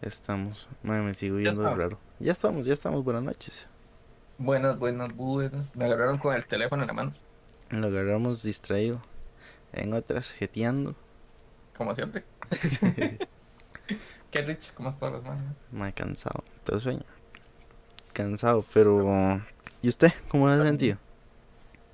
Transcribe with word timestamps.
Estamos. 0.00 0.68
Madre, 0.82 1.02
me 1.02 1.14
sigo 1.14 1.36
viendo 1.36 1.74
raro. 1.76 1.98
Ya 2.20 2.32
estamos, 2.32 2.64
ya 2.64 2.72
estamos. 2.72 3.02
Buenas 3.02 3.22
noches. 3.22 3.66
Buenas, 4.38 4.78
buenas, 4.78 5.12
buenas. 5.14 5.74
Me 5.74 5.86
agarraron 5.86 6.18
con 6.18 6.34
el 6.36 6.46
teléfono 6.46 6.82
en 6.82 6.86
la 6.86 6.92
mano. 6.92 7.12
Lo 7.70 7.88
agarramos 7.88 8.42
distraído. 8.42 9.02
En 9.72 9.92
otras, 9.94 10.32
jeteando. 10.32 10.94
Como 11.76 11.94
siempre. 11.94 12.24
Qué 14.30 14.42
rich, 14.42 14.72
¿cómo 14.74 14.90
estás 14.90 15.12
las 15.12 15.24
manos? 15.24 15.54
Me 15.72 15.92
cansado, 15.92 16.44
todo 16.62 16.78
sueño. 16.78 17.04
Cansado, 18.12 18.64
pero. 18.72 19.40
¿Y 19.82 19.88
usted? 19.88 20.12
¿Cómo 20.28 20.48
ha 20.48 20.62
sentido? 20.62 20.98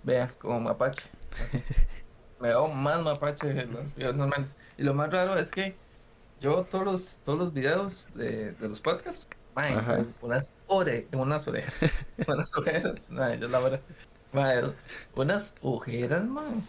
Vea, 0.03 0.33
como 0.39 0.61
mapache. 0.61 1.03
Me 2.41 2.49
veo 2.49 2.69
más 2.69 3.01
mapache 3.03 3.55
que 3.55 3.65
los 3.65 3.95
videos 3.95 4.17
normales. 4.17 4.57
Y 4.77 4.83
lo 4.83 4.93
más 4.93 5.11
raro 5.11 5.37
es 5.37 5.51
que 5.51 5.77
yo 6.41 6.65
todos 6.71 6.85
los, 6.85 7.21
todos 7.25 7.39
los 7.39 7.53
videos 7.53 8.11
de, 8.15 8.53
de 8.53 8.69
los 8.69 8.81
podcasts, 8.81 9.29
man, 9.55 10.07
unas 10.21 10.53
ore, 10.67 11.07
unas 11.13 11.47
orejas, 11.47 12.05
unas 12.27 12.57
ojeras, 12.57 13.11
man, 13.11 13.41
yo 13.41 13.49
la 13.49 13.61
verdad, 13.61 13.81
man, 14.33 14.75
unas 15.15 15.55
ojeras, 15.63 16.25
man. 16.25 16.67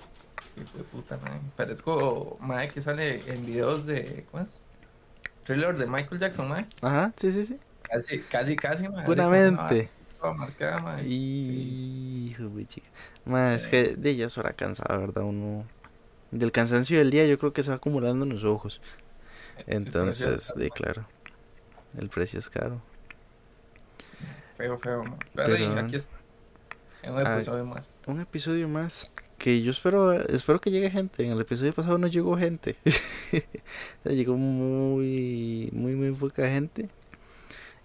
Qué 0.55 0.83
puta, 0.83 1.17
man. 1.17 1.41
Parezco, 1.57 2.37
man, 2.39 2.69
que 2.69 2.81
sale 2.81 3.21
en 3.27 3.45
videos 3.45 3.85
de, 3.85 4.25
¿cómo 4.31 4.43
es? 4.43 4.63
Thriller 5.43 5.77
de 5.77 5.85
Michael 5.85 6.19
Jackson, 6.19 6.47
man. 6.47 6.67
Ajá, 6.81 7.11
sí, 7.17 7.31
sí, 7.31 7.45
sí. 7.45 7.59
Casi, 7.83 8.19
casi, 8.19 8.55
casi, 8.55 8.87
man. 8.87 9.03
Puramente. 9.05 9.89
Marcada, 10.33 10.79
man. 10.79 10.99
Y... 11.05 12.29
Hijo, 12.29 12.49
de 12.49 12.65
chica. 12.65 12.87
Man, 13.25 13.53
es 13.53 13.67
que 13.67 13.95
de 13.95 14.09
ella 14.09 14.25
es 14.25 14.37
hora 14.37 14.53
cansada, 14.53 14.97
¿verdad? 14.97 15.23
Uno... 15.23 15.65
Del 16.31 16.51
cansancio 16.51 16.97
del 16.97 17.11
día 17.11 17.25
yo 17.27 17.37
creo 17.37 17.53
que 17.53 17.63
se 17.63 17.69
va 17.69 17.77
acumulando 17.77 18.25
en 18.25 18.31
los 18.31 18.43
ojos. 18.43 18.81
Entonces, 19.67 20.53
de 20.55 20.69
claro, 20.69 21.07
el 21.97 22.09
precio 22.09 22.39
es 22.39 22.49
caro. 22.49 22.81
Feo, 24.57 24.77
feo. 24.79 25.03
Pero, 25.33 25.79
aquí 25.79 25.95
está. 25.95 26.15
Un 27.03 27.21
episodio 27.21 27.65
más. 27.65 27.91
Un 28.07 28.21
episodio 28.21 28.67
más. 28.67 29.11
Que 29.37 29.61
yo 29.61 29.71
espero, 29.71 30.13
espero 30.13 30.59
que 30.59 30.71
llegue 30.71 30.89
gente. 30.89 31.25
En 31.25 31.33
el 31.33 31.41
episodio 31.41 31.73
pasado 31.73 31.97
no 31.97 32.07
llegó 32.07 32.37
gente. 32.37 32.77
o 34.05 34.09
llegó 34.09 34.37
muy, 34.37 35.69
muy, 35.73 35.95
muy 35.95 36.11
poca 36.11 36.47
gente. 36.47 36.89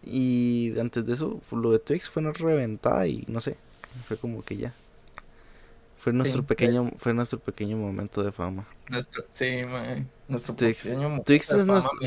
Y 0.05 0.73
antes 0.79 1.05
de 1.05 1.13
eso, 1.13 1.41
lo 1.51 1.73
de 1.73 1.79
Twix 1.81 2.09
fue 2.09 2.23
una 2.23 2.33
reventada 2.33 3.07
y 3.07 3.25
no 3.29 3.41
sé. 3.41 3.57
Fue 4.07 4.17
como 4.17 4.43
que 4.43 4.57
ya. 4.57 4.73
Fue 6.01 6.15
nuestro 6.15 6.43
pequeño, 6.43 6.91
fue 6.97 7.13
nuestro 7.13 7.39
pequeño 7.39 7.77
momento 7.77 8.23
de 8.23 8.33
fama. 8.33 8.67
Nuestro, 8.89 9.23
sí, 9.29 9.63
man. 9.67 10.09
Nuestro 10.29 10.55
Twix, 10.55 10.85
pequeño 10.85 11.03
momento 11.11 11.25
Twix 11.25 11.49
de 11.49 11.55
es 11.61 11.67
fama 11.67 11.73
nuestro, 11.75 11.99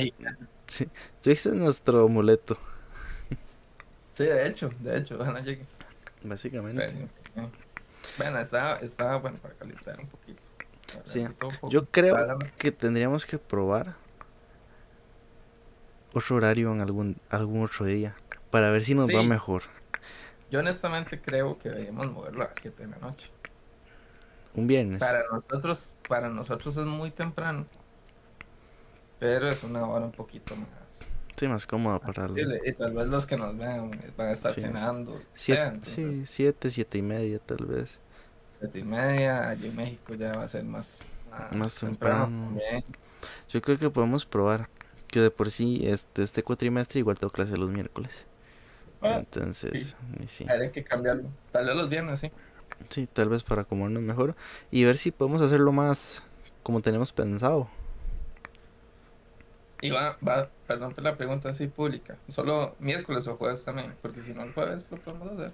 sí, 0.65 0.89
Twix 1.21 1.45
es 1.45 1.53
nuestro 1.53 2.05
amuleto. 2.05 2.57
Sí, 4.15 4.23
de 4.25 4.47
hecho, 4.47 4.71
de 4.79 4.97
hecho, 4.97 5.15
ojalá 5.19 5.41
llegue. 5.41 5.65
Básicamente. 6.23 6.83
Pero, 6.87 7.07
sí. 7.07 7.15
Bueno, 8.17 8.39
estaba, 8.39 8.77
estaba 8.77 9.17
bueno 9.17 9.37
para 9.37 9.53
calentar 9.53 9.99
un 9.99 10.07
poquito. 10.07 10.41
Sí, 11.05 11.19
Un 11.19 11.33
poco. 11.33 11.69
yo 11.69 11.85
creo 11.85 12.15
Para- 12.15 12.37
que 12.57 12.71
tendríamos 12.71 13.25
que 13.27 13.37
probar 13.37 13.95
otro 16.13 16.35
horario 16.35 16.71
en 16.73 16.81
algún, 16.81 17.17
algún 17.29 17.63
otro 17.63 17.85
día. 17.85 18.15
Para 18.49 18.71
ver 18.71 18.83
si 18.83 18.93
nos 18.95 19.07
va 19.09 19.21
mejor. 19.23 19.63
Yo 20.51 20.59
honestamente 20.59 21.19
creo 21.21 21.57
que 21.57 21.69
deberíamos 21.69 22.11
moverlo 22.11 22.43
a 22.43 22.47
las 22.47 22.55
7 22.61 22.83
de 22.85 22.89
la 22.89 22.97
noche. 22.97 23.29
Un 24.55 24.67
viernes. 24.67 24.99
Para 24.99 25.23
nosotros, 25.31 25.95
para 26.07 26.29
nosotros 26.29 26.77
es 26.77 26.85
muy 26.85 27.11
temprano. 27.11 27.67
Pero 29.19 29.49
es 29.49 29.63
una 29.63 29.85
hora 29.87 30.05
un 30.05 30.11
poquito 30.11 30.55
más. 30.55 30.69
Sí, 31.35 31.47
más 31.47 31.65
cómodo 31.65 31.99
para 31.99 32.25
el... 32.25 32.61
Y, 32.63 32.73
tal 32.73 32.93
vez 32.93 33.07
los 33.07 33.25
que 33.25 33.37
nos 33.37 33.57
vean 33.57 33.89
van 34.17 34.27
a 34.27 34.31
estar 34.33 34.53
Sí, 34.53 34.61
cenando. 34.61 35.25
Siete, 35.33 35.61
sea, 35.63 35.67
entonces, 35.69 35.95
sí, 36.05 36.25
siete, 36.25 36.71
siete 36.71 36.97
y 36.99 37.01
media 37.01 37.39
tal 37.39 37.65
vez. 37.65 37.99
siete 38.59 38.79
y 38.79 38.83
media, 38.83 39.49
allí 39.49 39.67
en 39.67 39.75
México 39.75 40.13
ya 40.15 40.35
va 40.37 40.43
a 40.43 40.47
ser 40.47 40.63
más, 40.63 41.15
Más 41.51 41.75
temprano. 41.79 42.25
también. 42.25 42.83
Yo 43.49 43.61
creo 43.61 43.77
que 43.77 43.89
podemos 43.89 44.25
probar 44.25 44.69
que 45.07 45.19
de 45.21 45.31
por 45.31 45.51
sí 45.51 45.81
este, 45.87 46.23
este 46.23 46.43
cuatrimestre 46.43 46.99
igual 46.99 47.19
tengo 47.19 47.31
clase 47.31 47.57
los 47.57 47.69
miércoles. 47.69 48.25
Ah, 49.01 49.17
Entonces, 49.19 49.95
y 50.23 50.27
sí. 50.27 50.45
Hay 50.49 50.71
que 50.71 50.83
cambiarlo. 50.83 51.29
Tal 51.51 51.65
vez 51.65 51.75
los 51.75 51.89
viernes, 51.89 52.19
sí. 52.19 52.31
Sí, 52.89 53.07
tal 53.07 53.29
vez 53.29 53.43
para 53.43 53.63
acomodarnos 53.63 54.03
mejor 54.03 54.35
y 54.71 54.83
ver 54.83 54.97
si 54.97 55.11
podemos 55.11 55.41
hacerlo 55.41 55.71
más 55.71 56.23
como 56.63 56.81
tenemos 56.81 57.11
pensado. 57.11 57.69
Y 59.81 59.89
va, 59.89 60.17
va, 60.25 60.49
perdón 60.65 60.93
por 60.93 61.03
la 61.03 61.17
pregunta 61.17 61.49
así 61.49 61.67
pública. 61.67 62.17
Solo 62.29 62.75
miércoles 62.79 63.27
o 63.27 63.35
jueves 63.35 63.65
también, 63.65 63.93
porque 64.01 64.21
si 64.21 64.33
no 64.33 64.43
el 64.43 64.53
jueves 64.53 64.89
lo 64.89 64.97
podemos 64.97 65.33
hacer. 65.33 65.51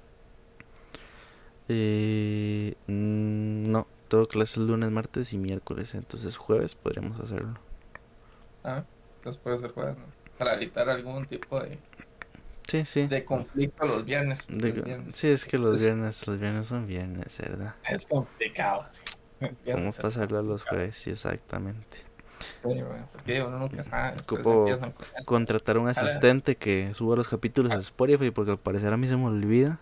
Eh, 1.68 2.76
mm, 2.88 3.72
no, 3.72 3.88
tengo 4.08 4.28
clases 4.28 4.58
lunes, 4.58 4.92
martes 4.92 5.34
y 5.34 5.38
miércoles, 5.38 5.96
entonces 5.96 6.38
jueves 6.38 6.76
podríamos 6.76 7.20
hacerlo. 7.20 7.60
Ah, 8.64 8.84
entonces 9.18 9.42
puede 9.42 9.60
ser 9.60 9.72
jueves, 9.72 9.98
¿no? 9.98 10.06
Para 10.38 10.56
evitar 10.56 10.90
algún 10.90 11.26
tipo 11.26 11.60
de, 11.60 11.80
Sí, 12.70 12.86
sí. 12.86 13.08
de 13.08 13.26
conflicto 13.26 13.86
los 13.86 14.06
viernes. 14.06 14.46
De- 14.48 15.02
sí, 15.14 15.28
es 15.30 15.46
que 15.46 15.58
los 15.58 15.76
es- 15.76 15.82
viernes, 15.84 16.26
los 16.28 16.40
viernes 16.40 16.68
son 16.68 16.86
viernes, 16.88 17.36
¿verdad? 17.40 17.76
Es 17.90 18.06
complicado, 18.06 18.86
sí. 18.92 19.02
¿Cómo 19.72 19.92
pasarlo 19.92 20.40
a 20.40 20.42
los 20.42 20.64
jueves? 20.64 20.96
Sí, 20.98 21.10
exactamente. 21.12 21.98
Sí, 22.62 22.70
porque 23.12 23.42
uno 23.44 23.60
nunca 23.60 23.84
sabe. 23.84 24.22
Ocupo 24.22 24.68
eso. 24.68 24.94
Contratar 25.26 25.78
un 25.78 25.88
asistente 25.90 26.56
que 26.56 26.94
suba 26.94 27.16
los 27.16 27.28
capítulos 27.28 27.72
a 27.72 27.76
Spotify 27.76 28.32
porque 28.32 28.52
al 28.52 28.60
parecer 28.60 28.94
a 28.94 28.98
mí 28.98 29.08
se 29.08 29.18
me 29.18 29.26
olvida. 29.26 29.80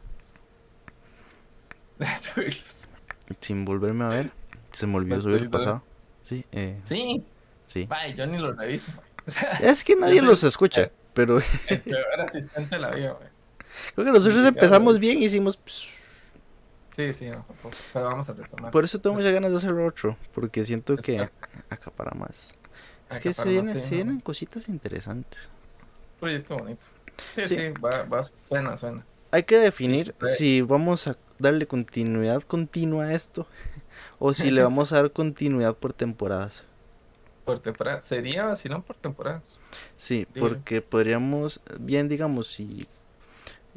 Sin 3.41 3.65
volverme 3.65 4.05
a 4.05 4.09
ver, 4.09 4.31
se 4.71 4.87
me 4.87 4.95
olvidó 4.95 5.21
subir 5.21 5.41
el 5.41 5.49
pasado. 5.49 5.83
Sí, 6.21 6.45
eh, 6.51 6.79
Sí, 6.83 7.23
sí. 7.65 7.87
yo 8.15 8.27
ni 8.27 8.37
lo 8.37 8.51
reviso. 8.53 8.91
Es 9.61 9.83
que 9.83 9.95
nadie 9.95 10.21
los 10.21 10.43
escucha, 10.43 10.89
pero 11.17 11.39
el 11.67 11.81
peor 11.81 12.21
asistente 12.21 12.75
de 12.75 12.81
la 12.81 12.91
vida, 12.91 13.11
güey. 13.13 13.29
creo 13.95 14.05
que 14.05 14.11
nosotros 14.11 14.45
empezamos 14.45 14.99
bien 14.99 15.17
y 15.17 15.25
hicimos... 15.25 15.59
Sí, 16.95 17.13
sí, 17.13 17.29
no, 17.29 17.45
pero 17.93 18.05
vamos 18.05 18.29
a 18.29 18.33
retomar. 18.33 18.71
Por 18.71 18.83
eso 18.85 18.99
tengo 18.99 19.15
muchas 19.15 19.33
ganas 19.33 19.51
de 19.51 19.57
hacer 19.57 19.71
otro, 19.73 20.17
porque 20.33 20.63
siento 20.63 20.95
que 20.97 21.29
acapara 21.69 22.11
más. 22.15 22.47
Es 23.09 23.19
que 23.19 23.33
se, 23.33 23.41
Acapara 23.41 23.61
más, 23.63 23.65
vienen, 23.65 23.79
sí, 23.83 23.89
se 23.89 23.89
¿no? 23.91 23.95
vienen 23.95 24.19
cositas 24.21 24.67
interesantes. 24.69 25.49
proyecto 26.19 26.57
bonito. 26.57 26.85
Sí, 27.35 27.47
Sí. 27.47 27.55
sí, 27.55 27.69
va, 27.83 28.03
va, 28.05 28.23
suena, 28.47 28.77
suena. 28.77 29.05
Hay 29.31 29.43
que 29.43 29.57
definir 29.57 30.13
puede. 30.13 30.31
si 30.33 30.61
vamos 30.61 31.07
a 31.07 31.17
darle 31.39 31.67
continuidad 31.67 32.41
continua 32.43 33.05
a 33.05 33.13
esto 33.13 33.47
o 34.19 34.33
si 34.33 34.51
le 34.51 34.61
vamos 34.63 34.91
a 34.93 34.97
dar 35.01 35.11
continuidad 35.11 35.75
por 35.75 35.93
temporadas. 35.93 36.63
Por 37.47 37.59
temporada. 37.59 38.01
Sería, 38.01 38.53
si 38.57 38.67
no, 38.67 38.81
por 38.81 38.97
temporadas. 38.97 39.57
Sí, 39.95 40.27
porque 40.37 40.81
podríamos, 40.81 41.61
bien 41.79 42.09
digamos, 42.09 42.47
si, 42.47 42.85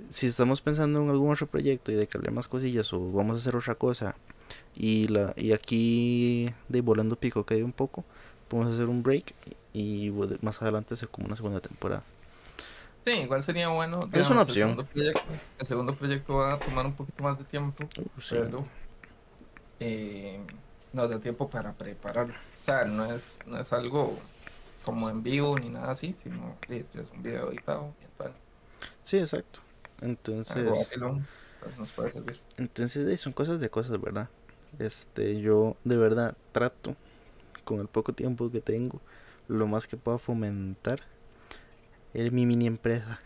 si 0.09 0.27
estamos 0.27 0.61
pensando 0.61 1.01
en 1.01 1.09
algún 1.09 1.31
otro 1.31 1.47
proyecto 1.47 1.93
y 1.93 1.95
de 1.95 2.09
que 2.09 2.19
hable 2.19 2.33
más 2.33 2.49
cosillas 2.49 2.93
o 2.93 3.13
vamos 3.13 3.37
a 3.37 3.39
hacer 3.39 3.55
otra 3.55 3.77
cosa 3.77 4.17
y 4.75 5.07
la 5.07 5.35
y 5.37 5.53
aquí 5.53 6.53
de 6.69 6.81
volando 6.81 7.15
pico 7.15 7.47
hay 7.49 7.63
un 7.63 7.73
poco, 7.73 8.05
podemos 8.49 8.75
hacer 8.75 8.87
un 8.87 9.05
break 9.05 9.35
y 9.73 10.11
más 10.41 10.61
adelante 10.61 10.95
hacer 10.95 11.09
como 11.09 11.29
una 11.29 11.37
segunda 11.37 11.61
temporada. 11.61 12.03
Sí, 13.05 13.13
igual 13.13 13.41
sería 13.45 13.69
bueno. 13.69 14.01
Es 14.13 14.29
una 14.31 14.43
opción. 14.43 14.71
El 14.71 14.75
segundo, 14.75 14.93
proyecto, 14.93 15.23
el 15.61 15.67
segundo 15.69 15.95
proyecto 15.95 16.35
va 16.35 16.55
a 16.55 16.59
tomar 16.59 16.87
un 16.87 16.95
poquito 16.95 17.23
más 17.23 17.39
de 17.39 17.45
tiempo. 17.45 17.85
Uh, 17.97 18.21
sí. 18.21 18.35
pero 18.37 18.67
eh, 19.79 20.41
nos 20.93 21.09
da 21.09 21.21
tiempo 21.21 21.49
para 21.49 21.73
prepararlo. 21.73 22.35
O 22.61 22.65
sea, 22.65 22.85
no 22.85 23.13
es, 23.13 23.41
no 23.47 23.59
es 23.59 23.73
algo 23.73 24.19
como 24.85 25.09
en 25.11 25.23
vivo 25.23 25.59
ni 25.59 25.69
nada 25.69 25.93
así, 25.93 26.15
sino 26.23 26.57
sí, 26.69 26.77
esto 26.77 27.01
es 27.01 27.11
un 27.11 27.23
video 27.23 27.51
editado. 27.51 27.95
Sí, 29.03 29.19
exacto. 29.19 29.61
Entonces, 30.01 30.69
vacilón, 30.69 31.27
pues 31.61 31.79
nos 31.79 31.91
puede 31.93 32.11
servir. 32.11 32.41
entonces 32.57 33.21
son 33.21 33.33
cosas 33.33 33.61
de 33.61 33.69
cosas, 33.69 34.01
¿verdad? 34.01 34.29
Este, 34.79 35.41
yo 35.41 35.77
de 35.85 35.97
verdad 35.97 36.37
trato 36.53 36.97
con 37.65 37.81
el 37.81 37.89
poco 37.89 38.13
tiempo 38.13 38.51
que 38.51 38.61
tengo, 38.61 39.01
lo 39.49 39.67
más 39.67 39.87
que 39.87 39.97
pueda 39.97 40.19
fomentar 40.19 41.01
el, 42.15 42.33
mi 42.33 42.47
mini 42.47 42.67
empresa. 42.67 43.21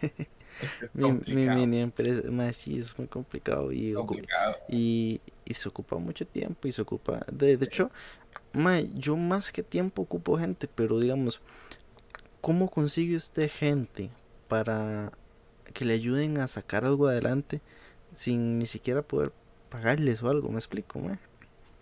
Es 0.58 0.74
que 0.76 0.86
es 0.86 0.94
Mi, 0.94 1.12
mi 1.12 1.46
mini 1.50 1.80
empresa, 1.80 2.30
más 2.30 2.56
sí, 2.56 2.78
es 2.78 2.98
muy 2.98 3.08
complicado 3.08 3.72
y, 3.72 3.92
complicado. 3.92 4.56
y, 4.70 5.20
y 5.44 5.52
se 5.52 5.68
ocupa 5.68 5.96
mucho 5.98 6.26
tiempo 6.26 6.66
y 6.66 6.72
se 6.72 6.80
ocupa, 6.80 7.26
de, 7.30 7.58
de 7.58 7.64
hecho, 7.66 7.90
ma, 8.56 8.80
yo 8.80 9.16
más 9.16 9.52
que 9.52 9.62
tiempo 9.62 10.02
ocupo 10.02 10.38
gente, 10.38 10.66
pero 10.66 10.98
digamos, 10.98 11.40
¿cómo 12.40 12.70
consigue 12.70 13.16
usted 13.16 13.50
gente 13.50 14.10
para 14.48 15.12
que 15.74 15.84
le 15.84 15.94
ayuden 15.94 16.38
a 16.38 16.48
sacar 16.48 16.84
algo 16.84 17.06
adelante 17.06 17.60
sin 18.14 18.58
ni 18.58 18.66
siquiera 18.66 19.02
poder 19.02 19.32
pagarles 19.68 20.22
o 20.22 20.30
algo? 20.30 20.48
¿Me 20.48 20.56
explico, 20.56 20.98
ma? 20.98 21.18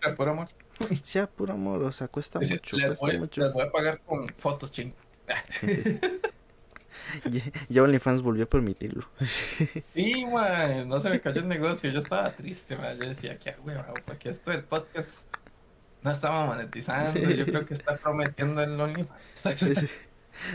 Pero 0.01 0.15
por 0.15 0.29
amor. 0.29 0.49
Sea 1.01 1.27
por 1.27 1.49
amor, 1.49 1.81
o 1.83 1.91
sea, 1.93 2.09
cuesta 2.09 2.39
mucho, 2.39 2.75
les, 2.75 2.87
cuesta 2.87 3.05
voy, 3.05 3.19
mucho. 3.19 3.41
les 3.41 3.53
voy 3.53 3.63
a 3.63 3.71
pagar 3.71 4.01
con 4.01 4.27
fotos, 4.37 4.71
ching. 4.71 4.93
ya, 7.69 7.83
OnlyFans 7.83 8.21
volvió 8.21 8.43
a 8.43 8.49
permitirlo. 8.49 9.07
sí, 9.93 10.25
man, 10.25 10.89
no 10.89 10.99
se 10.99 11.09
me 11.09 11.21
cayó 11.21 11.39
el 11.39 11.47
negocio, 11.47 11.89
yo 11.89 11.99
estaba 11.99 12.29
triste, 12.31 12.75
man. 12.75 12.97
Yo 12.97 13.07
decía, 13.07 13.39
qué 13.39 13.55
hueva, 13.63 13.93
porque 14.05 14.29
esto 14.29 14.51
del 14.51 14.65
podcast 14.65 15.33
no 16.05 16.11
estaba 16.11 16.45
monetizando, 16.45 17.19
yo 17.19 17.45
creo 17.45 17.65
que 17.65 17.73
está 17.73 17.97
prometiendo 17.97 18.61
el 18.61 18.79
OnlyFans. 18.79 19.89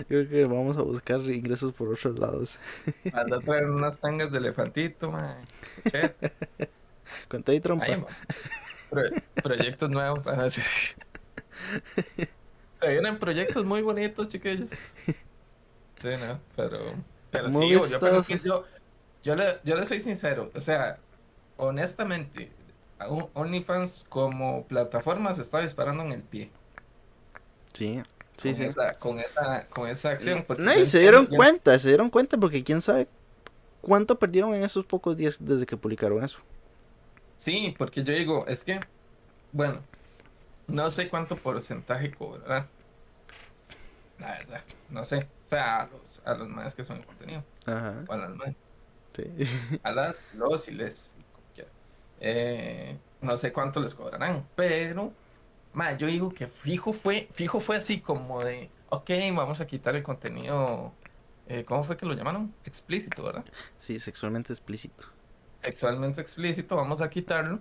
Yo 0.00 0.06
creo 0.06 0.29
que 0.29 0.44
vamos 0.44 0.76
a 0.76 0.82
buscar 0.82 1.20
ingresos 1.23 1.73
por 1.73 1.88
otros 1.88 2.19
lados. 2.19 2.58
Anda 3.14 3.38
a 3.38 3.41
traer 3.41 3.64
unas 3.64 3.99
tangas 3.99 4.31
de 4.31 4.37
elefantito, 4.37 5.11
man. 5.11 5.38
Cuenta 7.31 7.55
y 7.55 7.61
trompa. 7.61 7.87
proyectos 9.43 9.88
nuevos. 9.88 10.26
Se 12.79 12.91
vienen 12.91 13.19
proyectos 13.19 13.64
muy 13.64 13.81
bonitos, 13.81 14.29
chiquillos. 14.29 14.70
Sí, 15.97 16.08
no, 16.26 16.38
pero. 16.55 16.94
Pero 17.31 17.49
sí, 17.49 17.70
yo, 17.70 17.87
yo, 18.44 18.64
yo, 19.23 19.35
le, 19.35 19.61
yo 19.64 19.76
le 19.76 19.87
soy 19.87 20.00
sincero. 20.00 20.50
O 20.55 20.61
sea, 20.61 20.99
honestamente, 21.56 22.52
OnlyFans 23.08 24.06
como 24.08 24.64
plataforma 24.67 25.35
se 25.35 25.43
está 25.43 25.61
disparando 25.61 26.02
en 26.02 26.12
el 26.12 26.23
pie. 26.23 26.50
Sí, 27.73 28.02
sí, 28.37 28.49
con 28.49 28.56
sí. 28.56 28.64
Esa, 28.64 28.94
con, 28.99 29.20
esa, 29.20 29.67
con 29.69 29.88
esa 29.88 30.11
acción. 30.11 30.44
No, 30.58 30.75
y 30.75 30.87
se 30.87 31.00
dieron 31.00 31.26
cuenta, 31.26 31.79
se 31.79 31.88
dieron 31.88 32.11
cuenta 32.11 32.37
porque 32.37 32.64
quién 32.64 32.81
sabe 32.81 33.08
cuánto 33.81 34.19
perdieron 34.19 34.55
en 34.55 34.62
esos 34.62 34.85
pocos 34.85 35.17
días 35.17 35.38
desde 35.41 35.67
que 35.67 35.76
publicaron 35.76 36.23
eso. 36.23 36.38
Sí, 37.37 37.75
porque 37.79 38.05
yo 38.05 38.12
digo, 38.12 38.47
es 38.47 38.64
que, 38.64 38.81
bueno, 39.52 39.82
no 40.67 40.91
sé 40.91 41.08
cuánto 41.08 41.37
porcentaje 41.37 42.12
cobrará. 42.12 42.69
La 44.19 44.32
verdad, 44.32 44.64
no 44.91 45.05
sé. 45.05 45.29
O 45.44 45.49
sea, 45.49 45.82
a 45.82 45.87
los, 45.87 46.23
a 46.25 46.35
los 46.35 46.49
más 46.49 46.75
que 46.75 46.85
son 46.85 46.99
el 46.99 47.06
contenido. 47.06 47.43
Ajá. 47.64 48.05
O 48.06 48.12
a 48.12 48.17
las 48.19 48.37
más. 48.37 48.50
Sí. 49.17 49.25
A 49.82 49.93
las, 49.93 50.25
los 50.35 50.69
y 50.69 50.73
les. 50.73 51.14
Eh, 52.20 52.96
no 53.20 53.37
sé 53.37 53.52
cuánto 53.52 53.81
les 53.81 53.94
cobrarán. 53.94 54.46
Pero, 54.55 55.12
ma, 55.72 55.96
yo 55.96 56.06
digo 56.06 56.31
que 56.31 56.46
fijo 56.46 56.93
fue, 56.93 57.28
fijo 57.32 57.61
fue 57.61 57.76
así 57.76 58.00
como 58.00 58.44
de, 58.44 58.70
ok, 58.90 59.11
vamos 59.34 59.61
a 59.61 59.67
quitar 59.67 59.96
el 59.96 60.02
contenido. 60.02 60.93
Eh, 61.49 61.64
¿Cómo 61.64 61.82
fue 61.82 61.96
que 61.96 62.06
lo 62.06 62.14
llamaron? 62.14 62.55
Explícito, 62.64 63.25
¿verdad? 63.25 63.44
Sí, 63.78 63.99
sexualmente 63.99 64.52
explícito. 64.52 65.06
Sexualmente 65.62 66.20
explícito, 66.20 66.76
vamos 66.76 67.00
a 67.00 67.11
quitarlo 67.11 67.61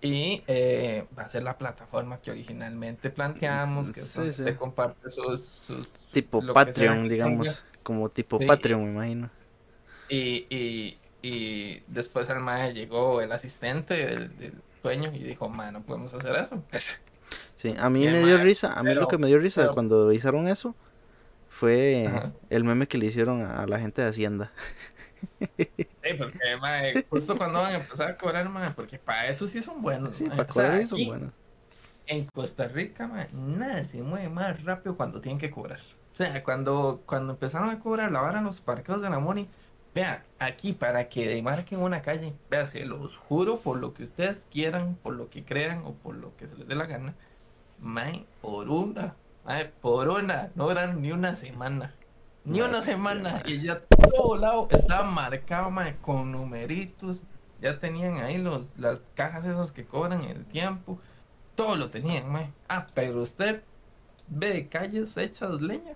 y 0.00 0.42
eh, 0.46 1.06
va 1.18 1.24
a 1.24 1.28
ser 1.28 1.42
la 1.42 1.56
plataforma 1.56 2.20
que 2.20 2.30
originalmente 2.30 3.10
planteamos, 3.10 3.90
que 3.90 4.00
se 4.00 4.56
comparte 4.56 5.08
sus... 5.08 5.72
tipo 6.12 6.42
Patreon, 6.52 7.08
digamos, 7.08 7.64
como 7.82 8.08
tipo 8.08 8.38
Patreon, 8.38 8.84
me 8.84 8.90
imagino. 8.90 9.30
Y, 10.08 10.46
y, 10.50 10.98
y 11.22 11.80
después 11.88 12.28
al 12.30 12.40
MAE 12.40 12.72
llegó 12.72 13.20
el 13.20 13.32
asistente 13.32 13.94
del, 13.94 14.54
dueño 14.82 15.10
y 15.12 15.18
dijo, 15.18 15.48
ma, 15.48 15.70
no 15.70 15.82
podemos 15.82 16.14
hacer 16.14 16.36
eso. 16.36 16.62
Sí, 17.56 17.74
a 17.76 17.90
mí 17.90 18.06
me 18.06 18.22
dio 18.22 18.36
risa, 18.36 18.74
a 18.74 18.82
mí 18.84 18.94
lo 18.94 19.08
que 19.08 19.18
me 19.18 19.26
dio 19.26 19.40
risa 19.40 19.68
cuando 19.68 20.12
hicieron 20.12 20.46
eso 20.46 20.76
fue 21.48 22.08
el 22.50 22.64
meme 22.64 22.86
que 22.86 22.98
le 22.98 23.06
hicieron 23.06 23.42
a 23.42 23.66
la 23.66 23.80
gente 23.80 24.02
de 24.02 24.08
Hacienda. 24.08 24.52
Sí, 25.56 26.14
porque, 26.16 26.56
mae, 26.60 27.04
justo 27.08 27.36
cuando 27.36 27.60
van 27.60 27.72
a 27.72 27.76
empezar 27.78 28.10
a 28.10 28.16
cobrar, 28.16 28.48
mae, 28.48 28.70
porque 28.70 28.98
para 28.98 29.26
eso 29.26 29.46
sí 29.48 29.60
son 29.60 29.82
buenos. 29.82 30.16
Sí, 30.16 30.26
para 30.26 30.46
cobrar 30.46 30.86
son 30.86 31.04
buenos. 31.04 31.32
En 32.06 32.26
Costa 32.26 32.68
Rica, 32.68 33.08
mae, 33.08 33.26
nada 33.32 33.82
se 33.82 34.02
mueve 34.02 34.28
más 34.28 34.62
rápido 34.62 34.96
cuando 34.96 35.20
tienen 35.20 35.40
que 35.40 35.50
cobrar. 35.50 35.80
O 35.80 36.14
sea, 36.14 36.44
cuando, 36.44 37.02
cuando 37.06 37.32
empezaron 37.32 37.70
a 37.70 37.80
cobrar 37.80 38.12
la 38.12 38.20
vara 38.20 38.38
en 38.38 38.44
los 38.44 38.60
parqueos 38.60 39.00
de 39.02 39.10
la 39.10 39.18
Moni, 39.18 39.48
vea, 39.96 40.22
aquí 40.38 40.74
para 40.74 41.08
que 41.08 41.26
demarquen 41.26 41.80
una 41.80 42.02
calle, 42.02 42.34
vea, 42.50 42.66
se 42.66 42.84
los 42.84 43.16
juro 43.16 43.60
por 43.60 43.78
lo 43.78 43.94
que 43.94 44.04
ustedes 44.04 44.46
quieran, 44.52 44.98
por 45.02 45.14
lo 45.14 45.30
que 45.30 45.42
crean 45.42 45.84
o 45.86 45.94
por 45.94 46.14
lo 46.14 46.36
que 46.36 46.46
se 46.46 46.54
les 46.54 46.68
dé 46.68 46.74
la 46.74 46.84
gana, 46.84 47.14
mae, 47.80 48.26
por 48.42 48.68
una, 48.68 49.14
mae, 49.46 49.64
por 49.80 50.10
una, 50.10 50.50
no 50.54 50.70
eran 50.70 51.00
ni 51.00 51.12
una 51.12 51.34
semana. 51.34 51.94
Ni 52.44 52.60
una 52.60 52.82
semana 52.82 53.42
y 53.46 53.62
ya 53.62 53.80
todo 53.80 54.36
lado 54.36 54.68
estaba 54.70 55.02
marcado 55.02 55.72
con 56.02 56.30
numeritos. 56.30 57.22
Ya 57.60 57.80
tenían 57.80 58.18
ahí 58.18 58.38
los, 58.38 58.78
las 58.78 59.02
cajas 59.14 59.46
esas 59.46 59.72
que 59.72 59.84
cobran 59.84 60.22
el 60.24 60.44
tiempo. 60.44 61.00
Todo 61.56 61.74
lo 61.74 61.88
tenían, 61.88 62.52
Ah, 62.68 62.86
pero 62.94 63.22
usted 63.22 63.62
ve 64.28 64.68
calles 64.68 65.16
hechas 65.16 65.60
leña. 65.60 65.94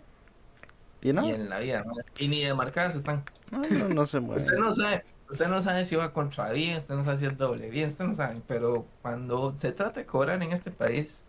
¿Y 1.02 1.12
no? 1.12 1.26
Y 1.26 1.32
en 1.32 1.48
la 1.48 1.58
vida, 1.58 1.84
Y 2.18 2.28
ni 2.28 2.42
de 2.42 2.54
marcadas 2.54 2.94
están. 2.94 3.24
No, 3.52 3.62
no, 3.88 4.06
se 4.06 4.20
mueve. 4.20 4.40
usted 4.40 4.58
no 4.58 4.72
sabe. 4.72 5.04
Usted 5.28 5.46
no 5.46 5.60
sabe 5.60 5.84
si 5.84 5.94
va 5.94 6.12
contra 6.12 6.50
vía, 6.50 6.76
usted 6.76 6.94
no 6.96 7.04
sabe 7.04 7.16
si 7.16 7.26
es 7.26 7.38
doble 7.38 7.70
vía, 7.70 7.86
usted 7.86 8.04
no 8.04 8.14
sabe. 8.14 8.40
Pero 8.48 8.86
cuando 9.00 9.54
se 9.56 9.70
trata 9.72 10.00
de 10.00 10.06
cobrar 10.06 10.42
en 10.42 10.52
este 10.52 10.72
país, 10.72 11.22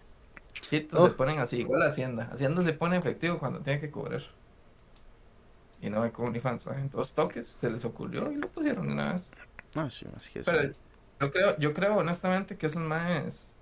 se 0.70 0.88
oh. 0.94 1.12
ponen 1.16 1.40
así, 1.40 1.60
igual 1.60 1.84
Hacienda. 1.84 2.28
Hacienda 2.32 2.64
se 2.64 2.74
pone 2.74 2.98
efectivo 2.98 3.38
cuando 3.38 3.60
tiene 3.60 3.80
que 3.80 3.92
cobrar 3.92 4.24
y 5.82 5.90
no 5.90 6.04
hay 6.04 6.12
OnlyFans, 6.16 6.68
en 6.68 6.90
dos 6.90 7.14
toques 7.16 7.48
se 7.48 7.70
les 7.70 7.84
ocurrió 7.86 8.32
y 8.32 8.36
lo 8.36 8.48
pusieron 8.48 8.86
de 8.86 8.94
una 8.94 9.14
vez. 9.14 9.30
Ah, 9.76 9.90
sí, 9.90 10.06
más 10.14 10.30
que 10.30 10.40
eso. 10.40 10.52
Pero 10.52 10.72
yo 11.20 11.32
creo, 11.32 11.58
yo 11.58 11.74
creo 11.74 11.98
honestamente 11.98 12.56
que 12.56 12.68
esos 12.68 12.82
más 12.82 13.56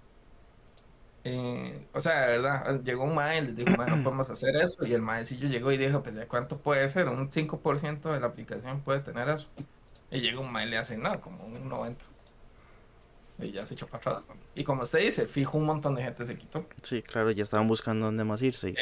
eh, 1.24 1.88
o 1.94 2.00
sea, 2.00 2.28
de 2.28 2.38
verdad, 2.38 2.82
llegó 2.84 3.04
un 3.04 3.16
mae 3.16 3.40
y 3.40 3.42
les 3.42 3.56
dijo, 3.56 3.76
mae, 3.78 3.90
no 3.90 4.04
podemos 4.04 4.30
hacer 4.30 4.56
eso. 4.56 4.86
Y 4.86 4.94
el 4.94 5.02
maecillo 5.02 5.48
llegó 5.48 5.72
y 5.72 5.78
dijo, 5.78 6.02
pues, 6.02 6.16
¿cuánto 6.28 6.58
puede 6.58 6.88
ser? 6.88 7.08
Un 7.08 7.30
5% 7.30 8.12
de 8.12 8.20
la 8.20 8.28
aplicación 8.28 8.82
puede 8.82 9.00
tener 9.00 9.30
eso. 9.30 9.48
Y 10.12 10.22
llega 10.22 10.40
un 10.40 10.52
mae 10.52 10.66
y 10.66 10.70
le 10.70 10.78
hace, 10.78 10.98
no, 10.98 11.20
como 11.20 11.44
un 11.46 11.70
90%. 11.70 11.96
Y 13.40 13.52
ya 13.52 13.66
se 13.66 13.74
echó 13.74 13.88
para 13.88 14.20
atrás. 14.20 14.38
Y 14.54 14.64
como 14.64 14.84
usted 14.84 15.00
dice, 15.00 15.26
fijo, 15.26 15.58
un 15.58 15.66
montón 15.66 15.96
de 15.96 16.04
gente 16.04 16.26
se 16.26 16.38
quitó. 16.38 16.66
Sí, 16.82 17.02
claro, 17.02 17.32
ya 17.32 17.44
estaban 17.44 17.68
buscando 17.68 18.08
dónde 18.08 18.24
más 18.26 18.42
irse. 18.42 18.70
Y 18.70 18.76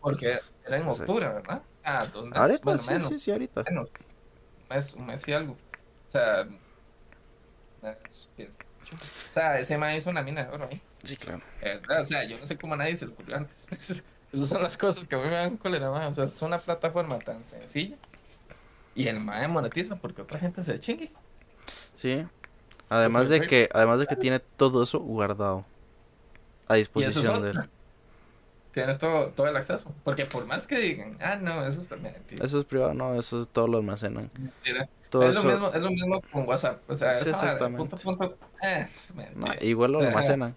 porque 0.00 0.40
era 0.66 0.78
en 0.78 0.88
octubre, 0.88 1.28
¿verdad? 1.28 1.62
Ah, 1.84 2.06
¿dónde? 2.06 2.38
Ahorita, 2.38 2.78
sí, 2.78 3.00
sí, 3.00 3.18
sí, 3.18 3.30
ahorita. 3.30 3.64
un 3.68 3.88
mes, 4.70 4.94
un 4.94 5.06
mes 5.06 5.28
y 5.28 5.32
algo. 5.32 5.52
O 5.52 6.10
sea, 6.10 6.46
o 7.82 9.32
sea, 9.32 9.58
ese 9.58 9.78
man 9.78 9.94
hizo 9.94 10.10
una 10.10 10.22
mina 10.22 10.44
de 10.44 10.50
oro 10.50 10.68
ahí. 10.70 10.80
Sí, 11.02 11.16
claro. 11.16 11.40
O 12.00 12.04
sea, 12.04 12.24
yo 12.24 12.38
no 12.38 12.46
sé 12.46 12.56
cómo 12.56 12.74
a 12.74 12.78
nadie 12.78 12.96
se 12.96 13.06
le 13.06 13.12
ocurrió 13.12 13.36
antes. 13.36 13.66
Esas 14.32 14.48
son 14.48 14.62
las 14.62 14.78
cosas 14.78 15.04
que 15.04 15.14
a 15.16 15.18
mí 15.18 15.24
me 15.24 15.34
dan 15.34 15.56
cólera. 15.56 15.90
O 15.90 16.12
sea, 16.12 16.24
es 16.24 16.42
una 16.42 16.58
plataforma 16.58 17.18
tan 17.18 17.44
sencilla. 17.44 17.96
Y 18.94 19.08
el 19.08 19.20
mae 19.20 19.48
monetiza 19.48 19.96
porque 19.96 20.22
otra 20.22 20.38
gente 20.38 20.62
se 20.62 20.78
chingue. 20.78 21.10
Sí. 21.94 22.24
Además 22.88 23.28
de 23.28 23.46
que, 23.46 23.68
además 23.72 24.00
de 24.00 24.06
que 24.06 24.16
tiene 24.16 24.40
todo 24.40 24.82
eso 24.82 24.98
guardado 25.00 25.64
a 26.68 26.74
disposición 26.74 27.42
de 27.42 27.50
él. 27.50 27.70
Tiene 28.72 28.94
todo, 28.94 29.28
todo 29.28 29.48
el 29.48 29.56
acceso. 29.56 29.92
Porque 30.04 30.24
por 30.24 30.46
más 30.46 30.66
que 30.66 30.78
digan, 30.78 31.16
ah, 31.20 31.36
no, 31.36 31.66
eso 31.66 31.80
es 31.80 31.88
también 31.88 32.14
Eso 32.40 32.58
es 32.58 32.64
privado, 32.64 32.94
no, 32.94 33.18
eso 33.18 33.46
todo 33.46 33.66
lo 33.66 33.78
almacenan. 33.78 34.30
Todo 35.08 35.28
es, 35.28 35.34
lo 35.34 35.42
mismo, 35.42 35.72
es 35.72 35.80
lo 35.80 35.90
mismo 35.90 36.22
con 36.32 36.46
WhatsApp. 36.46 36.88
O 36.88 36.94
sea, 36.94 37.14
sí, 37.14 37.30
exactamente. 37.30 37.96
Punto, 37.96 38.36
eh, 38.62 38.88
igual 39.62 39.92
lo 39.92 39.98
almacenan. 40.00 40.54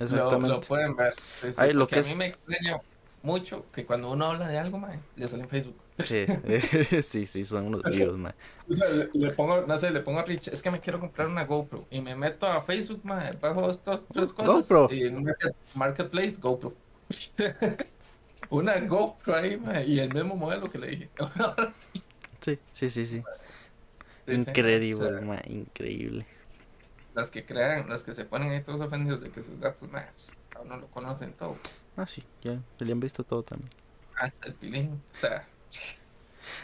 Exactamente. 0.00 0.48
Lo, 0.48 0.60
pueden 0.60 0.96
ver. 0.96 1.14
Sí, 1.40 1.72
lo 1.72 1.86
que 1.86 1.98
a 1.98 2.02
mí 2.02 2.14
me 2.14 2.26
extraña 2.26 2.80
mucho 3.22 3.66
que 3.72 3.84
cuando 3.84 4.10
uno 4.10 4.26
habla 4.26 4.48
de 4.48 4.58
algo, 4.58 4.78
mae, 4.78 4.98
le 5.16 5.28
sale 5.28 5.42
en 5.42 5.48
Facebook. 5.48 5.76
Sí, 6.02 6.26
sí, 7.02 7.26
sí, 7.26 7.44
son 7.44 7.66
unos 7.66 7.82
videos, 7.82 8.18
man. 8.18 8.34
O 8.68 8.72
sea, 8.72 8.86
le, 9.12 9.30
pongo, 9.32 9.62
no 9.62 9.78
sé, 9.78 9.90
le 9.90 10.00
pongo 10.00 10.20
a 10.20 10.24
Rich, 10.24 10.48
es 10.48 10.62
que 10.62 10.70
me 10.70 10.80
quiero 10.80 10.98
comprar 10.98 11.28
una 11.28 11.44
GoPro 11.44 11.86
y 11.90 12.00
me 12.00 12.16
meto 12.16 12.46
a 12.46 12.62
Facebook, 12.62 13.04
man, 13.04 13.30
bajo 13.40 13.70
estas 13.70 14.04
tres 14.12 14.32
cosas. 14.32 14.68
GoPro. 14.68 14.88
Y 14.94 15.06
en 15.06 15.34
Marketplace, 15.74 16.36
GoPro. 16.40 16.74
una 18.50 18.80
GoPro 18.80 19.34
ahí, 19.34 19.58
man, 19.58 19.84
y 19.86 19.98
el 19.98 20.12
mismo 20.12 20.34
modelo 20.36 20.68
que 20.68 20.78
le 20.78 20.86
dije. 20.88 21.10
Ahora 21.18 21.72
sí. 21.74 22.02
Sí, 22.40 22.58
sí, 22.72 22.90
sí, 22.90 23.06
sí. 23.06 23.22
Increíble, 24.26 25.20
man, 25.20 25.40
increíble. 25.46 26.24
Las 27.14 27.30
que 27.30 27.44
crean, 27.44 27.88
las 27.88 28.02
que 28.02 28.12
se 28.12 28.24
ponen 28.24 28.52
ahí 28.52 28.62
todos 28.62 28.80
ofendidos 28.80 29.20
de 29.20 29.30
que 29.30 29.42
sus 29.42 29.58
datos, 29.60 29.90
man, 29.90 30.06
aún 30.56 30.68
no 30.68 30.76
lo 30.76 30.86
conocen 30.88 31.32
todo. 31.32 31.56
Ah, 31.96 32.06
sí, 32.06 32.22
ya, 32.42 32.58
se 32.78 32.84
le 32.84 32.92
han 32.92 33.00
visto 33.00 33.24
todo 33.24 33.42
también. 33.42 33.70
Hasta 34.16 34.48
el 34.48 34.54
pilín, 34.54 35.02
o 35.14 35.20
sea... 35.20 35.46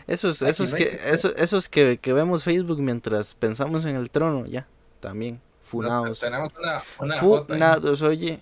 Esos, 0.06 0.42
esos, 0.42 0.74
que, 0.74 0.98
esos, 1.06 1.34
esos 1.36 1.68
que, 1.68 1.98
que, 1.98 2.12
vemos 2.12 2.42
Facebook 2.44 2.80
mientras 2.80 3.34
pensamos 3.34 3.84
en 3.84 3.94
el 3.94 4.10
trono, 4.10 4.46
ya, 4.46 4.66
también, 5.00 5.40
funados. 5.62 6.20
tenemos 6.20 6.54
una, 6.54 6.82
una 6.98 7.16
funados, 7.18 8.00
foto 8.00 8.10
oye. 8.10 8.40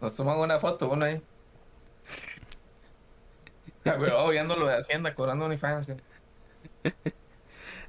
Nos 0.00 0.16
toman 0.16 0.38
una 0.38 0.58
foto, 0.58 0.88
uno 0.88 1.04
ahí. 1.04 1.20
viendo 4.30 4.56
lo 4.56 4.66
de 4.66 4.78
Hacienda, 4.78 5.14
cobrando 5.14 5.44
OnlyFans. 5.44 5.92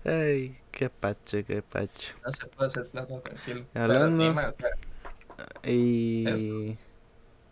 Ay, 0.03 0.57
qué 0.71 0.89
pacho, 0.89 1.45
qué 1.45 1.61
pacho. 1.61 2.13
No 2.25 2.31
se 2.31 2.45
puede 2.47 2.67
hacer 2.67 2.87
plata 2.87 3.19
tranquilo. 3.19 3.65
Hablando. 3.73 4.51
y 5.63 6.77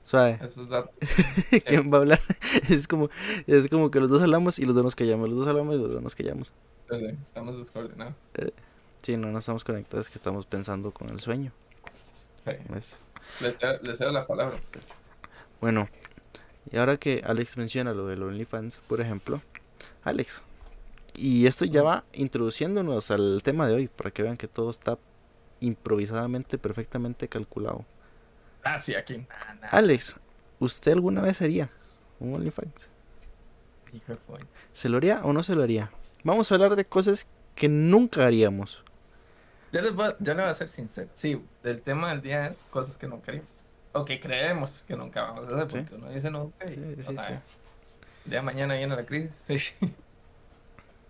Suave. 0.03 0.39
Esos 0.43 0.67
datos. 0.67 0.95
¿Quién 1.65 1.93
va 1.93 1.97
a 1.97 2.01
hablar? 2.01 2.19
Es 2.69 2.87
como, 2.87 3.09
es 3.45 3.67
como 3.67 3.91
que 3.91 3.99
los 3.99 4.09
dos 4.09 4.23
hablamos 4.23 4.57
y 4.57 4.65
los 4.65 4.73
dos 4.73 4.83
nos 4.83 4.95
callamos. 4.95 5.29
Los 5.29 5.37
dos 5.37 5.47
hablamos 5.47 5.75
y 5.75 5.77
los 5.77 5.93
dos 5.93 6.01
nos 6.01 6.15
callamos. 6.15 6.51
Estamos 6.89 7.57
descoordinados. 7.57 8.15
Sí, 9.03 9.15
no, 9.17 9.27
no 9.27 9.37
estamos 9.37 9.63
conectados, 9.63 10.07
es 10.07 10.11
que 10.11 10.17
estamos 10.17 10.47
pensando 10.47 10.91
con 10.91 11.09
el 11.09 11.19
sueño. 11.19 11.51
Sí. 12.43 12.53
Eso. 12.75 12.97
Les 13.41 13.59
cedo, 13.59 13.77
les 13.83 13.99
cedo 13.99 14.11
la 14.11 14.25
palabra. 14.25 14.57
Bueno, 15.61 15.87
y 16.71 16.77
ahora 16.77 16.97
que 16.97 17.21
Alex 17.23 17.57
menciona 17.57 17.93
lo 17.93 18.07
del 18.07 18.23
OnlyFans, 18.23 18.79
por 18.87 19.01
ejemplo, 19.01 19.43
Alex, 20.03 20.41
y 21.19 21.47
esto 21.47 21.65
ya 21.65 21.81
va 21.83 22.03
introduciéndonos 22.13 23.11
al 23.11 23.41
tema 23.43 23.67
de 23.67 23.73
hoy, 23.75 23.87
para 23.87 24.11
que 24.11 24.23
vean 24.23 24.37
que 24.37 24.47
todo 24.47 24.69
está 24.69 24.97
improvisadamente, 25.59 26.57
perfectamente 26.57 27.27
calculado. 27.27 27.85
Ah, 28.63 28.79
sí, 28.79 28.95
aquí. 28.95 29.17
Nah, 29.17 29.53
nah. 29.61 29.67
Alex, 29.71 30.15
¿usted 30.59 30.91
alguna 30.93 31.21
vez 31.21 31.41
haría 31.41 31.69
un 32.19 32.33
OnlyFans? 32.35 32.87
¿Se 34.71 34.89
lo 34.89 34.97
haría 34.97 35.21
o 35.23 35.33
no 35.33 35.43
se 35.43 35.55
lo 35.55 35.63
haría? 35.63 35.91
Vamos 36.23 36.51
a 36.51 36.55
hablar 36.55 36.75
de 36.75 36.85
cosas 36.85 37.27
que 37.55 37.67
nunca 37.67 38.25
haríamos. 38.25 38.83
Ya 39.71 39.81
les, 39.81 39.93
voy, 39.93 40.07
a- 40.07 40.15
ya 40.19 40.33
les 40.33 40.43
voy 40.43 40.51
a 40.51 40.55
ser 40.55 40.67
sincero. 40.69 41.09
Sí, 41.13 41.41
el 41.63 41.81
tema 41.81 42.09
del 42.09 42.21
día 42.21 42.47
es 42.47 42.65
cosas 42.69 42.97
que 42.97 43.07
no 43.07 43.21
queremos. 43.21 43.47
O 43.93 44.05
que 44.05 44.19
creemos 44.19 44.83
que 44.87 44.95
nunca 44.95 45.23
vamos 45.23 45.51
a 45.51 45.55
hacer, 45.63 45.71
Sí. 45.71 45.77
porque 45.79 45.95
uno 45.95 46.09
dice 46.09 46.29
nunca 46.29 46.65
y 46.65 46.75
Sí, 46.75 46.79
no 46.79 46.95
sí, 47.03 47.15
sabe. 47.15 47.27
sí. 47.27 47.33
El 48.25 48.31
día 48.31 48.39
de 48.39 48.45
mañana 48.45 48.75
viene 48.75 48.95
la 48.95 49.03
crisis. 49.03 49.43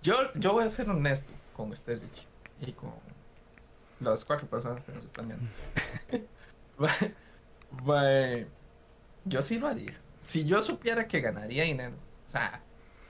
yo, 0.02 0.34
yo 0.34 0.54
voy 0.54 0.66
a 0.66 0.70
ser 0.70 0.90
honesto 0.90 1.32
con 1.56 1.72
usted, 1.72 2.02
Richie, 2.02 2.28
y 2.62 2.72
con 2.74 2.94
las 4.00 4.24
cuatro 4.26 4.48
personas 4.48 4.84
que 4.84 4.92
nos 4.92 5.06
están 5.06 5.28
viendo. 5.28 5.48
Yo 9.26 9.42
sí 9.42 9.60
lo 9.60 9.68
haría. 9.68 9.96
Si 10.24 10.46
yo 10.46 10.62
supiera 10.62 11.08
que 11.08 11.22
ganaría 11.22 11.64
dinero, 11.64 11.96
o 12.28 12.32
sea, 12.32 12.62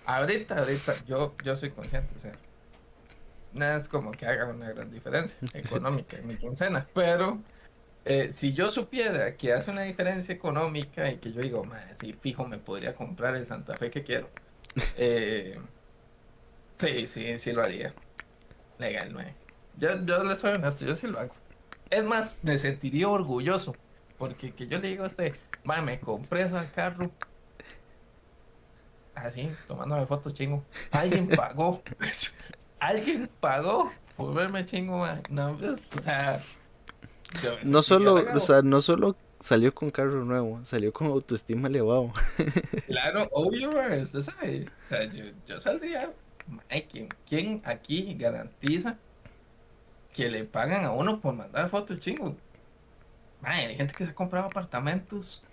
ahorita, 0.05 0.57
ahorita, 0.57 1.05
yo, 1.05 1.35
yo 1.43 1.55
soy 1.55 1.69
consciente, 1.71 2.13
o 2.15 2.19
sea, 2.19 2.31
nada 3.53 3.77
es 3.77 3.87
como 3.87 4.11
que 4.11 4.25
haga 4.25 4.47
una 4.47 4.69
gran 4.69 4.91
diferencia 4.91 5.37
económica 5.53 6.17
en 6.17 6.27
mi 6.27 6.35
quincena, 6.35 6.87
pero 6.93 7.39
eh, 8.05 8.31
si 8.33 8.53
yo 8.53 8.71
supiera 8.71 9.35
que 9.35 9.53
hace 9.53 9.71
una 9.71 9.83
diferencia 9.83 10.33
económica 10.33 11.09
y 11.11 11.17
que 11.17 11.31
yo 11.31 11.41
digo, 11.41 11.63
"Mae, 11.63 11.95
sí, 11.95 12.13
fijo, 12.13 12.47
me 12.47 12.57
podría 12.57 12.95
comprar 12.95 13.35
el 13.35 13.45
Santa 13.45 13.77
Fe 13.77 13.89
que 13.91 14.03
quiero, 14.03 14.29
eh, 14.97 15.59
sí, 16.79 17.07
sí, 17.07 17.39
sí 17.39 17.51
lo 17.51 17.63
haría. 17.63 17.93
Legal, 18.77 19.11
mae. 19.11 19.35
Yo, 19.77 20.03
yo 20.05 20.23
le 20.23 20.35
soy 20.35 20.53
honesto, 20.53 20.85
yo 20.85 20.95
sí 20.95 21.07
lo 21.07 21.19
hago. 21.19 21.33
Es 21.89 22.03
más, 22.03 22.39
me 22.43 22.57
sentiría 22.57 23.07
orgulloso, 23.09 23.75
porque 24.17 24.51
que 24.53 24.67
yo 24.67 24.79
le 24.79 24.89
digo 24.89 25.03
a 25.03 25.07
usted, 25.07 25.35
"Mae, 25.63 25.81
me 25.81 25.99
compré 25.99 26.43
ese 26.43 26.55
carro. 26.75 27.11
Así, 29.15 29.51
tomándome 29.67 30.05
fotos 30.05 30.33
chingo. 30.33 30.63
Alguien 30.91 31.27
pagó. 31.35 31.83
Alguien 32.79 33.29
pagó 33.39 33.91
por 34.15 34.33
verme 34.33 34.65
chingo, 34.65 34.99
mae. 34.99 35.21
No, 35.29 35.57
pues, 35.57 35.89
o 35.97 36.01
sea. 36.01 36.39
yo 37.43 37.55
No 37.63 37.81
solo, 37.81 38.15
o 38.33 38.39
sea, 38.39 38.61
no 38.61 38.81
solo 38.81 39.15
salió 39.41 39.73
con 39.73 39.91
carro 39.91 40.23
nuevo, 40.25 40.59
salió 40.63 40.91
con 40.93 41.07
autoestima 41.07 41.67
elevado. 41.67 42.13
Claro, 42.87 43.27
obvio, 43.31 43.71
mae, 43.71 44.01
usted 44.01 44.21
sabe. 44.21 44.67
O 44.83 44.85
sea, 44.87 45.03
yo, 45.05 45.25
yo 45.45 45.59
saldría. 45.59 46.11
Mae, 46.49 46.85
¿quién, 46.85 47.09
quién 47.27 47.61
aquí 47.65 48.15
garantiza 48.15 48.97
que 50.13 50.29
le 50.29 50.43
pagan 50.45 50.85
a 50.85 50.91
uno 50.91 51.19
por 51.19 51.33
mandar 51.33 51.69
fotos 51.69 51.99
chingo? 51.99 52.35
Mae, 53.41 53.67
hay 53.67 53.75
gente 53.75 53.93
que 53.93 54.05
se 54.05 54.11
ha 54.11 54.15
comprado 54.15 54.47
apartamentos, 54.47 55.43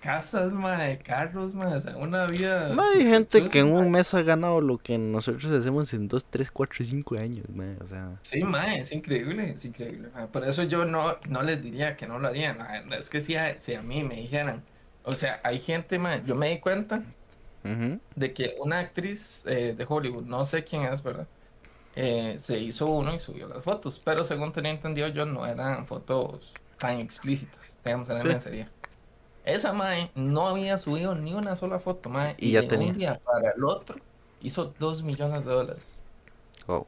casas, 0.00 0.52
mae, 0.52 0.98
carros, 0.98 1.54
mae, 1.54 1.74
o 1.74 1.80
sea, 1.80 1.96
una 1.96 2.26
vida. 2.26 2.76
Hay 2.78 3.02
gente 3.02 3.48
que 3.48 3.60
en 3.60 3.72
mae. 3.72 3.82
un 3.82 3.90
mes 3.90 4.12
ha 4.12 4.22
ganado 4.22 4.60
lo 4.60 4.76
que 4.76 4.98
nosotros 4.98 5.46
hacemos 5.46 5.92
en 5.94 6.08
2, 6.08 6.26
3, 6.28 6.50
4, 6.50 6.84
5 6.84 7.16
años, 7.16 7.46
ma, 7.48 7.76
o 7.80 7.86
sea. 7.86 8.18
Sí, 8.20 8.44
mae, 8.44 8.80
es 8.80 8.92
increíble, 8.92 9.52
es 9.52 9.64
increíble. 9.64 10.10
mae. 10.14 10.26
Por 10.26 10.46
eso 10.46 10.64
yo 10.64 10.84
no, 10.84 11.16
no 11.28 11.42
les 11.42 11.62
diría 11.62 11.96
que 11.96 12.06
no 12.06 12.18
lo 12.18 12.28
harían. 12.28 12.58
La 12.58 12.72
verdad 12.72 12.98
es 12.98 13.08
que 13.08 13.20
si 13.22 13.36
a, 13.36 13.58
si 13.58 13.74
a 13.74 13.82
mí 13.82 14.02
me 14.02 14.16
dijeran, 14.16 14.62
o 15.04 15.16
sea, 15.16 15.40
hay 15.42 15.58
gente, 15.58 15.98
mae, 15.98 16.22
yo 16.26 16.34
me 16.34 16.50
di 16.50 16.58
cuenta 16.58 17.02
de 18.14 18.34
que 18.34 18.56
una 18.60 18.80
actriz 18.80 19.44
eh, 19.46 19.74
de 19.74 19.86
Hollywood, 19.88 20.24
no 20.26 20.44
sé 20.44 20.64
quién 20.64 20.82
es, 20.84 21.02
¿verdad? 21.02 21.28
Eh, 21.94 22.36
se 22.38 22.58
hizo 22.60 22.86
uno 22.88 23.14
y 23.14 23.18
subió 23.20 23.48
las 23.48 23.64
fotos, 23.64 24.00
pero 24.04 24.24
según 24.24 24.52
tenía 24.52 24.72
entendido 24.72 25.08
yo, 25.08 25.26
no 25.26 25.46
eran 25.46 25.86
fotos 25.86 26.60
tan 26.78 26.98
explícitas, 27.00 27.76
digamos, 27.84 28.08
eran 28.10 28.22
Sí. 28.22 28.28
lencería. 28.28 28.74
Esa 29.44 29.72
mae 29.72 30.10
no 30.14 30.48
había 30.48 30.78
subido 30.78 31.14
ni 31.14 31.34
una 31.34 31.56
sola 31.56 31.80
foto, 31.80 32.10
mae, 32.10 32.34
Y 32.38 32.52
ya 32.52 32.62
de 32.62 32.68
tenía. 32.68 32.92
un 32.92 32.94
día 32.94 33.20
para 33.24 33.52
el 33.56 33.64
otro 33.64 34.02
hizo 34.40 34.74
dos 34.78 35.02
millones 35.02 35.44
de 35.44 35.52
dólares. 35.52 36.04
Wow. 36.66 36.86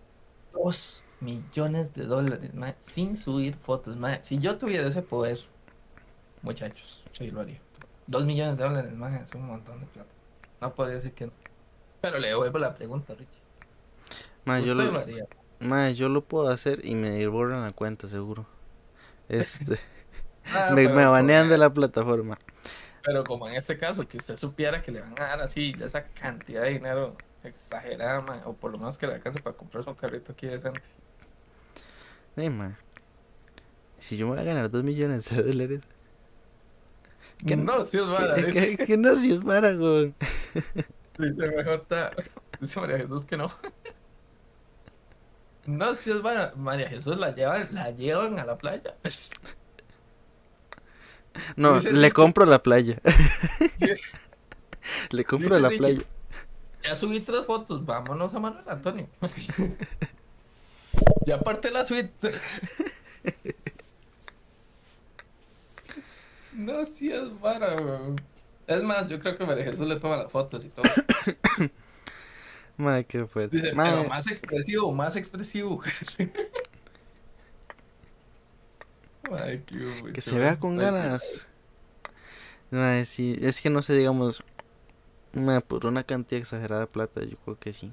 Dos 0.52 1.04
millones 1.20 1.92
de 1.94 2.04
dólares, 2.06 2.54
mae, 2.54 2.76
sin 2.80 3.16
subir 3.16 3.56
fotos, 3.56 3.96
mae. 3.96 4.20
Si 4.22 4.38
yo 4.38 4.58
tuviera 4.58 4.88
ese 4.88 5.02
poder, 5.02 5.40
muchachos, 6.42 7.04
sí 7.12 7.30
lo 7.30 7.40
haría. 7.42 7.60
Dos 8.06 8.24
millones 8.24 8.58
de 8.58 8.64
dólares, 8.64 8.94
mae, 8.94 9.22
es 9.22 9.34
un 9.34 9.46
montón 9.46 9.80
de 9.80 9.86
plata. 9.86 10.15
No 10.60 10.74
podría 10.74 10.96
decir 10.96 11.12
que 11.14 11.26
no. 11.26 11.32
Pero 12.00 12.18
le 12.18 12.28
devuelvo 12.28 12.58
la 12.58 12.74
pregunta, 12.74 13.14
Richie. 13.14 13.42
Ma, 14.44 14.60
yo 14.60 14.74
¿Usted 14.74 14.74
lo, 14.74 14.92
lo 14.92 14.98
haría? 15.00 15.24
ma, 15.60 15.90
yo 15.90 16.08
lo 16.08 16.22
puedo 16.24 16.48
hacer 16.48 16.84
y 16.84 16.94
me 16.94 17.26
borran 17.28 17.62
la 17.62 17.72
cuenta, 17.72 18.08
seguro. 18.08 18.46
Este, 19.28 19.78
Ah, 20.54 20.70
me, 20.70 20.88
me 20.90 21.06
como- 21.06 21.10
banean 21.10 21.48
de 21.48 21.58
la 21.58 21.72
plataforma. 21.72 22.38
Pero 23.02 23.24
como 23.24 23.48
en 23.48 23.54
este 23.54 23.78
caso, 23.78 24.06
que 24.08 24.18
usted 24.18 24.36
supiera 24.36 24.82
que 24.82 24.90
le 24.92 25.00
van 25.00 25.12
a 25.20 25.26
dar 25.26 25.40
así 25.42 25.74
esa 25.80 26.06
cantidad 26.08 26.62
de 26.62 26.70
dinero 26.70 27.16
exagerada, 27.44 28.24
o 28.46 28.54
por 28.54 28.72
lo 28.72 28.78
menos 28.78 28.98
que 28.98 29.06
le 29.06 29.14
alcance 29.14 29.40
para 29.42 29.56
comprarse 29.56 29.88
un 29.90 29.96
carrito 29.96 30.32
aquí 30.32 30.46
decente. 30.46 30.82
Ma. 32.36 32.76
Si 33.98 34.16
yo 34.16 34.26
me 34.26 34.32
voy 34.34 34.40
a 34.40 34.44
ganar 34.44 34.70
2 34.70 34.84
millones 34.84 35.28
de 35.30 35.42
dólares. 35.42 35.80
Que 37.44 37.56
no, 37.56 37.82
si 37.84 37.98
es 37.98 38.06
vara, 38.06 38.36
que, 38.36 38.42
dice, 38.46 38.76
que- 38.76 38.86
que 38.86 38.96
no, 38.96 39.14
si 39.16 39.32
es 39.32 39.44
para, 39.44 39.72
güey. 39.74 40.14
dice 41.18 41.48
mejor 41.48 41.84
ta- 41.88 42.12
dice 42.60 42.80
María 42.80 42.98
Jesús 42.98 43.26
que 43.26 43.36
no. 43.36 43.50
No, 45.66 45.94
si 45.94 46.12
es 46.12 46.22
vara, 46.22 46.52
María 46.56 46.88
Jesús 46.88 47.18
la 47.18 47.34
llevan, 47.34 47.66
la 47.72 47.90
llevan 47.90 48.38
a 48.38 48.44
la 48.44 48.56
playa. 48.56 48.94
No, 51.56 51.74
Dice 51.74 51.92
le 51.92 52.08
Richie- 52.08 52.12
compro 52.14 52.46
la 52.46 52.62
playa. 52.62 52.98
le 55.10 55.24
compro 55.24 55.48
Dice 55.50 55.60
la 55.60 55.68
Richie- 55.68 55.78
playa. 55.78 56.00
Ya 56.82 56.96
subí 56.96 57.20
tres 57.20 57.44
fotos, 57.44 57.84
vámonos 57.84 58.32
a 58.32 58.38
Manuel 58.38 58.64
Antonio. 58.68 59.06
ya 61.26 61.34
aparte 61.34 61.70
la 61.70 61.84
suite. 61.84 62.10
No, 66.56 66.84
si 66.84 67.12
es 67.12 67.38
vara, 67.40 67.74
weón. 67.74 68.20
Es 68.66 68.82
más, 68.82 69.08
yo 69.08 69.20
creo 69.20 69.36
que 69.36 69.44
María 69.46 69.64
Jesús 69.64 69.86
le 69.86 70.00
toma 70.00 70.16
las 70.16 70.30
fotos 70.30 70.64
y 70.64 70.68
todo. 70.68 70.84
Madre, 72.76 73.04
qué 73.04 73.24
fuerte. 73.26 73.56
Dice, 73.56 73.72
Madre, 73.72 73.98
pero 73.98 74.08
más 74.08 74.26
expresivo, 74.26 74.92
más 74.92 75.16
expresivo. 75.16 75.82
Ay, 79.38 79.62
qué 79.66 80.12
que 80.12 80.20
se 80.20 80.38
vea 80.38 80.58
con 80.58 80.76
ganas. 80.76 81.46
Madre, 82.70 83.04
sí, 83.04 83.36
es 83.40 83.60
que 83.60 83.70
no 83.70 83.82
sé, 83.82 83.94
digamos, 83.94 84.42
madre, 85.32 85.60
por 85.62 85.86
una 85.86 86.04
cantidad 86.04 86.40
exagerada 86.40 86.82
de 86.82 86.86
plata, 86.86 87.22
yo 87.22 87.36
creo 87.44 87.58
que 87.58 87.72
sí. 87.72 87.92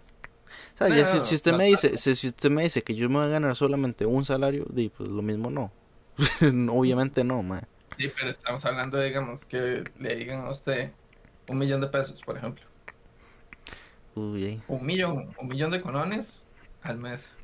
O 0.75 0.77
sea, 0.77 0.89
No, 0.89 0.96
ya 0.96 1.05
si, 1.20 1.36
usted 1.36 1.53
me 1.53 1.65
dice, 1.65 1.98
si 1.98 2.27
usted 2.27 2.50
me 2.50 2.63
dice 2.63 2.82
que 2.84 2.96
yo 2.96 3.10
me 3.10 3.17
voy 3.17 3.25
a 3.25 3.29
ganar 3.29 3.55
solamente 3.55 4.05
un 4.05 4.25
salario, 4.25 4.65
di, 4.70 4.89
pues 4.89 5.10
lo 5.10 5.22
mismo 5.22 5.50
no. 5.50 5.72
Obviamente 6.72 7.24
no, 7.24 7.41
madre. 7.41 7.67
Sí, 7.97 8.12
pero 8.15 8.29
estamos 8.29 8.65
hablando, 8.65 9.00
digamos, 9.00 9.45
que 9.45 9.83
le 10.00 10.15
digan 10.15 10.41
a 10.41 10.50
usted 10.50 10.91
un 11.47 11.57
millón 11.57 11.81
de 11.81 11.88
pesos, 11.88 12.21
por 12.21 12.38
ejemplo. 12.38 12.63
Uy. 14.15 14.62
Un 14.67 14.85
millón, 14.85 15.33
un 15.39 15.47
millón 15.47 15.71
de 15.71 15.81
colones 15.81 16.45
al 16.81 16.97
mes. 16.97 17.35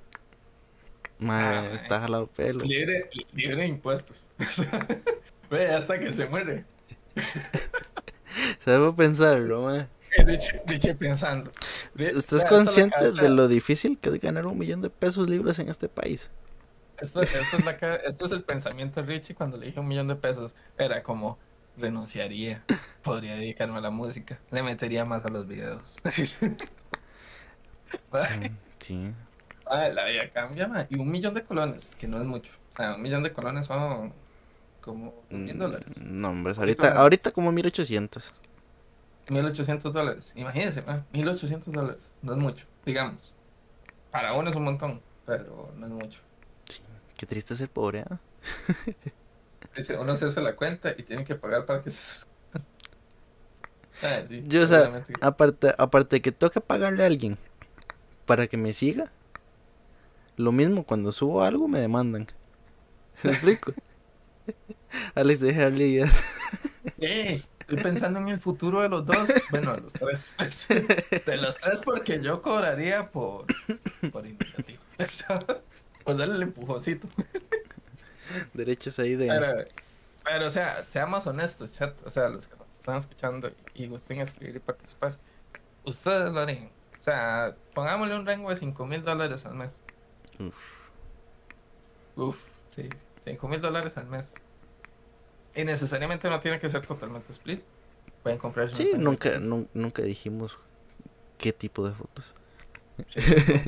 Madre, 1.20 1.58
Ah, 1.58 1.82
está 1.82 2.00
jalado 2.00 2.28
pelo. 2.28 2.64
Libre, 2.64 3.10
libre 3.34 3.58
de 3.58 3.68
impuestos. 3.68 4.24
Ve, 5.50 5.68
hasta 5.74 6.00
que 6.00 6.14
se 6.14 6.26
muere. 6.28 6.64
Se 8.60 8.72
debe 8.72 8.94
pensarlo, 8.94 9.64
madre. 9.64 9.88
Diche, 10.26 10.62
diche 10.68 10.96
pensando. 10.96 11.52
Ve, 11.96 12.08
¿Estás 12.10 12.14
vea, 12.14 12.18
esta 12.20 12.38
es 12.38 12.46
consciente 12.46 13.12
de 13.12 13.30
lo 13.30 13.48
difícil 13.48 13.98
que 13.98 14.10
es 14.10 14.22
ganar 14.22 14.46
un 14.46 14.58
millón 14.58 14.82
de 14.82 14.90
pesos 14.90 15.28
libres 15.28 15.58
en 15.60 15.70
este 15.70 15.90
país? 15.90 16.30
Esto, 17.02 17.22
esto 17.22 17.58
es 17.58 17.66
la 17.66 17.78
ca- 17.78 17.96
esto 17.98 18.26
es 18.26 18.32
el 18.32 18.44
pensamiento 18.44 19.02
de 19.02 19.08
Richie 19.08 19.36
cuando 19.36 19.58
le 19.58 19.68
dije 19.68 19.80
un 19.80 19.88
millón 19.88 20.08
de 20.08 20.16
pesos. 20.16 20.56
Era 20.78 21.04
como, 21.04 21.38
renunciaría. 21.78 22.64
Podría 23.04 23.36
dedicarme 23.36 23.78
a 23.78 23.82
la 23.82 23.90
música. 23.92 24.40
Le 24.52 24.64
metería 24.64 25.06
más 25.06 25.26
a 25.26 25.30
los 25.30 25.48
videos. 25.48 25.98
Sí, 28.14 28.58
sí. 28.80 29.14
La 29.66 30.06
vida 30.06 30.30
cambia. 30.32 30.88
Y 30.90 30.98
un 31.00 31.12
millón 31.12 31.34
de 31.34 31.44
colones, 31.44 31.96
que 31.96 32.08
no 32.08 32.18
es 32.20 32.26
mucho. 32.26 32.52
O 32.74 32.76
sea, 32.78 32.96
un 32.96 33.02
millón 33.02 33.24
de 33.24 33.34
colones 33.34 33.68
son 33.68 34.14
como 34.82 35.14
mil 35.30 35.58
dólares. 35.58 35.88
Mm, 35.98 36.22
no, 36.22 36.30
hombre, 36.32 36.54
ahorita, 36.58 36.92
ahorita 36.98 37.32
como 37.32 37.52
1800. 37.52 38.34
1800 39.30 39.94
dólares. 39.94 40.34
Imagínense, 40.36 40.84
1800 41.12 41.74
dólares. 41.74 42.02
No 42.22 42.34
es 42.34 42.40
mucho, 42.40 42.66
digamos. 42.86 43.34
Para 44.12 44.34
uno 44.34 44.50
es 44.50 44.56
un 44.56 44.64
montón, 44.64 45.02
pero 45.26 45.72
no 45.78 45.86
es 45.88 45.92
mucho. 45.94 46.20
Qué 47.20 47.26
triste 47.26 47.54
ser 47.58 47.70
pobre, 47.70 48.06
¿ah? 48.10 48.18
uno 50.00 50.16
se 50.16 50.26
hace 50.26 50.40
la 50.40 50.56
cuenta 50.56 50.96
y 50.98 51.04
tiene 51.04 51.26
que 51.26 51.36
pagar 51.36 51.66
para 51.66 51.84
que 51.84 51.92
se 51.92 52.26
ah, 54.02 54.24
Yo, 54.48 54.64
o 54.64 54.68
sea, 54.68 55.04
aparte, 55.20 55.76
aparte 55.78 56.22
que 56.22 56.32
toca 56.32 56.62
pagarle 56.62 57.04
a 57.04 57.08
alguien 57.08 57.38
para 58.26 58.48
que 58.48 58.56
me 58.56 58.72
siga, 58.72 59.12
lo 60.38 60.54
mismo 60.54 60.86
cuando 60.86 61.12
subo 61.12 61.44
algo 61.44 61.68
me 61.68 61.82
demandan. 61.82 62.26
¿Me 63.24 63.32
explico? 63.32 63.74
Alex, 65.14 65.42
de 65.42 67.34
estoy 67.60 67.84
pensando 67.84 68.20
en 68.20 68.30
el 68.30 68.40
futuro 68.40 68.82
de 68.82 68.88
los 68.88 69.06
dos. 69.06 69.30
Bueno, 69.52 69.76
de 69.76 69.82
los 69.82 69.92
tres. 69.92 70.34
De 71.26 71.36
los 71.36 71.58
tres 71.58 71.82
porque 71.84 72.22
yo 72.22 72.42
cobraría 72.42 73.12
por, 73.12 73.46
por 74.10 74.26
iniciativa. 74.26 74.80
Por 76.10 76.18
darle 76.18 76.36
el 76.36 76.44
empujoncito. 76.44 77.08
Derechos 78.54 78.98
ahí 79.00 79.16
de... 79.16 79.66
Pero, 80.24 80.48
o 80.48 80.50
sea, 80.50 80.86
seamos 80.88 81.26
honestos, 81.28 81.74
chat. 81.74 81.96
O 82.06 82.10
sea, 82.10 82.30
los 82.30 82.48
que 82.48 82.56
nos 82.56 82.68
están 82.78 82.98
escuchando 82.98 83.52
y 83.74 83.88
gusten 83.88 84.22
escribir 84.22 84.58
y 84.58 84.60
participar. 84.60 85.18
Ustedes 85.84 86.32
lo 86.32 86.40
harían. 86.40 86.70
O 86.98 87.02
sea, 87.02 87.56
pongámosle 87.74 88.16
un 88.16 88.26
rango 88.26 88.50
de 88.50 88.56
5 88.56 88.86
mil 88.86 89.04
dólares 89.04 89.46
al 89.46 89.56
mes. 89.56 89.82
Uf. 90.40 90.56
Uf, 92.16 92.38
sí. 92.70 92.90
5 93.24 93.48
mil 93.48 93.62
dólares 93.62 93.98
al 93.98 94.08
mes. 94.08 94.36
Y 95.56 95.64
necesariamente 95.64 96.30
no 96.30 96.40
tiene 96.40 96.60
que 96.60 96.70
ser 96.70 96.86
totalmente 96.86 97.32
split. 97.32 97.62
Pueden 98.24 98.38
comprar. 98.38 98.74
Sí, 98.76 98.92
nunca, 98.96 99.40
nunca 99.40 100.02
dijimos 100.02 100.58
qué 101.38 101.54
tipo 101.54 101.88
de 101.88 101.94
fotos. 101.94 102.34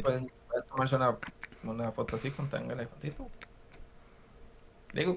pueden, 0.04 0.32
tomarse 0.70 0.96
una, 0.96 1.18
una, 1.64 1.92
foto 1.92 2.16
así 2.16 2.32
con 2.32 2.50
tanga 2.50 2.76
de 2.76 2.88
fotito. 2.88 3.28
Digo. 4.94 5.16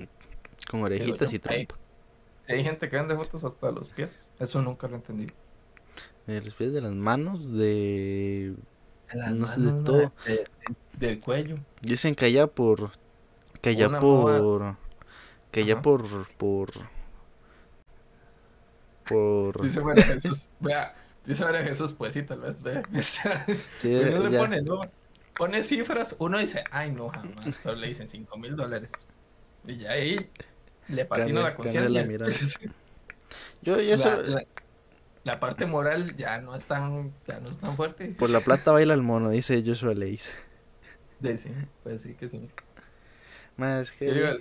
Con 0.71 0.83
orejitas 0.83 1.33
y 1.33 1.39
trompa. 1.39 1.77
Si 2.43 2.53
hay 2.53 2.63
gente 2.63 2.89
que 2.89 2.97
vende 2.97 3.17
fotos 3.17 3.45
hasta 3.45 3.71
los 3.71 3.89
pies, 3.89 4.27
eso 4.39 4.61
nunca 4.61 4.87
lo 4.87 4.95
he 4.95 4.97
entendido. 4.97 5.35
De 6.27 6.41
los 6.41 6.55
pies, 6.55 6.73
de 6.73 6.81
las 6.81 6.93
manos, 6.93 7.53
de. 7.53 8.55
no 9.15 9.47
sé, 9.47 9.61
de 9.61 9.85
todo. 9.85 10.13
del 10.93 11.21
cuello. 11.21 11.57
Dicen 11.81 12.15
que 12.15 12.27
allá 12.27 12.47
por. 12.47 12.91
Que 13.61 13.71
allá 13.71 13.99
por. 13.99 14.77
Que 15.51 15.61
allá 15.61 15.81
por. 15.81 16.29
Por. 16.37 16.71
Por. 19.09 19.63
Dice 19.63 19.81
María 19.83 20.05
Jesús. 20.05 20.51
Vea. 20.61 20.95
Dice 21.25 21.45
María 21.45 21.63
Jesús, 21.63 21.95
pues 21.95 22.13
sí, 22.13 22.23
tal 22.23 22.41
vez, 22.41 22.61
vea. 22.63 22.83
sí, 23.79 23.89
no 23.89 24.29
le 24.29 24.39
pone, 24.39 24.61
no. 24.61 24.81
Pone 25.37 25.63
cifras, 25.63 26.15
uno 26.19 26.39
dice, 26.39 26.63
ay, 26.71 26.93
no, 26.93 27.09
jamás. 27.09 27.59
Pero 27.63 27.75
le 27.75 27.89
dicen 27.89 28.09
5 28.09 28.37
mil 28.37 28.55
dólares. 28.55 28.93
Y 29.67 29.79
ya 29.79 29.93
ahí 29.93 30.31
le 30.89 31.05
patina 31.05 31.43
la 31.43 31.55
conciencia. 31.55 32.07
Yo, 33.63 33.81
yo 33.81 33.97
la, 33.97 34.45
la, 35.25 35.41
parte 35.41 35.65
moral 35.65 36.15
ya 36.17 36.39
no 36.39 36.55
es 36.55 36.65
tan, 36.65 37.15
ya 37.27 37.41
no 37.41 37.49
es 37.49 37.59
tan 37.59 37.75
fuerte. 37.77 38.09
Por 38.19 38.29
la 38.29 38.41
plata 38.45 38.73
baila 38.73 38.93
el 38.93 39.01
mono, 39.01 39.31
dice 39.31 39.63
Joshua 39.65 39.95
Leis. 39.95 40.31
De 41.19 41.39
sí, 41.39 41.51
pues 41.83 42.03
sí 42.03 42.15
que 42.15 42.29
sí. 42.29 42.51
Más 43.57 43.91
que. 43.91 44.37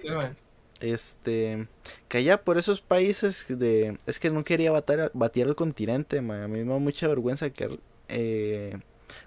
Este. 0.81 1.67
Que 2.09 2.17
allá 2.17 2.43
por 2.43 2.57
esos 2.57 2.81
países 2.81 3.45
de. 3.47 3.97
Es 4.05 4.19
que 4.19 4.29
no 4.29 4.43
quería 4.43 4.71
batir, 4.71 5.09
batir 5.13 5.47
al 5.47 5.55
continente, 5.55 6.17
A 6.17 6.21
mí 6.21 6.63
me 6.63 6.71
da 6.71 6.79
mucha 6.79 7.07
vergüenza 7.07 7.49
que. 7.49 7.79
Eh, 8.09 8.77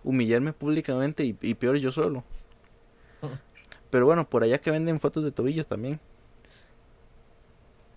humillarme 0.04 0.52
públicamente 0.52 1.24
y, 1.24 1.36
y 1.40 1.54
peor 1.54 1.76
yo 1.76 1.92
solo. 1.92 2.24
Pero 3.90 4.06
bueno, 4.06 4.28
por 4.28 4.42
allá 4.42 4.58
que 4.58 4.70
venden 4.70 5.00
fotos 5.00 5.24
de 5.24 5.32
tobillos 5.32 5.66
también. 5.66 6.00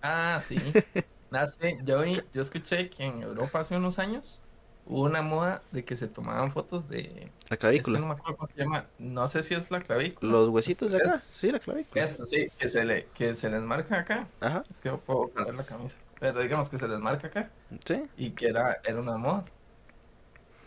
Ah, 0.02 0.40
sí. 0.42 0.56
yo, 1.84 2.04
yo 2.32 2.40
escuché 2.40 2.90
que 2.90 3.04
en 3.04 3.22
Europa 3.22 3.60
hace 3.60 3.76
unos 3.76 3.98
años 3.98 4.40
hubo 4.86 5.04
una 5.04 5.22
moda 5.22 5.62
de 5.70 5.84
que 5.84 5.96
se 5.96 6.08
tomaban 6.08 6.52
fotos 6.52 6.88
de... 6.88 7.30
La 7.48 7.56
clavícula. 7.56 7.98
no 7.98 8.06
me 8.06 8.12
acuerdo 8.14 8.36
cómo 8.36 8.48
se 8.48 8.60
llama. 8.60 8.86
No 8.98 9.28
sé 9.28 9.42
si 9.42 9.54
es 9.54 9.70
la 9.70 9.80
clavícula. 9.80 10.32
Los 10.32 10.48
huesitos 10.48 10.90
de 10.90 10.98
acá. 10.98 11.22
Sí, 11.30 11.50
la 11.52 11.60
clavícula. 11.60 12.02
Eso, 12.02 12.24
sí. 12.24 12.48
Que 12.58 12.68
se, 12.68 12.84
le, 12.84 13.06
que 13.14 13.34
se 13.34 13.50
les 13.50 13.62
marca 13.62 14.00
acá. 14.00 14.26
Ajá. 14.40 14.64
Es 14.70 14.80
que 14.80 14.88
no 14.88 14.98
puedo 14.98 15.28
poner 15.28 15.54
la 15.54 15.64
camisa. 15.64 15.98
Pero 16.18 16.40
digamos 16.40 16.68
que 16.68 16.78
se 16.78 16.88
les 16.88 16.98
marca 16.98 17.28
acá. 17.28 17.50
Sí. 17.84 18.02
Y 18.16 18.30
que 18.30 18.48
era, 18.48 18.80
era 18.84 19.00
una 19.00 19.16
moda. 19.16 19.44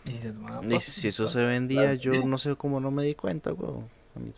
Y, 0.04 0.74
y 0.74 0.80
si 0.80 1.08
eso 1.08 1.28
se 1.28 1.40
vendía, 1.44 1.94
yo 1.94 2.12
no 2.24 2.36
sé 2.38 2.54
cómo 2.56 2.80
no 2.80 2.90
me 2.90 3.04
di 3.04 3.14
cuenta, 3.14 3.50
güey. 3.50 3.70
A 4.14 4.18
mí 4.18 4.30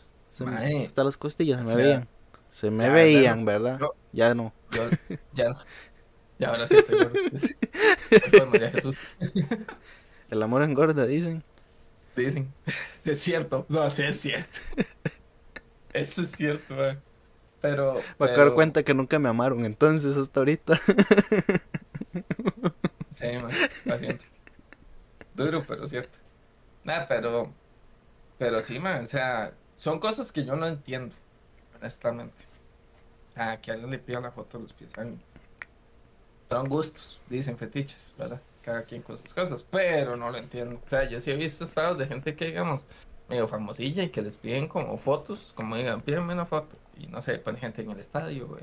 hasta 0.87 1.05
las 1.05 1.17
costillas 1.17 1.69
se 1.69 1.77
me 1.77 1.83
veían. 1.83 2.09
Se 2.51 2.71
me 2.71 2.89
veían, 2.89 3.45
¿verdad? 3.45 3.81
ya 4.13 4.35
no. 4.35 4.53
ya 5.33 5.51
no. 5.51 5.59
Ya 6.39 6.51
ahora 6.51 6.69
sí 6.69 6.77
estoy 6.77 6.99
María 8.51 8.71
Jesús. 8.73 8.99
El 10.31 10.43
amor 10.43 10.63
engorda, 10.63 11.07
dicen. 11.07 11.43
Dicen. 12.15 12.53
Sí, 12.93 13.13
es 13.13 13.21
cierto. 13.21 13.65
No, 13.69 13.89
sí 13.89 14.03
es 14.03 14.21
cierto. 14.21 14.59
Eso 15.93 16.23
es 16.23 16.33
cierto, 16.33 16.75
man. 16.75 17.01
Pero. 17.61 18.01
Me 18.19 18.27
acabo 18.27 18.55
cuenta 18.55 18.83
que 18.83 18.95
nunca 18.95 19.21
me 19.21 19.29
amaron, 19.29 19.65
entonces, 19.65 20.17
hasta 20.17 20.41
ahorita. 20.41 20.77
Sí, 23.15 23.27
man. 23.41 23.51
Paciente. 23.87 24.36
Duro, 25.37 25.65
pero 25.67 25.87
cierto. 25.87 26.19
Nada, 26.83 27.07
pero. 27.07 27.53
Pero 28.39 28.63
sí, 28.63 28.79
man. 28.79 29.05
O 29.05 29.07
sea, 29.07 29.53
son 29.77 30.01
cosas 30.01 30.33
que 30.33 30.45
yo 30.45 30.57
no 30.57 30.67
entiendo, 30.67 31.15
honestamente. 31.79 32.45
A 33.37 33.61
que 33.61 33.71
alguien 33.71 33.91
le 33.91 33.99
pida 33.99 34.21
la 34.21 34.33
foto 34.33 34.57
de 34.59 34.65
los 34.65 34.73
pies. 34.73 34.91
Son 36.49 36.69
gustos, 36.69 37.21
dicen 37.29 37.59
fetiches, 37.59 38.15
¿verdad? 38.19 38.41
Cada 38.63 38.85
quien 38.85 39.03
con 39.03 39.19
sus 39.19 39.35
cosas, 39.35 39.63
pero 39.63 40.17
no 40.17 40.31
lo 40.31 40.39
entiendo. 40.39 40.81
O 40.85 40.89
sea, 40.89 41.09
yo 41.09 41.21
sí 41.21 41.31
he 41.31 41.37
visto 41.37 41.65
estados 41.65 41.99
de 41.99 42.07
gente 42.07 42.35
que, 42.35 42.47
digamos, 42.47 42.85
medio 43.29 43.47
famosilla 43.47 44.05
y 44.05 44.11
que 44.11 44.23
les 44.23 44.37
piden 44.37 44.69
como 44.69 44.97
fotos, 44.97 45.53
como 45.55 45.77
digan, 45.77 46.01
pídenme 46.01 46.33
una 46.33 46.47
foto. 46.47 46.77
Y 46.97 47.09
no 47.09 47.21
sé, 47.21 47.39
pone 47.39 47.59
gente 47.59 47.83
en 47.83 47.91
el 47.91 47.99
estadio, 47.99 48.47
güey. 48.49 48.63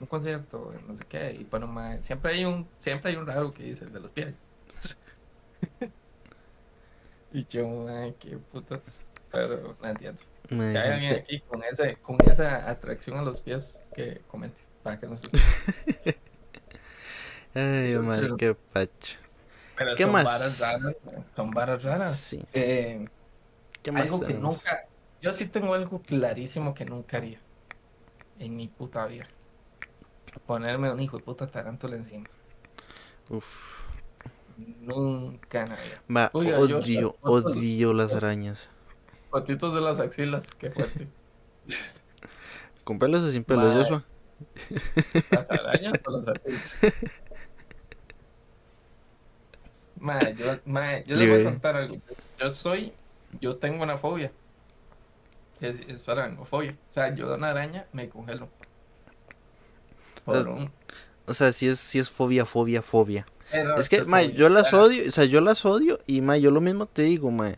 Un 0.00 0.06
concierto, 0.06 0.72
no 0.88 0.96
sé 0.96 1.04
qué, 1.08 1.32
y 1.38 1.44
pone 1.44 1.66
más. 1.66 2.04
Siempre 2.04 2.32
hay 2.32 2.44
un, 2.44 2.68
siempre 2.80 3.12
hay 3.12 3.16
un 3.16 3.26
raro 3.26 3.52
que 3.52 3.62
dice 3.62 3.84
el 3.84 3.92
de 3.92 4.00
los 4.00 4.10
pies. 4.10 4.50
y 7.32 7.46
yo, 7.46 7.88
ay, 7.88 8.14
qué 8.18 8.36
putas. 8.36 9.04
Pero 9.30 9.76
no 9.80 9.88
entiendo. 9.88 10.20
Que 10.48 10.56
hay 10.56 10.90
alguien 10.92 11.14
aquí 11.14 11.40
con, 11.40 11.62
ese, 11.62 11.96
con 11.96 12.16
esa 12.28 12.68
atracción 12.68 13.16
a 13.18 13.22
los 13.22 13.40
pies 13.40 13.80
que 13.94 14.20
comente. 14.26 14.60
Para 14.82 14.98
que 14.98 15.06
nos 15.06 15.22
Ay, 17.54 17.94
madre, 17.98 18.30
qué 18.38 18.54
pacho. 18.54 19.18
Pero 19.76 19.94
¿Qué 19.94 20.02
son 20.04 20.12
más? 20.12 20.24
varas 20.24 20.60
raras. 20.60 20.96
Son 21.32 21.50
varas 21.50 21.82
raras. 21.82 22.16
Sí. 22.16 22.44
Eh, 22.52 23.08
¿Qué 23.82 23.92
más 23.92 24.02
algo 24.02 24.20
que 24.20 24.34
nunca. 24.34 24.86
Yo 25.20 25.32
sí 25.32 25.48
tengo 25.48 25.74
algo 25.74 26.00
clarísimo 26.00 26.74
que 26.74 26.84
nunca 26.84 27.18
haría. 27.18 27.40
En 28.38 28.56
mi 28.56 28.68
puta 28.68 29.06
vida. 29.06 29.28
Ponerme 30.46 30.90
un 30.90 31.00
hijo 31.00 31.18
de 31.18 31.24
puta 31.24 31.46
tarántula 31.46 31.96
encima. 31.96 32.26
Uf. 33.28 33.79
Nunca 34.80 35.64
nadie. 35.64 35.92
Va, 36.14 36.30
odio, 36.32 37.14
odio 37.20 37.92
las 37.92 38.12
arañas. 38.12 38.68
Patitos 39.30 39.74
de 39.74 39.80
las 39.80 40.00
axilas, 40.00 40.50
qué 40.58 40.70
fuerte. 40.70 41.08
¿Con 42.84 42.98
pelos 42.98 43.22
o 43.22 43.30
sin 43.30 43.44
pelos, 43.44 43.72
Joshua? 43.74 44.04
¿Las 45.30 45.50
arañas 45.50 46.00
o 46.04 46.10
los 46.10 46.26
axilas? 46.26 47.22
Madre, 50.00 50.34
yo, 50.34 50.46
yo 51.04 51.16
les 51.16 51.28
voy 51.28 51.40
a 51.40 51.44
contar 51.44 51.76
algo. 51.76 51.96
Yo 52.38 52.50
soy, 52.50 52.92
yo 53.40 53.56
tengo 53.56 53.82
una 53.82 53.98
fobia. 53.98 54.32
Es, 55.60 55.76
es. 55.88 56.08
O 56.08 56.62
sea, 56.88 57.14
yo 57.14 57.28
de 57.28 57.34
una 57.34 57.50
araña 57.50 57.86
me 57.92 58.08
congelo. 58.08 58.48
O 61.26 61.34
sea, 61.34 61.52
si 61.52 61.68
es, 61.68 61.78
si 61.78 61.98
es 61.98 62.10
fobia, 62.10 62.46
fobia, 62.46 62.82
fobia. 62.82 63.26
Es 63.76 63.88
que, 63.88 64.04
ma, 64.04 64.22
yo 64.22 64.48
las 64.48 64.72
odio, 64.72 65.08
o 65.08 65.10
sea, 65.10 65.24
yo 65.24 65.40
las 65.40 65.64
odio 65.64 66.00
y, 66.06 66.20
ma, 66.20 66.36
yo 66.36 66.50
lo 66.50 66.60
mismo 66.60 66.86
te 66.86 67.02
digo, 67.02 67.30
ma, 67.30 67.56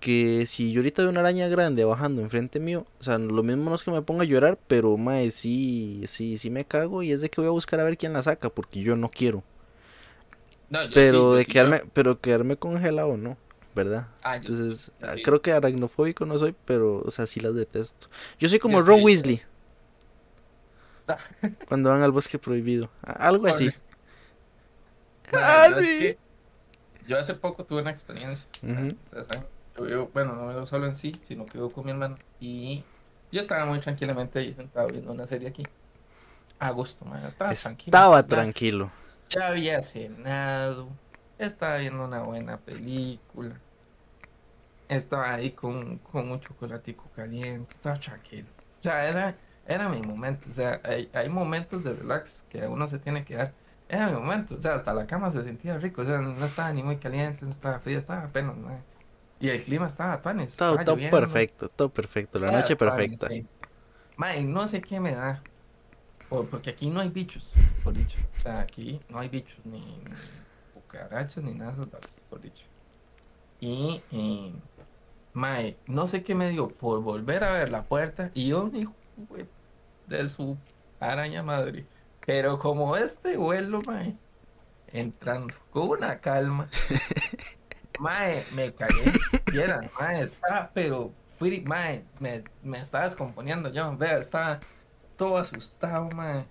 que 0.00 0.46
si 0.46 0.72
yo 0.72 0.80
ahorita 0.80 1.02
veo 1.02 1.10
una 1.10 1.20
araña 1.20 1.48
grande 1.48 1.84
bajando 1.84 2.22
enfrente 2.22 2.60
mío, 2.60 2.86
o 3.00 3.04
sea, 3.04 3.18
lo 3.18 3.42
mismo 3.42 3.70
no 3.70 3.76
es 3.76 3.82
que 3.82 3.90
me 3.90 4.02
ponga 4.02 4.22
a 4.22 4.26
llorar, 4.26 4.58
pero 4.68 4.96
mae, 4.96 5.30
sí, 5.30 6.02
sí, 6.06 6.36
sí 6.38 6.50
me 6.50 6.64
cago 6.64 7.02
y 7.02 7.12
es 7.12 7.20
de 7.20 7.30
que 7.30 7.40
voy 7.40 7.48
a 7.48 7.52
buscar 7.52 7.80
a 7.80 7.84
ver 7.84 7.96
quién 7.98 8.12
la 8.12 8.22
saca, 8.22 8.50
porque 8.50 8.80
yo 8.80 8.96
no 8.96 9.08
quiero. 9.08 9.42
pero 10.94 11.34
de 11.34 11.44
quedarme, 11.46 11.82
pero 11.92 12.20
quedarme 12.20 12.56
congelado 12.56 13.16
no, 13.16 13.36
¿verdad? 13.74 14.08
Ah, 14.22 14.36
Entonces, 14.36 14.92
ah, 15.02 15.14
creo 15.22 15.42
que 15.42 15.52
aracnofóbico 15.52 16.26
no 16.26 16.38
soy, 16.38 16.54
pero, 16.64 17.02
o 17.04 17.10
sea, 17.10 17.26
sí 17.26 17.40
las 17.40 17.54
detesto. 17.54 18.08
Yo 18.38 18.48
soy 18.48 18.58
como 18.58 18.82
Ron 18.82 19.02
Weasley. 19.02 19.42
Cuando 21.68 21.90
van 21.90 22.02
al 22.02 22.12
bosque 22.12 22.38
prohibido. 22.38 22.90
Algo 23.02 23.46
así. 23.46 23.70
Yo, 27.06 27.18
hace 27.18 27.34
poco 27.34 27.64
tuve 27.64 27.82
una 27.82 27.90
experiencia. 27.90 28.46
Yo 29.76 30.08
bueno, 30.12 30.34
no 30.34 30.48
vivo 30.48 30.66
solo 30.66 30.86
en 30.86 30.96
sí, 30.96 31.12
sino 31.22 31.46
que 31.46 31.58
vivo 31.58 31.70
con 31.70 31.84
mi 31.84 31.90
hermano. 31.90 32.16
Y 32.40 32.82
yo 33.30 33.40
estaba 33.40 33.64
muy 33.66 33.80
tranquilamente 33.80 34.38
ahí 34.38 34.52
sentado 34.52 34.88
viendo 34.88 35.12
una 35.12 35.26
serie 35.26 35.48
aquí. 35.48 35.64
A 36.58 36.70
gusto, 36.70 37.04
man. 37.04 37.24
Estaba, 37.24 37.54
tranquilo. 37.54 37.86
Estaba 37.86 38.22
tranquilo. 38.26 38.90
Ya 39.28 39.48
había 39.48 39.80
cenado. 39.82 40.88
Estaba 41.38 41.76
viendo 41.76 42.04
una 42.04 42.22
buena 42.22 42.58
película. 42.58 43.54
Estaba 44.88 45.34
ahí 45.34 45.52
con, 45.52 45.98
con 45.98 46.30
un 46.30 46.40
chocolatico 46.40 47.08
caliente. 47.14 47.72
Estaba 47.74 48.00
tranquilo. 48.00 48.48
O 48.80 48.82
sea, 48.82 49.06
era, 49.06 49.36
era 49.66 49.88
mi 49.88 50.00
momento. 50.00 50.48
O 50.48 50.52
sea, 50.52 50.80
hay, 50.82 51.08
hay 51.12 51.28
momentos 51.28 51.84
de 51.84 51.92
relax 51.92 52.44
que 52.48 52.66
uno 52.66 52.88
se 52.88 52.98
tiene 52.98 53.24
que 53.24 53.36
dar. 53.36 53.52
Era 53.88 54.08
mi 54.08 54.14
momento. 54.14 54.54
O 54.56 54.60
sea, 54.60 54.74
hasta 54.74 54.92
la 54.92 55.06
cama 55.06 55.30
se 55.30 55.42
sentía 55.42 55.78
rico. 55.78 56.02
O 56.02 56.04
sea, 56.04 56.18
no 56.18 56.44
estaba 56.44 56.72
ni 56.72 56.82
muy 56.82 56.96
caliente, 56.96 57.44
no 57.44 57.50
estaba 57.50 57.78
fría, 57.78 57.98
estaba 57.98 58.24
apenas, 58.24 58.56
man. 58.56 58.82
Y 59.40 59.48
el 59.48 59.62
clima 59.62 59.86
estaba 59.86 60.20
panes. 60.20 60.56
Todo, 60.56 60.76
todo 60.84 60.96
perfecto, 60.96 61.68
todo 61.68 61.88
perfecto. 61.88 62.38
La 62.38 62.50
noche 62.50 62.76
perfecta. 62.76 63.28
no 64.44 64.68
sé 64.68 64.80
qué 64.80 65.00
me 65.00 65.14
da. 65.14 65.42
porque 66.28 66.70
aquí 66.70 66.90
no 66.90 67.00
hay 67.00 67.08
bichos, 67.08 67.52
por 67.84 67.94
dicho. 67.94 68.18
O 68.36 68.40
sea, 68.40 68.60
aquí 68.60 69.00
no 69.08 69.20
hay 69.20 69.28
bichos, 69.28 69.58
ni, 69.64 69.78
ni 69.78 70.12
cucarachas, 70.74 71.42
ni 71.42 71.52
nada 71.52 71.72
de 71.72 71.84
esas 71.84 72.20
por 72.28 72.40
dicho. 72.40 72.64
Y, 73.60 74.02
y 74.10 74.54
mae, 75.32 75.76
no 75.86 76.06
sé 76.06 76.22
qué 76.24 76.34
me 76.34 76.50
dio 76.50 76.68
por 76.68 77.00
volver 77.00 77.44
a 77.44 77.52
ver 77.52 77.70
la 77.70 77.82
puerta 77.82 78.30
y 78.34 78.48
yo, 78.48 78.70
hijo 78.74 78.94
de 80.06 80.28
su 80.28 80.56
araña 80.98 81.42
madre. 81.42 81.86
Pero 82.28 82.58
como 82.58 82.94
este 82.94 83.38
vuelo, 83.38 83.80
mae, 83.86 84.14
entrando 84.88 85.54
con 85.70 85.88
una 85.88 86.20
calma. 86.20 86.68
Mae, 87.98 88.44
me 88.52 88.72
cagué. 88.74 89.12
Y 89.50 89.58
era, 89.58 89.80
mae, 89.98 90.24
estaba, 90.24 90.70
pero 90.74 91.14
fui, 91.38 91.62
mae, 91.62 92.04
me, 92.20 92.44
me 92.62 92.80
estaba 92.80 93.04
descomponiendo 93.04 93.72
yo. 93.72 93.96
Vea, 93.96 94.18
estaba 94.18 94.60
todo 95.16 95.38
asustado, 95.38 96.10
mae. 96.10 96.44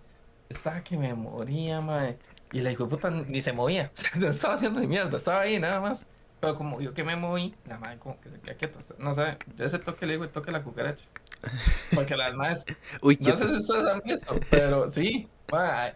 Estaba 0.50 0.82
que 0.82 0.98
me 0.98 1.14
moría, 1.14 1.80
mae. 1.80 2.18
Y 2.52 2.62
la 2.62 2.72
hijo 2.72 2.86
de 2.86 2.90
puta 2.90 3.12
ni 3.12 3.42
se 3.44 3.54
movía. 3.54 3.92
estaba 4.28 4.56
haciendo 4.56 4.80
de 4.80 4.88
mierda. 4.88 5.16
Estaba 5.16 5.42
ahí 5.42 5.60
nada 5.60 5.80
más. 5.80 6.08
Pero 6.40 6.56
como 6.56 6.82
yo 6.82 6.96
que 6.96 7.04
me 7.04 7.16
moví, 7.16 7.54
la 7.66 7.78
madre 7.78 8.00
como 8.00 8.20
que 8.20 8.32
se 8.32 8.42
queda 8.42 8.56
quieta. 8.56 8.80
No 8.98 9.14
sé, 9.14 9.38
yo 9.56 9.64
ese 9.64 9.78
toque 9.78 10.08
le 10.08 10.14
digo 10.14 10.26
y 10.26 10.30
toque 10.30 10.52
la 10.52 10.64
cucaracha. 10.64 11.06
Porque 11.94 12.16
las 12.16 12.34
madres. 12.34 12.66
Uy, 13.02 13.18
no 13.22 13.36
sé 13.36 13.50
si 13.50 13.58
ustedes 13.58 13.86
han 13.86 14.02
visto, 14.02 14.40
pero 14.50 14.92
sí. 14.92 15.28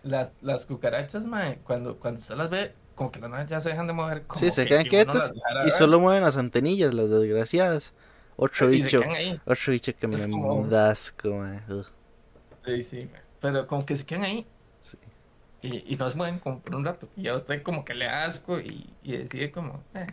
Las, 0.03 0.33
las 0.41 0.65
cucarachas, 0.65 1.25
mae, 1.25 1.59
cuando, 1.63 1.97
cuando 1.97 2.19
usted 2.19 2.35
las 2.35 2.49
ve, 2.49 2.73
como 2.95 3.11
que 3.11 3.19
las 3.19 3.29
naves 3.29 3.49
ya 3.49 3.59
se 3.59 3.69
dejan 3.69 3.87
de 3.87 3.93
mover. 3.93 4.23
Como 4.23 4.39
sí, 4.39 4.51
se 4.51 4.65
quedan 4.65 4.85
quietas 4.85 5.33
y 5.65 5.71
solo 5.71 5.99
mueven 5.99 6.23
las 6.23 6.37
antenillas, 6.37 6.93
las 6.93 7.09
desgraciadas. 7.09 7.93
Otro 8.37 8.69
bicho, 8.69 9.01
otro 9.45 9.71
bicho 9.71 9.93
que 9.95 10.07
me 10.07 10.17
como... 10.29 10.65
asco, 10.75 11.45
Sí, 12.65 12.83
sí, 12.83 13.09
pero 13.39 13.67
como 13.67 13.85
que 13.85 13.97
se 13.97 14.05
quedan 14.05 14.23
ahí. 14.23 14.47
Sí. 14.79 14.97
Y, 15.61 15.93
y 15.93 15.97
no 15.97 16.09
se 16.09 16.15
mueven 16.15 16.39
como 16.39 16.59
por 16.59 16.75
un 16.75 16.85
rato. 16.85 17.09
Y 17.15 17.27
a 17.27 17.35
usted 17.35 17.61
como 17.61 17.83
que 17.83 17.93
le 17.93 18.07
asco 18.07 18.59
y, 18.59 18.93
y 19.03 19.17
decide 19.17 19.51
como, 19.51 19.83
eh. 19.93 20.07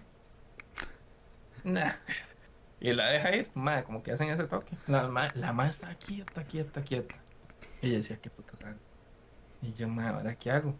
Nah. 1.65 1.93
Y 2.81 2.93
la 2.93 3.09
deja 3.09 3.35
ir, 3.35 3.51
madre, 3.55 3.85
como 3.85 4.03
que 4.03 4.13
hacen 4.13 4.29
ese 4.31 4.45
toque. 4.45 4.77
La 4.87 5.09
madre, 5.09 5.33
la 5.35 5.53
madre 5.53 5.71
está 5.71 5.95
quieta, 5.97 6.45
quieta, 6.45 6.83
quieta. 6.83 7.17
Y 7.83 7.89
ella 7.89 7.99
decía, 7.99 8.19
qué 8.21 8.31
puta 8.31 8.53
Y 9.63 9.73
yo, 9.75 9.89
madre, 9.89 10.17
¿ahora 10.17 10.35
qué 10.37 10.51
hago? 10.51 10.75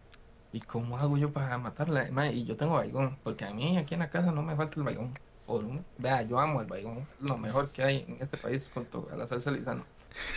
¿Y 0.53 0.61
cómo 0.61 0.97
hago 0.97 1.19
yo 1.19 1.33
para 1.33 1.59
matarla? 1.59 2.09
y 2.31 2.45
yo 2.45 2.57
tengo 2.57 2.75
baigón, 2.75 3.19
porque 3.23 3.45
a 3.45 3.53
mí 3.53 3.77
aquí 3.77 3.95
en 3.95 4.01
la 4.01 4.11
casa 4.11 4.33
no 4.33 4.43
me 4.43 4.57
falta 4.57 4.75
el 4.77 4.85
baigón. 4.85 5.13
Por 5.47 5.65
vea, 5.97 6.23
yo 6.23 6.39
amo 6.39 6.61
el 6.61 6.67
baigón, 6.67 7.07
lo 7.21 7.37
mejor 7.39 7.71
que 7.71 7.83
hay 7.83 8.05
en 8.07 8.19
este 8.21 8.37
país 8.37 8.71
junto 8.73 9.09
a 9.13 9.17
la 9.17 9.27
salsa 9.27 9.51
lisano. 9.51 9.85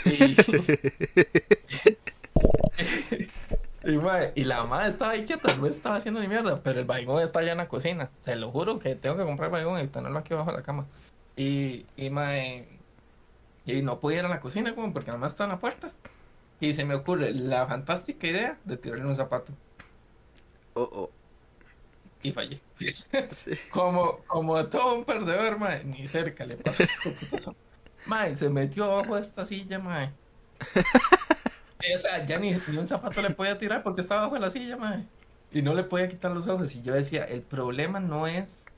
Y, 0.06 0.38
y, 4.36 4.44
la 4.44 4.64
madre 4.64 4.88
estaba 4.88 5.12
ahí 5.12 5.26
quieta, 5.26 5.56
no 5.58 5.68
estaba 5.68 5.98
haciendo 5.98 6.22
ni 6.22 6.28
mierda, 6.28 6.62
pero 6.62 6.80
el 6.80 6.86
baigón 6.86 7.22
está 7.22 7.40
allá 7.40 7.52
en 7.52 7.58
la 7.58 7.68
cocina. 7.68 8.10
Se 8.22 8.36
lo 8.36 8.52
juro 8.52 8.80
que 8.80 8.96
tengo 8.96 9.18
que 9.18 9.24
comprar 9.24 9.52
baigón 9.52 9.84
y 9.84 9.88
tenerlo 9.88 10.20
aquí 10.20 10.34
abajo 10.34 10.52
de 10.52 10.58
la 10.58 10.64
cama. 10.64 10.86
Y, 11.36 11.86
y, 11.98 12.12
y 13.66 13.82
no 13.82 14.00
pude 14.00 14.16
ir 14.16 14.26
a 14.26 14.30
la 14.30 14.40
cocina 14.40 14.76
como 14.76 14.94
porque 14.94 15.08
nada 15.08 15.20
más 15.20 15.34
está 15.34 15.46
en 15.46 15.52
la 15.52 15.60
puerta. 15.60 15.92
Y 16.60 16.74
se 16.74 16.86
me 16.86 16.96
ocurre 16.96 17.34
la 17.34 17.66
fantástica 17.68 18.28
idea 18.28 18.58
de 18.66 18.78
tirarle 18.78 19.06
un 19.06 19.16
zapato. 19.16 19.54
Oh, 20.74 20.90
oh. 20.94 21.12
Y 22.24 22.32
fallé. 22.32 22.62
Como, 23.72 24.20
como 24.28 24.66
todo 24.68 24.96
un 24.96 25.06
perdedor, 25.06 25.58
mae, 25.58 25.84
ni 25.84 26.08
cerca 26.08 26.46
le 26.46 26.58
pasó. 26.58 27.56
mae, 28.06 28.36
se 28.36 28.50
metió 28.50 28.86
abajo 28.86 29.16
de 29.16 29.22
esta 29.22 29.46
silla, 29.46 29.80
mae. 29.80 30.14
o 31.96 31.98
sea, 31.98 32.26
ya 32.26 32.38
ni, 32.40 32.54
ni, 32.54 32.78
un 32.78 32.88
zapato 32.88 33.22
le 33.22 33.32
podía 33.32 33.58
tirar 33.58 33.82
porque 33.84 34.02
estaba 34.02 34.22
abajo 34.22 34.36
de 34.36 34.42
la 34.42 34.52
silla, 34.52 34.78
mae. 34.78 35.08
Y 35.52 35.62
no 35.64 35.74
le 35.74 35.84
podía 35.84 36.08
quitar 36.10 36.32
los 36.32 36.48
ojos. 36.48 36.76
Y 36.76 36.84
yo 36.84 36.94
decía, 36.94 37.24
el 37.24 37.42
problema 37.42 38.00
no 38.00 38.28
es 38.28 38.72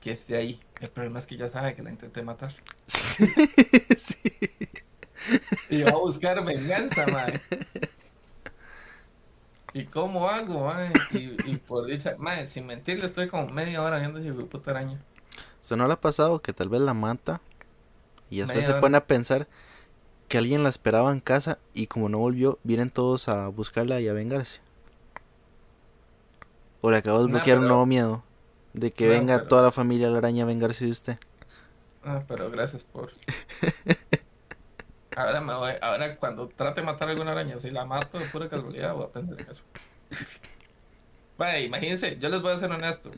que 0.00 0.12
esté 0.12 0.36
ahí. 0.36 0.60
El 0.80 0.90
problema 0.90 1.18
es 1.18 1.26
que 1.26 1.36
ya 1.36 1.48
sabe 1.48 1.74
que 1.74 1.82
la 1.82 1.90
intenté 1.90 2.22
matar. 2.22 2.54
sí. 2.78 4.32
Y 5.70 5.82
va 5.82 5.90
a 5.90 5.96
buscar 5.96 6.42
venganza, 6.44 7.06
mae. 7.08 7.40
¿Y 9.74 9.84
cómo 9.84 10.28
hago, 10.28 10.66
mae? 10.66 10.92
Y, 11.12 11.56
por 11.56 11.86
dicha, 11.86 12.14
mae, 12.18 12.46
sin 12.46 12.66
mentirle, 12.66 13.06
estoy 13.06 13.28
como 13.28 13.48
media 13.48 13.82
hora 13.82 13.98
viendo 13.98 14.18
ese 14.18 14.32
puta 14.32 14.70
araña. 14.70 14.98
¿Eso 15.60 15.76
no 15.76 15.86
le 15.86 15.92
ha 15.92 16.00
pasado 16.00 16.40
que 16.40 16.52
tal 16.52 16.68
vez 16.68 16.80
la 16.80 16.94
mata? 16.94 17.40
Y 18.30 18.38
después 18.38 18.64
se 18.64 18.74
pone 18.74 18.96
a 18.96 19.06
pensar 19.06 19.48
que 20.28 20.38
alguien 20.38 20.62
la 20.62 20.68
esperaba 20.68 21.12
en 21.12 21.20
casa 21.20 21.58
y 21.74 21.86
como 21.86 22.08
no 22.08 22.18
volvió, 22.18 22.58
vienen 22.62 22.90
todos 22.90 23.28
a 23.28 23.48
buscarla 23.48 24.00
y 24.00 24.08
a 24.08 24.12
vengarse. 24.12 24.60
O 26.80 26.90
le 26.90 26.98
acabo 26.98 27.20
de 27.20 27.26
bloquear 27.26 27.58
un 27.58 27.66
nuevo 27.66 27.86
miedo 27.86 28.22
de 28.78 28.92
que 28.92 29.08
venga 29.08 29.46
toda 29.48 29.62
la 29.62 29.72
familia 29.72 30.06
de 30.06 30.12
la 30.12 30.18
araña 30.18 30.44
a 30.44 30.46
vengarse 30.46 30.84
de 30.84 30.90
usted. 30.90 31.18
Ah, 32.04 32.22
pero 32.26 32.50
gracias 32.50 32.84
por. 32.84 33.12
Ahora 35.16 35.40
me 35.40 35.52
voy, 35.52 35.72
ahora 35.80 36.14
cuando 36.14 36.46
trate 36.46 36.80
de 36.80 36.86
matar 36.86 37.08
a 37.08 37.10
alguna 37.10 37.32
araña, 37.32 37.58
si 37.58 37.72
la 37.72 37.84
mato 37.84 38.20
de 38.20 38.26
pura 38.26 38.48
casualidad, 38.48 38.94
voy 38.94 39.02
a 39.02 39.06
aprender 39.06 39.40
eso. 39.50 39.62
Vaya, 41.36 41.58
imagínense, 41.58 42.18
yo 42.18 42.28
les 42.28 42.40
voy 42.40 42.52
a 42.52 42.56
ser 42.58 42.70
honesto. 42.70 43.10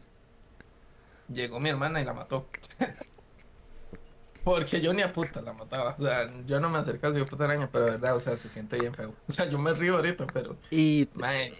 Llegó 1.29 1.61
mi 1.61 1.69
hermana 1.69 2.01
y 2.01 2.07
la 2.07 2.15
mató. 2.15 2.47
Porque 4.45 4.81
yo 4.81 4.93
ni 4.93 5.03
a 5.03 5.13
puta 5.13 5.43
la 5.43 5.53
mataba. 5.53 5.97
O 5.99 6.03
sea, 6.03 6.31
yo 6.47 6.61
no 6.61 6.71
me 6.71 6.79
acercaba 6.79 7.19
a 7.19 7.25
puta 7.25 7.45
araña, 7.45 7.69
pero 7.71 7.85
de 7.87 7.91
verdad, 7.93 8.17
o 8.17 8.21
sea, 8.21 8.37
se 8.37 8.49
siente 8.49 8.79
bien 8.79 8.95
feo. 8.95 9.15
O 9.29 9.33
sea, 9.33 9.49
yo 9.49 9.59
me 9.59 9.73
río 9.73 9.97
ahorita, 9.97 10.27
pero. 10.33 10.57
Y, 10.71 11.09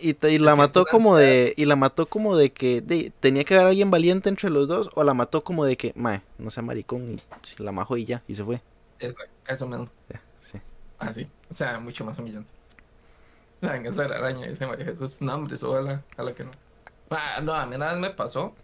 y, 0.01 0.39
la 0.39 0.57
mató 0.57 0.85
como 0.87 1.17
de. 1.17 1.53
Y 1.57 1.67
la 1.67 1.77
mató 1.77 2.07
como 2.07 2.37
de 2.37 2.53
que 2.53 3.13
tenía 3.21 3.45
que 3.45 3.55
haber 3.55 3.69
alguien 3.69 3.91
valiente 3.91 4.29
entre 4.29 4.51
los 4.51 4.67
dos. 4.67 4.91
O 4.95 5.05
la 5.05 5.15
mató 5.15 5.45
como 5.45 5.65
de 5.65 5.77
que, 5.77 5.93
mae, 5.95 6.23
no 6.39 6.51
sea 6.51 6.63
maricón. 6.63 7.21
Y 7.59 7.63
la 7.63 7.73
majó 7.73 7.97
y 7.97 8.07
ya, 8.07 8.23
y 8.27 8.35
se 8.35 8.45
fue. 8.45 8.63
Eso, 8.99 9.19
eso 9.47 9.67
mismo. 9.67 9.89
Así, 10.99 11.23
ah, 11.23 11.47
o 11.51 11.55
sea, 11.55 11.81
mucho 11.81 12.05
más 12.05 12.19
humillante. 12.19 12.51
La 13.63 13.73
venganza 13.73 14.03
de 14.03 14.09
la 14.11 14.17
araña, 14.17 14.47
dice 14.47 14.67
María 14.67 14.85
Jesús. 14.85 15.21
No, 15.21 15.35
hombre, 15.35 15.55
eso 15.55 15.71
ojalá, 15.71 16.03
ojalá 16.13 16.35
que 16.35 16.45
no. 16.45 16.51
Ah, 17.11 17.41
no, 17.43 17.55
a 17.55 17.67
mí 17.67 17.77
una 17.77 17.89
vez 17.89 17.99
me 17.99 18.11
pasó 18.11 18.55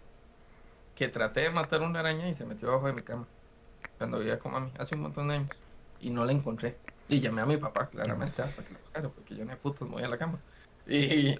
que 0.95 1.07
traté 1.07 1.41
de 1.41 1.49
matar 1.51 1.81
una 1.81 1.99
araña 1.99 2.29
y 2.29 2.33
se 2.33 2.45
metió 2.45 2.69
abajo 2.69 2.87
de 2.87 2.93
mi 2.93 3.01
cama. 3.01 3.27
Cuando 3.97 4.19
vivía 4.19 4.39
con 4.39 4.51
mami, 4.51 4.71
hace 4.77 4.95
un 4.95 5.01
montón 5.01 5.27
de 5.29 5.35
años. 5.35 5.49
Y 5.99 6.09
no 6.09 6.25
la 6.25 6.31
encontré. 6.31 6.77
Y 7.09 7.19
llamé 7.19 7.41
a 7.41 7.45
mi 7.45 7.57
papá, 7.57 7.87
claramente, 7.87 8.33
para 8.35 8.51
que 8.51 8.73
la 8.73 8.79
buscara, 8.79 9.09
porque 9.09 9.35
yo 9.35 9.45
ni 9.45 9.55
puto 9.55 9.85
me 9.85 9.91
voy 9.91 10.03
a 10.03 10.07
la 10.07 10.17
cama. 10.17 10.39
Y, 10.85 11.37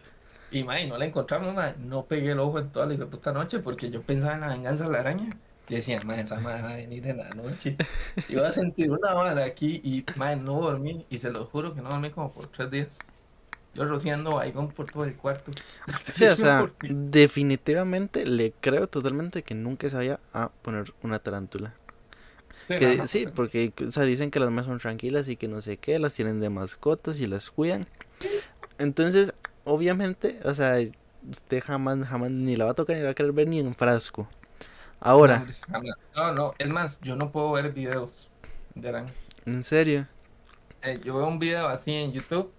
y, 0.51 0.63
no 0.63 0.97
la 0.97 1.05
encontramos, 1.05 1.55
No 1.79 2.05
pegué 2.05 2.31
el 2.31 2.39
ojo 2.39 2.59
en 2.59 2.69
toda 2.69 2.85
la 2.85 3.05
puta 3.05 3.31
noche 3.33 3.59
porque 3.59 3.89
yo 3.89 4.01
pensaba 4.01 4.33
en 4.33 4.41
la 4.41 4.47
venganza 4.47 4.85
de 4.85 4.91
la 4.91 4.99
araña. 4.99 5.37
Y 5.69 5.75
decía, 5.75 5.99
madre, 6.05 6.21
esa 6.21 6.39
madre 6.39 6.61
va 6.61 6.69
a 6.69 6.75
venir 6.75 7.05
en 7.07 7.17
la 7.17 7.29
noche. 7.31 7.75
Voy 8.29 8.39
a 8.39 8.53
sentir 8.53 8.89
una 8.89 9.13
madre 9.13 9.43
aquí 9.43 9.81
y, 9.83 10.05
madre, 10.17 10.37
no 10.37 10.61
dormí. 10.61 11.05
Y 11.09 11.19
se 11.19 11.29
lo 11.29 11.45
juro 11.45 11.75
que 11.75 11.81
no 11.81 11.89
dormí 11.89 12.09
como 12.09 12.31
por 12.31 12.47
tres 12.47 12.71
días. 12.71 12.97
Yo 13.73 13.85
rociando 13.85 14.35
baigón 14.35 14.69
por 14.69 14.89
todo 14.89 15.03
el 15.03 15.15
cuarto. 15.15 15.51
Sí, 16.03 16.25
o 16.25 16.35
sea, 16.35 16.71
definitivamente 16.81 18.25
le 18.25 18.53
creo 18.59 18.87
totalmente 18.87 19.43
que 19.43 19.55
nunca 19.55 19.89
se 19.89 19.97
vaya 19.97 20.19
a 20.33 20.49
poner 20.49 20.93
una 21.03 21.19
tarántula. 21.19 21.73
Que, 22.67 23.07
sí, 23.07 23.27
porque 23.33 23.71
o 23.85 23.91
sea, 23.91 24.03
dicen 24.03 24.29
que 24.29 24.39
las 24.39 24.51
más 24.51 24.65
son 24.65 24.79
tranquilas 24.79 25.29
y 25.29 25.37
que 25.37 25.47
no 25.47 25.61
sé 25.61 25.77
qué, 25.77 25.99
las 25.99 26.13
tienen 26.13 26.39
de 26.39 26.49
mascotas 26.49 27.19
y 27.19 27.27
las 27.27 27.49
cuidan. 27.49 27.87
Entonces, 28.77 29.33
obviamente, 29.63 30.39
o 30.43 30.53
sea, 30.53 30.77
usted 31.29 31.63
jamás, 31.63 32.05
jamás 32.07 32.31
ni 32.31 32.55
la 32.55 32.65
va 32.65 32.71
a 32.71 32.73
tocar 32.73 32.95
ni 32.95 33.01
la 33.01 33.07
va 33.07 33.11
a 33.11 33.15
querer 33.15 33.31
ver 33.31 33.47
ni 33.47 33.59
en 33.59 33.73
frasco. 33.73 34.27
Ahora. 34.99 35.45
No, 36.15 36.33
no, 36.33 36.53
es 36.57 36.67
más, 36.67 36.99
yo 37.01 37.15
no 37.15 37.31
puedo 37.31 37.51
ver 37.51 37.71
videos 37.71 38.29
de 38.75 38.89
arañas. 38.89 39.27
¿En 39.45 39.63
serio? 39.63 40.07
Eh, 40.81 40.99
yo 41.03 41.17
veo 41.17 41.27
un 41.27 41.39
video 41.39 41.67
así 41.67 41.93
en 41.93 42.11
YouTube 42.11 42.51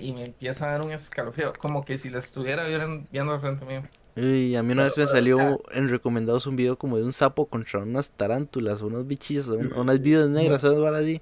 y 0.00 0.12
me 0.12 0.24
empieza 0.24 0.66
a 0.66 0.72
dar 0.72 0.82
un 0.82 0.92
escalofrío, 0.92 1.52
como 1.58 1.84
que 1.84 1.98
si 1.98 2.08
la 2.10 2.20
estuviera 2.20 2.64
viendo, 2.64 3.06
viendo 3.10 3.32
al 3.34 3.40
frente 3.40 3.64
mío. 3.64 3.82
Y 4.20 4.56
a 4.56 4.62
mí 4.64 4.72
una 4.72 4.84
vez 4.84 4.98
me 4.98 5.06
salió 5.06 5.62
en 5.70 5.88
recomendados 5.88 6.46
un 6.48 6.56
video 6.56 6.76
como 6.76 6.96
de 6.96 7.04
un 7.04 7.12
sapo 7.12 7.46
contra 7.46 7.80
unas 7.80 8.10
tarántulas, 8.10 8.82
unos 8.82 9.06
bichillos, 9.06 9.46
unas 9.46 10.00
vidas 10.00 10.28
negras, 10.28 10.62
¿sabes? 10.62 10.80
Para 10.80 10.98
así. 10.98 11.20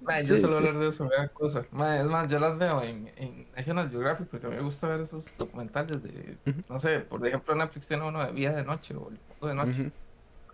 Man, 0.00 0.22
yo 0.22 0.38
solo 0.38 0.56
hablar 0.56 0.78
de 0.78 0.88
eso, 0.88 1.04
me 1.04 1.16
da 1.16 1.28
cosas. 1.28 1.66
es 1.66 2.06
más, 2.06 2.30
yo 2.30 2.38
las 2.38 2.58
veo 2.58 2.82
en, 2.82 3.10
en 3.16 3.46
National 3.54 3.90
Geographic 3.90 4.28
porque 4.28 4.48
me 4.48 4.60
gusta 4.60 4.88
ver 4.88 5.00
esos 5.00 5.36
documentales 5.36 6.02
de, 6.02 6.36
no 6.68 6.78
sé, 6.78 7.00
por 7.00 7.26
ejemplo, 7.26 7.54
Netflix 7.54 7.88
tiene 7.88 8.06
uno 8.06 8.24
de 8.24 8.32
Vida 8.32 8.52
de 8.52 8.64
Noche 8.64 8.94
o 8.94 9.08
El 9.08 9.18
Mundo 9.28 9.46
de 9.46 9.54
Noche. 9.54 9.92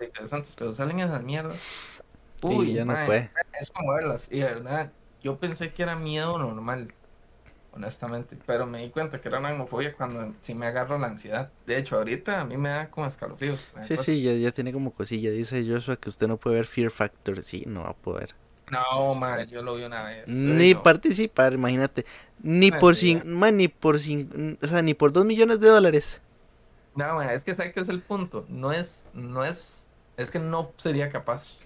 Interesantes, 0.00 0.56
pero 0.56 0.72
salen 0.72 1.00
esas 1.00 1.22
mierdas. 1.22 2.02
Uy, 2.42 2.74
ya 2.74 2.84
no 2.84 2.94
puede. 3.06 3.30
es 3.60 3.70
como 3.70 3.92
verlas. 3.92 4.28
Y 4.30 4.38
de 4.38 4.46
verdad, 4.46 4.92
yo 5.22 5.38
pensé 5.38 5.72
que 5.72 5.82
era 5.82 5.94
miedo 5.94 6.38
normal, 6.38 6.94
honestamente, 7.72 8.36
pero 8.46 8.66
me 8.66 8.82
di 8.82 8.90
cuenta 8.90 9.20
que 9.20 9.28
era 9.28 9.38
una 9.38 9.52
homofobia 9.52 9.92
cuando 9.94 10.34
sí 10.40 10.54
me 10.54 10.66
agarro 10.66 10.98
la 10.98 11.08
ansiedad. 11.08 11.50
De 11.66 11.78
hecho, 11.78 11.96
ahorita 11.96 12.40
a 12.40 12.44
mí 12.44 12.56
me 12.56 12.68
da 12.68 12.90
como 12.90 13.06
escalofríos. 13.06 13.72
Sí, 13.82 13.96
sí, 13.96 14.22
ya, 14.22 14.32
ya 14.32 14.52
tiene 14.52 14.72
como 14.72 14.92
cosilla. 14.92 15.30
Dice 15.30 15.64
Joshua 15.66 15.96
que 15.96 16.08
usted 16.08 16.28
no 16.28 16.36
puede 16.36 16.56
ver 16.56 16.66
Fear 16.66 16.90
Factor. 16.90 17.42
Sí, 17.42 17.64
no 17.66 17.82
va 17.82 17.90
a 17.90 17.94
poder. 17.94 18.34
No, 18.70 19.14
madre, 19.14 19.46
yo 19.46 19.62
lo 19.62 19.74
vi 19.74 19.84
una 19.84 20.04
vez. 20.04 20.28
Ni 20.28 20.74
participar, 20.74 21.54
imagínate. 21.54 22.06
Ni 22.42 22.70
por 22.70 22.96
sin, 22.96 23.22
ni 23.24 23.68
por 23.68 23.98
sin, 23.98 24.58
o 24.62 24.66
sea, 24.66 24.80
ni 24.80 24.94
por 24.94 25.12
dos 25.12 25.24
millones 25.24 25.60
de 25.60 25.68
dólares. 25.68 26.22
No, 26.94 27.20
es 27.22 27.44
que 27.44 27.54
sabes 27.54 27.72
que 27.72 27.80
es 27.80 27.88
el 27.88 28.00
punto. 28.00 28.46
No 28.48 28.72
es, 28.72 29.06
no 29.12 29.44
es, 29.44 29.88
es 30.16 30.30
que 30.30 30.38
no 30.38 30.72
sería 30.76 31.10
capaz. 31.10 31.60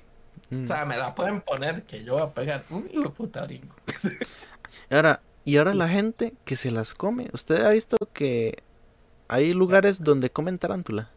O 0.50 0.66
sea, 0.66 0.84
mm. 0.84 0.88
me 0.88 0.96
la 0.96 1.14
pueden 1.14 1.40
poner 1.40 1.82
que 1.82 2.04
yo 2.04 2.14
voy 2.14 2.22
a 2.22 2.32
pegar 2.32 2.64
un 2.70 2.88
hijo 2.92 3.10
puta 3.12 3.44
brinco. 3.44 3.74
ahora, 4.90 5.20
y 5.44 5.59
ahora 5.59 5.74
la 5.74 5.88
gente 5.88 6.35
que 6.44 6.57
se 6.57 6.70
las 6.70 6.94
come. 6.94 7.28
¿Usted 7.33 7.64
ha 7.64 7.70
visto 7.70 7.96
que 8.12 8.62
hay 9.28 9.52
lugares 9.52 10.02
donde 10.02 10.30
comen 10.30 10.59
tarántula? 10.59 11.11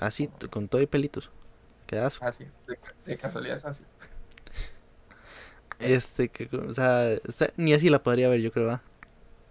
Así, 0.00 0.28
con 0.50 0.68
todo 0.68 0.80
y 0.80 0.86
pelitos. 0.86 1.30
Qué 1.86 1.98
asco. 1.98 2.24
Así, 2.24 2.46
ah, 2.68 2.74
de, 3.04 3.16
casualidad 3.16 3.56
es 3.56 3.64
así. 3.64 3.84
Este, 5.78 6.28
que, 6.28 6.48
o 6.54 6.72
sea, 6.72 7.16
ni 7.56 7.72
así 7.72 7.88
la 7.88 8.02
podría 8.02 8.28
ver, 8.28 8.40
yo 8.40 8.52
creo, 8.52 8.68
¿va? 8.68 8.82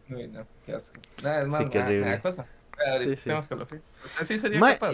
No, 0.07 0.19
no, 0.27 0.47
qué 0.65 0.73
asco. 0.73 0.99
Nada, 1.23 1.41
es 1.41 1.47
más, 1.47 1.63
sí, 1.63 1.69
qué 1.69 1.79
horrible. 1.79 2.21
cosa. 2.21 2.45
Sí, 2.99 3.15
sí. 3.15 3.31
¿Usted 3.31 4.23
sí 4.23 4.37
sería 4.37 4.59
capaz? 4.59 4.93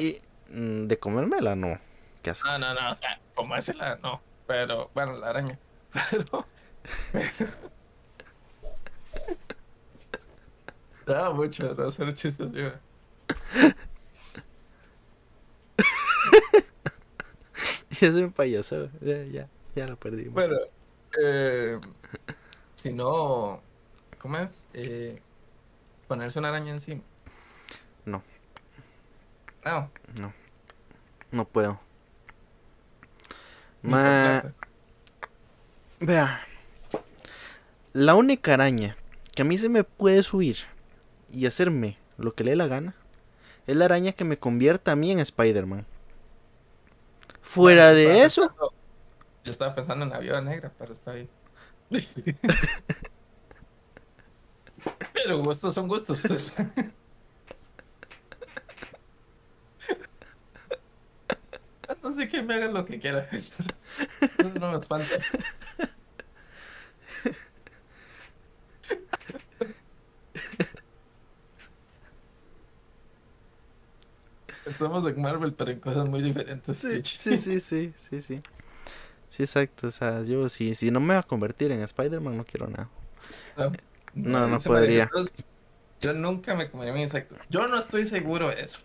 Mm, 0.49 0.88
de 0.88 0.97
comérmela, 0.97 1.55
no. 1.55 1.77
Qué 2.23 2.31
asco. 2.31 2.47
No, 2.47 2.57
no, 2.57 2.73
no, 2.73 2.91
o 2.91 2.95
sea, 2.95 3.19
comérsela, 3.35 3.97
no. 4.01 4.21
Pero, 4.47 4.89
bueno, 4.93 5.17
la 5.17 5.29
araña. 5.29 5.59
Pero, 6.11 6.45
pero... 7.11 7.51
Da 11.05 11.29
mucho, 11.31 11.75
no 11.75 11.87
hacer 11.87 12.13
chistes, 12.15 12.51
tío. 12.51 12.73
ya 17.91 18.11
soy 18.11 18.23
un 18.23 18.31
payaso, 18.31 18.89
ya, 19.01 19.23
ya, 19.25 19.47
ya 19.75 19.87
lo 19.87 19.97
perdimos. 19.97 20.33
Bueno, 20.33 20.57
eh, 21.21 21.79
si 22.73 22.91
no, 22.91 23.61
¿cómo 24.19 24.37
es? 24.37 24.67
Eh, 24.73 25.19
ponerse 26.07 26.39
una 26.39 26.49
araña 26.49 26.73
encima. 26.73 27.01
No. 28.05 28.23
No. 29.63 29.91
No. 30.19 30.33
No 31.31 31.45
puedo. 31.45 31.79
Ma... 33.83 34.43
Vea. 35.99 36.41
La 37.93 38.15
única 38.15 38.55
araña 38.55 38.97
que 39.33 39.43
a 39.43 39.45
mí 39.45 39.57
se 39.57 39.69
me 39.69 39.83
puede 39.83 40.23
subir 40.23 40.57
y 41.35 41.45
hacerme 41.45 41.97
lo 42.17 42.33
que 42.33 42.43
le 42.43 42.51
dé 42.51 42.55
la 42.55 42.67
gana 42.67 42.95
es 43.67 43.75
la 43.75 43.85
araña 43.85 44.13
que 44.13 44.23
me 44.23 44.37
convierta 44.39 44.91
a 44.91 44.95
mí 44.95 45.11
en 45.11 45.19
Spider-Man. 45.19 45.85
Fuera 47.41 47.91
de 47.91 48.23
eso, 48.23 48.51
yo 49.43 49.51
estaba 49.51 49.75
pensando 49.75 50.05
en 50.05 50.11
la 50.11 50.19
viuda 50.19 50.41
negra, 50.41 50.71
pero 50.79 50.93
está 50.93 51.11
bien. 51.13 51.29
pero 55.13 55.43
gustos 55.43 55.75
son 55.75 55.87
gustos. 55.87 56.23
Hasta 61.87 62.11
sé 62.13 62.27
que 62.27 62.41
me 62.41 62.55
hagan 62.55 62.73
lo 62.73 62.83
que 62.85 62.99
quiera. 62.99 63.29
Eso 63.31 63.53
no 64.59 64.71
me 64.71 64.77
espanta. 64.77 65.13
Estamos 74.65 75.06
en 75.06 75.21
Marvel, 75.21 75.54
pero 75.54 75.71
en 75.71 75.80
cosas 75.80 76.08
muy 76.08 76.21
diferentes. 76.21 76.78
Sí, 76.78 77.01
sí, 77.04 77.38
sí, 77.38 77.60
sí, 77.60 77.93
sí, 77.95 78.21
sí. 78.21 78.41
Sí, 79.30 79.43
exacto. 79.43 79.88
O 79.88 79.91
sea, 79.91 80.23
yo 80.23 80.49
si, 80.49 80.75
si 80.75 80.91
no 80.91 80.99
me 80.99 81.13
va 81.13 81.19
a 81.21 81.23
convertir 81.23 81.71
en 81.71 81.82
Spider-Man, 81.82 82.38
no 82.38 82.45
quiero 82.45 82.67
nada. 82.67 82.89
No, 84.13 84.47
no, 84.47 84.60
podría. 84.60 85.10
Yo 86.01 86.13
nunca 86.13 86.56
me 86.56 86.69
comería 86.69 86.93
un 86.93 86.99
insecto. 86.99 87.36
Yo 87.49 87.67
no 87.67 87.78
estoy 87.78 88.06
seguro 88.06 88.49
de 88.49 88.62
eso. 88.62 88.80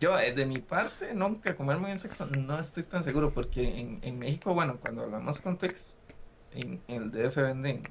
Yo, 0.00 0.18
eh, 0.18 0.32
de 0.32 0.46
mi 0.46 0.58
parte, 0.58 1.14
nunca 1.14 1.56
comerme 1.56 1.86
un 1.86 1.92
insecto, 1.92 2.26
no 2.26 2.58
estoy 2.58 2.82
tan 2.82 3.04
seguro, 3.04 3.32
porque 3.32 3.78
en, 3.78 4.00
en 4.02 4.18
México, 4.18 4.52
bueno, 4.52 4.78
cuando 4.80 5.02
hablamos 5.02 5.38
con 5.38 5.56
Tex, 5.56 5.94
en, 6.54 6.80
el 6.88 7.12
DF 7.12 7.36
venden, 7.36 7.82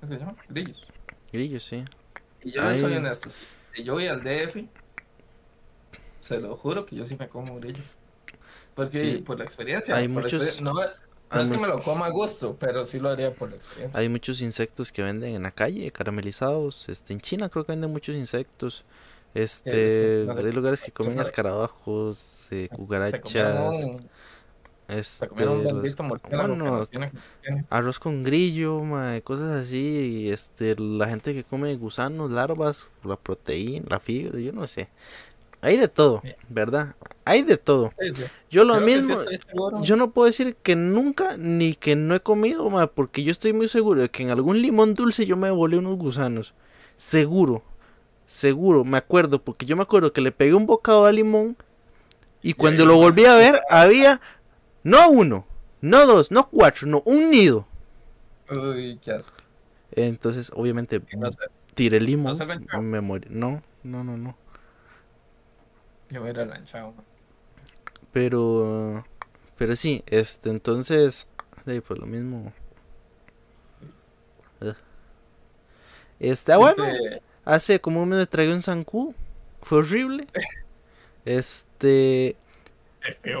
¿qué 0.00 0.06
se 0.06 0.18
llama? 0.18 0.36
Grillos. 0.50 0.86
Grillos, 1.32 1.64
sí. 1.64 1.82
Y 2.42 2.52
yo 2.52 2.62
no 2.62 2.74
soy 2.74 2.96
honesto, 2.96 3.30
si 3.30 3.82
yo 3.82 3.94
voy 3.94 4.06
al 4.06 4.22
DF, 4.22 4.66
se 6.24 6.40
lo 6.40 6.56
juro 6.56 6.86
que 6.86 6.96
yo 6.96 7.04
sí 7.04 7.16
me 7.18 7.28
como 7.28 7.60
grillo. 7.60 7.82
Porque 8.74 9.22
por 9.24 9.38
la 9.38 9.44
experiencia. 9.44 9.94
Hay 9.94 10.08
muchos. 10.08 10.60
no, 10.60 10.72
es 10.82 11.50
que 11.50 11.58
me 11.58 11.68
lo 11.68 11.80
coma 11.80 12.06
a 12.06 12.10
gusto, 12.10 12.56
pero 12.58 12.84
sí 12.84 12.98
lo 12.98 13.10
haría 13.10 13.32
por 13.34 13.50
la 13.50 13.56
experiencia. 13.56 14.00
Hay 14.00 14.08
muchos 14.08 14.40
insectos 14.40 14.90
que 14.90 15.02
venden 15.02 15.34
en 15.34 15.42
la 15.42 15.50
calle, 15.50 15.90
caramelizados. 15.92 16.88
Este, 16.88 17.12
en 17.12 17.20
China 17.20 17.48
creo 17.48 17.64
que 17.64 17.72
venden 17.72 17.90
muchos 17.90 18.16
insectos. 18.16 18.84
Este, 19.34 20.26
hay 20.28 20.52
lugares 20.52 20.80
que 20.80 20.92
comen 20.92 21.18
escarabajos, 21.20 22.48
eh, 22.52 22.68
cucarachas. 22.70 23.74
Este, 24.86 25.26
arroz 27.70 27.98
con 27.98 28.22
grillo, 28.22 28.82
cosas 29.24 29.66
así. 29.66 30.30
este, 30.30 30.76
la 30.78 31.08
gente 31.08 31.32
que 31.32 31.42
come 31.42 31.74
gusanos, 31.76 32.30
larvas, 32.30 32.88
la 33.02 33.16
proteína, 33.16 33.86
la 33.88 33.98
fibra, 33.98 34.38
yo 34.38 34.52
no 34.52 34.66
sé. 34.66 34.88
Hay 35.64 35.78
de 35.78 35.88
todo, 35.88 36.22
¿verdad? 36.50 36.94
Hay 37.24 37.42
de 37.42 37.56
todo. 37.56 37.90
Yo 38.50 38.64
lo 38.64 38.78
mismo, 38.82 39.16
yo 39.80 39.96
no 39.96 40.10
puedo 40.10 40.26
decir 40.26 40.56
que 40.62 40.76
nunca 40.76 41.38
ni 41.38 41.74
que 41.74 41.96
no 41.96 42.14
he 42.14 42.20
comido, 42.20 42.68
porque 42.94 43.22
yo 43.24 43.30
estoy 43.30 43.54
muy 43.54 43.66
seguro 43.66 44.02
de 44.02 44.10
que 44.10 44.22
en 44.22 44.30
algún 44.30 44.60
limón 44.60 44.92
dulce 44.92 45.24
yo 45.24 45.38
me 45.38 45.50
volé 45.50 45.78
unos 45.78 45.96
gusanos. 45.96 46.52
Seguro, 46.98 47.62
seguro, 48.26 48.84
me 48.84 48.98
acuerdo, 48.98 49.40
porque 49.40 49.64
yo 49.64 49.74
me 49.74 49.82
acuerdo 49.84 50.12
que 50.12 50.20
le 50.20 50.32
pegué 50.32 50.52
un 50.52 50.66
bocado 50.66 51.06
al 51.06 51.16
limón 51.16 51.56
y 52.42 52.52
cuando 52.52 52.84
lo 52.84 52.96
volví 52.96 53.24
a 53.24 53.34
ver 53.34 53.62
había 53.70 54.20
no 54.82 55.08
uno, 55.08 55.46
no 55.80 56.06
dos, 56.06 56.30
no 56.30 56.50
cuatro, 56.50 56.86
no 56.86 57.02
un 57.06 57.30
nido. 57.30 57.66
Uy, 58.50 58.98
qué 59.02 59.12
asco. 59.12 59.38
Entonces, 59.92 60.52
obviamente, 60.54 61.00
tiré 61.74 61.96
el 61.96 62.04
limón, 62.04 62.36
me 62.82 63.00
morí. 63.00 63.28
No, 63.30 63.62
no, 63.82 64.04
no, 64.04 64.18
no. 64.18 64.43
Yo 66.14 66.20
voy 66.20 66.28
a 66.28 66.32
ir 66.32 66.38
Pero. 68.12 69.04
Pero 69.58 69.74
sí, 69.74 70.04
este, 70.06 70.50
entonces. 70.50 71.26
pues 71.64 71.98
lo 71.98 72.06
mismo. 72.06 72.52
Está 76.20 76.56
bueno. 76.56 76.84
Hace 77.44 77.80
como 77.80 78.00
un 78.00 78.10
mes 78.10 78.18
me 78.20 78.26
tragué 78.26 78.52
un 78.52 78.62
zancudo. 78.62 79.12
Fue 79.62 79.78
horrible. 79.78 80.26
Este. 81.26 82.36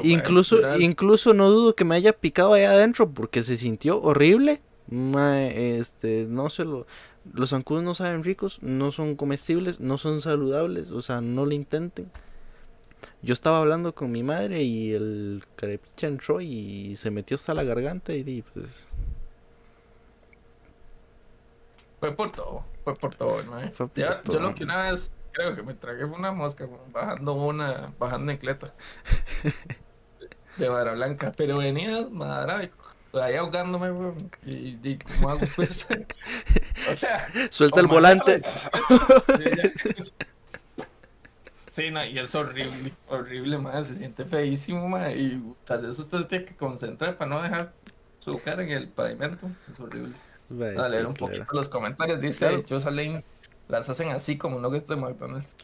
incluso, 0.02 0.56
incluso 0.78 1.34
no 1.34 1.50
dudo 1.50 1.74
que 1.74 1.84
me 1.84 1.94
haya 1.96 2.14
picado 2.14 2.54
allá 2.54 2.70
adentro 2.70 3.10
porque 3.10 3.42
se 3.42 3.58
sintió 3.58 4.00
horrible. 4.00 4.62
este, 4.90 6.24
no 6.26 6.48
se 6.48 6.64
lo. 6.64 6.86
Los 7.34 7.50
zancudos 7.50 7.82
no 7.82 7.94
saben 7.94 8.24
ricos, 8.24 8.62
no 8.62 8.90
son 8.90 9.16
comestibles, 9.16 9.80
no 9.80 9.98
son 9.98 10.22
saludables, 10.22 10.90
o 10.92 11.02
sea, 11.02 11.20
no 11.20 11.44
lo 11.44 11.52
intenten. 11.52 12.10
Yo 13.22 13.32
estaba 13.32 13.58
hablando 13.58 13.94
con 13.94 14.10
mi 14.10 14.22
madre 14.22 14.62
y 14.62 14.92
el 14.92 15.44
carepicha 15.56 16.06
entró 16.06 16.40
y 16.40 16.94
se 16.96 17.10
metió 17.10 17.36
hasta 17.36 17.54
la 17.54 17.64
garganta 17.64 18.12
y 18.12 18.22
di, 18.22 18.42
pues... 18.42 18.86
Fue 22.00 22.12
por 22.12 22.32
todo, 22.32 22.64
fue 22.84 22.94
por 22.94 23.14
todo, 23.14 23.42
¿no? 23.44 23.60
Yo 23.94 24.40
lo 24.40 24.54
que 24.54 24.64
una 24.64 24.90
vez 24.90 25.10
creo 25.32 25.56
que 25.56 25.62
me 25.62 25.74
tragué 25.74 26.06
fue 26.06 26.18
una 26.18 26.32
mosca 26.32 26.68
bajando 26.92 27.32
una, 27.32 27.86
bajando 27.98 28.32
en 28.32 28.38
cleta. 28.38 28.74
de 30.58 30.68
vara 30.68 30.92
blanca, 30.92 31.32
pero 31.36 31.58
venía 31.58 32.06
madre 32.10 32.70
ahí 33.22 33.36
ahogándome, 33.36 34.12
y, 34.44 34.78
y 34.82 34.98
como 34.98 35.30
hago 35.30 35.46
pues. 35.54 35.86
O 36.90 36.96
sea, 36.96 37.28
suelta 37.50 37.80
el 37.80 37.86
volante. 37.86 38.40
Sí, 41.74 41.90
no, 41.90 42.04
y 42.04 42.16
es 42.16 42.32
horrible, 42.36 42.92
horrible, 43.08 43.58
más 43.58 43.88
se 43.88 43.96
siente 43.96 44.24
feísimo, 44.24 44.88
ma, 44.88 45.10
y 45.10 45.42
tras 45.64 45.82
eso 45.82 46.02
usted 46.02 46.24
tiene 46.26 46.44
que 46.44 46.54
concentrar 46.54 47.18
para 47.18 47.28
no 47.28 47.42
dejar 47.42 47.72
su 48.20 48.40
cara 48.40 48.62
en 48.62 48.70
el 48.70 48.86
pavimento, 48.86 49.50
es 49.68 49.80
horrible. 49.80 50.14
a 50.78 50.88
leer 50.88 51.04
un 51.04 51.14
poquito 51.14 51.44
los 51.50 51.68
comentarios, 51.68 52.20
dice 52.20 52.46
claro. 52.46 52.64
Jocelyn, 52.68 53.18
las 53.66 53.88
hacen 53.88 54.10
así 54.10 54.38
como 54.38 54.60
nuggets 54.60 54.86
de 54.86 54.94
McDonald's. 54.94 55.56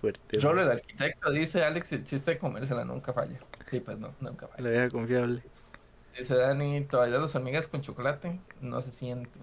Fuerte. 0.00 0.40
Rolo, 0.40 0.62
el 0.62 0.70
arquitecto, 0.72 1.30
dice 1.30 1.62
Alex, 1.62 1.92
el 1.92 2.02
chiste 2.02 2.32
de 2.32 2.38
comérsela 2.38 2.84
nunca 2.84 3.12
falla. 3.12 3.38
Sí, 3.70 3.78
pues 3.78 4.00
no, 4.00 4.16
nunca 4.18 4.48
falla. 4.48 4.64
La 4.64 4.70
vieja 4.70 4.90
confiable. 4.90 5.44
Dice 6.18 6.34
Dani, 6.34 6.80
todavía 6.86 7.18
las 7.18 7.36
hormigas 7.36 7.68
con 7.68 7.82
chocolate 7.82 8.40
no 8.60 8.80
se 8.80 8.90
sienten. 8.90 9.42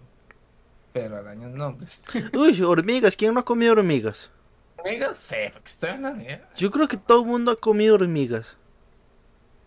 Pero 0.91 1.15
arañas 1.15 1.51
nombres. 1.51 2.03
Uy, 2.33 2.61
hormigas, 2.61 3.15
¿quién 3.15 3.33
no 3.33 3.39
ha 3.39 3.45
comido 3.45 3.71
hormigas? 3.71 4.31
Hormigas, 4.77 5.17
sí, 5.17 5.35
porque 5.51 5.69
estoy 5.69 5.89
en 5.91 6.01
la 6.03 6.49
Yo 6.55 6.71
creo 6.71 6.87
que 6.87 6.97
todo 6.97 7.21
el 7.21 7.27
mundo 7.27 7.51
ha 7.51 7.55
comido 7.55 7.95
hormigas. 7.95 8.55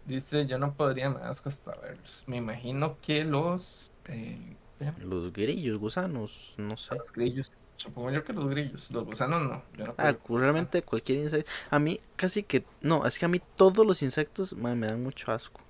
Dice, 0.07 0.47
yo 0.47 0.59
no 0.59 0.75
podría 0.75 1.11
más 1.11 1.47
hasta 1.47 1.75
verlos. 1.77 2.25
Me 2.27 2.37
imagino 2.37 2.97
que 3.01 3.25
los... 3.25 3.93
Eh, 4.07 4.57
los 5.05 5.33
grillos, 5.33 5.79
gusanos, 5.79 6.55
no 6.57 6.77
sé. 6.77 6.95
Los 6.95 7.13
grillos, 7.13 7.53
supongo 7.77 8.11
yo 8.11 8.25
que 8.25 8.33
los 8.33 8.49
grillos. 8.49 8.91
Los 8.91 9.05
gusanos 9.05 9.43
no. 9.43 9.63
Yo 9.77 9.85
no 9.85 9.95
ah, 9.99 10.17
realmente 10.29 10.83
cualquier 10.83 11.19
insecto. 11.19 11.51
A 11.71 11.79
mí 11.79 12.01
casi 12.17 12.43
que... 12.43 12.65
No, 12.81 13.07
es 13.07 13.19
que 13.19 13.27
a 13.27 13.29
mí 13.29 13.41
todos 13.57 13.87
los 13.87 14.03
insectos 14.03 14.55
me 14.55 14.75
dan 14.75 15.03
mucho 15.03 15.31
asco. 15.33 15.61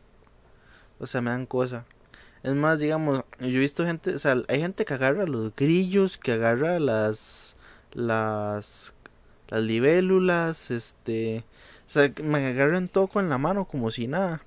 O 1.01 1.07
sea, 1.07 1.21
me 1.21 1.31
dan 1.31 1.47
cosa. 1.47 1.85
Es 2.43 2.55
más, 2.55 2.79
digamos, 2.79 3.25
yo 3.39 3.47
he 3.47 3.59
visto 3.59 3.85
gente, 3.85 4.15
o 4.15 4.19
sea, 4.19 4.37
hay 4.49 4.61
gente 4.61 4.85
que 4.85 4.95
agarra 4.95 5.27
los 5.27 5.55
grillos, 5.55 6.17
que 6.17 6.33
agarra 6.33 6.79
las 6.79 7.57
las 7.93 8.95
las 9.51 9.63
libélulas, 9.63 10.71
este, 10.71 11.45
o 11.87 11.91
sea, 11.91 12.13
me 12.23 12.47
agarran 12.47 12.89
todo 12.89 13.09
con 13.09 13.29
la 13.29 13.39
mano 13.39 13.67
como 13.67 13.91
si 13.91 14.07
nada. 14.07 14.43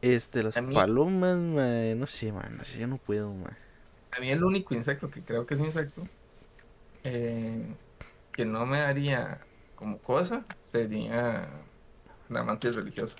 Este, 0.00 0.42
las 0.42 0.54
palomas, 0.54 1.36
no 1.38 2.06
sé, 2.06 2.32
man, 2.32 2.56
no 2.56 2.64
sé, 2.64 2.78
yo 2.78 2.86
no 2.86 2.98
puedo, 2.98 3.32
man. 3.34 3.56
A 4.12 4.20
mí 4.20 4.30
el 4.30 4.42
único 4.42 4.74
insecto 4.74 5.10
que 5.10 5.22
creo 5.22 5.46
que 5.46 5.54
es 5.54 5.60
insecto 5.60 6.02
eh, 7.04 7.66
que 8.32 8.44
no 8.44 8.66
me 8.66 8.80
haría 8.80 9.40
como 9.74 9.98
cosa 9.98 10.44
sería 10.56 11.48
la 12.28 12.42
mantis 12.42 12.74
religiosa. 12.74 13.16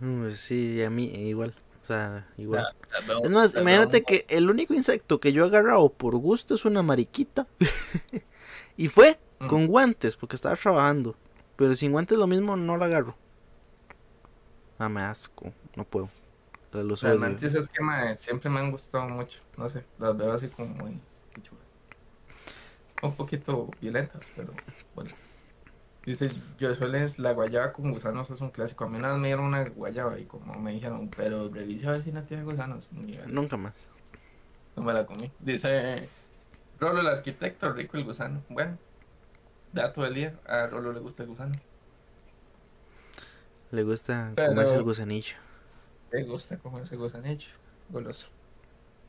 Mm, 0.00 0.30
sí, 0.30 0.82
a 0.82 0.90
mí 0.90 1.06
igual. 1.06 1.54
O 1.82 1.86
sea, 1.86 2.26
igual. 2.38 2.66
es 3.22 3.30
más, 3.30 3.54
imagínate 3.54 4.02
que 4.02 4.24
el 4.28 4.48
único 4.48 4.72
insecto 4.72 5.20
que 5.20 5.32
yo 5.32 5.44
he 5.44 5.48
agarrado 5.48 5.90
por 5.90 6.16
gusto 6.16 6.54
es 6.54 6.64
una 6.64 6.82
mariquita. 6.82 7.46
y 8.76 8.88
fue 8.88 9.18
con 9.48 9.66
guantes, 9.66 10.16
porque 10.16 10.36
estaba 10.36 10.56
trabajando. 10.56 11.16
Pero 11.56 11.74
sin 11.74 11.92
guantes 11.92 12.18
lo 12.18 12.26
mismo 12.26 12.56
no 12.56 12.76
la 12.76 12.86
agarro. 12.86 13.14
Ah, 14.78 14.88
me 14.88 15.02
asco. 15.02 15.52
No 15.76 15.84
puedo. 15.84 16.10
Los 16.72 17.04
Las 17.04 17.16
mantis 17.16 17.54
es 17.54 17.70
que 17.70 18.16
siempre 18.16 18.50
me 18.50 18.58
han 18.58 18.72
gustado 18.72 19.08
mucho. 19.08 19.38
No 19.56 19.68
sé, 19.68 19.84
las 19.98 20.16
veo 20.16 20.32
así 20.32 20.48
como 20.48 20.74
muy 20.74 21.00
Un 23.00 23.14
poquito 23.14 23.70
violentas, 23.80 24.26
pero 24.34 24.52
bueno. 24.94 25.10
Dice 26.04 26.30
es 26.60 27.18
la 27.18 27.32
guayaba 27.32 27.72
con 27.72 27.90
gusanos 27.92 28.28
es 28.30 28.40
un 28.40 28.50
clásico. 28.50 28.84
A 28.84 28.88
mí 28.88 28.98
nada 28.98 29.16
me 29.16 29.28
dieron 29.28 29.46
una 29.46 29.64
guayaba 29.68 30.18
y 30.18 30.24
como 30.24 30.54
me 30.56 30.72
dijeron, 30.72 31.08
pero 31.16 31.48
revise 31.48 31.86
a 31.86 31.92
ver 31.92 32.02
si 32.02 32.12
no 32.12 32.24
tiene 32.24 32.42
gusanos. 32.42 32.90
Nunca 33.28 33.56
más. 33.56 33.74
No 34.76 34.82
me 34.82 34.92
la 34.92 35.06
comí. 35.06 35.30
Dice 35.38 36.08
Rolo 36.80 37.00
el 37.00 37.06
arquitecto, 37.06 37.72
rico 37.72 37.96
el 37.96 38.04
gusano. 38.04 38.42
Bueno, 38.48 38.78
dato 39.72 40.02
del 40.02 40.14
día. 40.14 40.34
A 40.46 40.66
Rolo 40.66 40.92
le 40.92 41.00
gusta 41.00 41.22
el 41.22 41.28
gusano. 41.30 41.54
Le 43.70 43.82
gusta 43.82 44.32
comerse 44.36 44.74
el 44.74 44.82
gusanillo. 44.82 45.36
Le 46.12 46.22
gusta 46.24 46.58
comerse 46.58 46.94
el 46.94 47.00
gusanillo. 47.00 47.48
Goloso. 47.88 48.28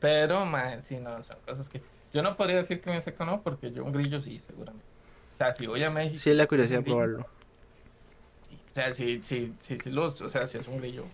Pero, 0.00 0.44
man, 0.44 0.82
si 0.82 0.96
no, 0.98 1.22
son 1.22 1.36
cosas 1.46 1.68
que. 1.68 1.80
Yo 2.12 2.22
no 2.22 2.36
podría 2.36 2.56
decir 2.56 2.80
que 2.80 2.90
me 2.90 3.00
seco 3.00 3.24
no, 3.24 3.42
porque 3.42 3.72
yo 3.72 3.84
un 3.84 3.92
grillo 3.92 4.20
sí, 4.20 4.40
seguramente. 4.40 4.86
O 5.34 5.38
sea, 5.38 5.54
si 5.54 5.66
voy 5.66 5.82
a 5.82 5.90
México. 5.90 6.18
Sí, 6.18 6.32
la 6.34 6.46
curiosidad 6.46 6.78
de 6.78 6.84
probarlo. 6.84 7.20
O 7.20 8.72
sea, 8.72 8.92
si, 8.94 9.22
si, 9.22 9.54
si, 9.58 9.78
si 9.78 9.90
los, 9.90 10.20
o 10.20 10.28
sea, 10.28 10.46
si 10.46 10.58
es 10.58 10.68
un 10.68 10.78
grillo. 10.78 11.04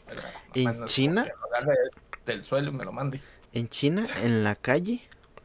En 0.55 0.85
China. 0.85 1.27
Del 2.27 2.43
suelo 2.43 2.73
me 2.73 2.85
lo 2.85 2.93
mande. 2.93 3.21
En 3.53 3.69
China, 3.69 4.05
en 4.23 4.45
la 4.45 4.55
calle, 4.55 5.03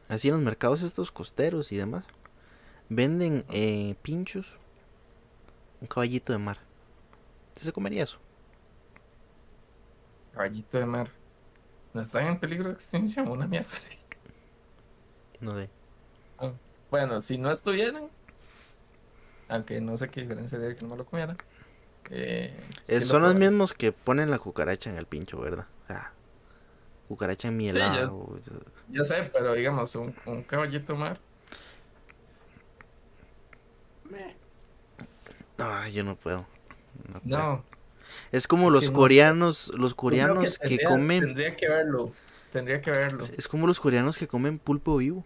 así 0.08 0.28
en 0.28 0.34
los 0.34 0.42
mercados 0.42 0.82
estos 0.82 1.10
costeros 1.10 1.72
y 1.72 1.76
demás, 1.76 2.04
venden 2.88 3.44
eh, 3.50 3.94
pinchos, 4.02 4.58
un 5.80 5.86
caballito 5.86 6.32
de 6.32 6.38
mar. 6.38 6.58
¿Usted 7.48 7.62
se 7.64 7.72
comería 7.72 8.04
eso? 8.04 8.18
Caballito 10.32 10.78
de 10.78 10.86
mar. 10.86 11.10
¿No 11.94 12.00
están 12.00 12.26
en 12.26 12.38
peligro 12.38 12.68
de 12.68 12.74
extinción? 12.74 13.28
Una 13.28 13.46
mierda, 13.46 13.70
sí. 13.70 13.88
No 15.40 15.56
sé. 15.56 15.70
Ah, 16.38 16.52
bueno, 16.90 17.20
si 17.20 17.38
no 17.38 17.50
estuvieran, 17.50 18.08
aunque 19.48 19.80
no 19.80 19.96
sé 19.98 20.08
qué 20.08 20.22
diferencia 20.22 20.58
de 20.58 20.74
que 20.76 20.82
no 20.82 20.90
me 20.90 20.96
lo 20.96 21.04
comiera. 21.04 21.36
Eh, 22.10 22.54
son 23.02 23.22
los 23.22 23.34
mismos 23.34 23.74
que 23.74 23.92
ponen 23.92 24.30
la 24.30 24.38
cucaracha 24.38 24.90
en 24.90 24.96
el 24.96 25.06
pincho, 25.06 25.38
¿verdad? 25.40 25.66
O 25.84 25.86
sea, 25.88 26.12
cucaracha 27.08 27.48
en 27.48 27.56
mi 27.56 27.68
helado. 27.68 28.38
ya, 28.90 29.04
sé, 29.04 29.30
pero 29.32 29.54
digamos, 29.54 29.94
un, 29.96 30.12
caballito 30.46 30.94
mar. 30.94 31.18
No, 35.56 35.88
yo 35.88 36.04
no 36.04 36.14
puedo. 36.14 36.46
No. 37.24 37.64
Es 38.30 38.46
como 38.46 38.70
los 38.70 38.90
coreanos, 38.90 39.72
los 39.74 39.94
coreanos 39.94 40.58
que, 40.58 40.78
comen. 40.78 41.24
Tendría 41.24 41.56
que 41.56 41.68
verlo. 41.68 42.12
Tendría 42.52 42.80
que 42.80 42.90
verlo. 42.90 43.24
Es 43.36 43.48
como 43.48 43.66
los 43.66 43.80
coreanos 43.80 44.16
que 44.16 44.28
comen 44.28 44.58
pulpo 44.58 44.96
vivo. 44.98 45.24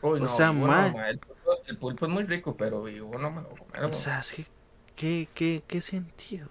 o 0.00 0.28
sea, 0.28 0.52
mal 0.52 1.20
el 1.66 1.76
pulpo 1.76 2.06
es 2.06 2.12
muy 2.12 2.24
rico, 2.24 2.56
pero 2.56 2.82
vivo 2.82 3.16
no 3.18 3.30
me 3.30 3.42
lo 3.42 3.50
comeron. 3.50 3.90
O 3.90 3.94
sea, 3.94 4.20
es 4.20 4.32
que, 4.32 4.46
¿qué, 4.96 5.28
qué, 5.34 5.62
qué 5.66 5.80
sentido? 5.80 6.48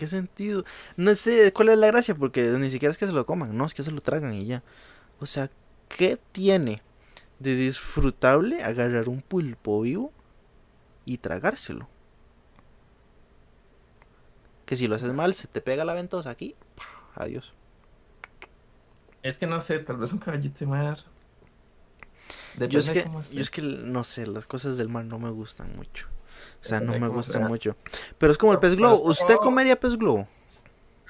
¿Qué 0.00 0.06
sentido? 0.06 0.64
No 0.96 1.14
sé 1.14 1.52
cuál 1.52 1.68
es 1.68 1.78
la 1.78 1.88
gracia, 1.88 2.14
porque 2.14 2.42
ni 2.42 2.70
siquiera 2.70 2.90
es 2.90 2.96
que 2.96 3.06
se 3.06 3.12
lo 3.12 3.26
coman, 3.26 3.54
no, 3.54 3.66
es 3.66 3.74
que 3.74 3.82
se 3.82 3.90
lo 3.90 4.00
tragan 4.00 4.32
y 4.32 4.46
ya. 4.46 4.62
O 5.18 5.26
sea, 5.26 5.50
¿qué 5.90 6.18
tiene 6.32 6.82
de 7.38 7.54
disfrutable 7.54 8.64
agarrar 8.64 9.10
un 9.10 9.20
pulpo 9.20 9.82
vivo 9.82 10.10
y 11.04 11.18
tragárselo? 11.18 11.86
Que 14.64 14.78
si 14.78 14.88
lo 14.88 14.96
haces 14.96 15.12
mal, 15.12 15.34
se 15.34 15.48
te 15.48 15.60
pega 15.60 15.84
la 15.84 15.92
ventosa 15.92 16.30
aquí. 16.30 16.56
Adiós. 17.14 17.52
Es 19.22 19.38
que 19.38 19.46
no 19.46 19.60
sé, 19.60 19.80
tal 19.80 19.98
vez 19.98 20.14
un 20.14 20.18
caballito 20.18 20.60
de 20.60 20.66
mar 20.66 20.98
yo 22.68 22.78
es, 22.78 22.88
que, 22.88 23.04
yo 23.32 23.40
es 23.40 23.50
que, 23.50 23.60
no 23.60 24.02
sé, 24.02 24.26
las 24.26 24.46
cosas 24.46 24.78
del 24.78 24.88
mar 24.88 25.04
no 25.04 25.18
me 25.18 25.28
gustan 25.28 25.76
mucho. 25.76 26.06
O 26.62 26.64
sea, 26.64 26.80
no 26.80 26.98
me 26.98 27.08
gustan 27.08 27.44
mucho. 27.44 27.76
Pero 28.18 28.32
es 28.32 28.38
como 28.38 28.52
el 28.52 28.58
pez 28.58 28.74
globo. 28.74 29.02
¿Usted 29.04 29.36
comería 29.36 29.78
pez 29.78 29.96
globo? 29.96 30.26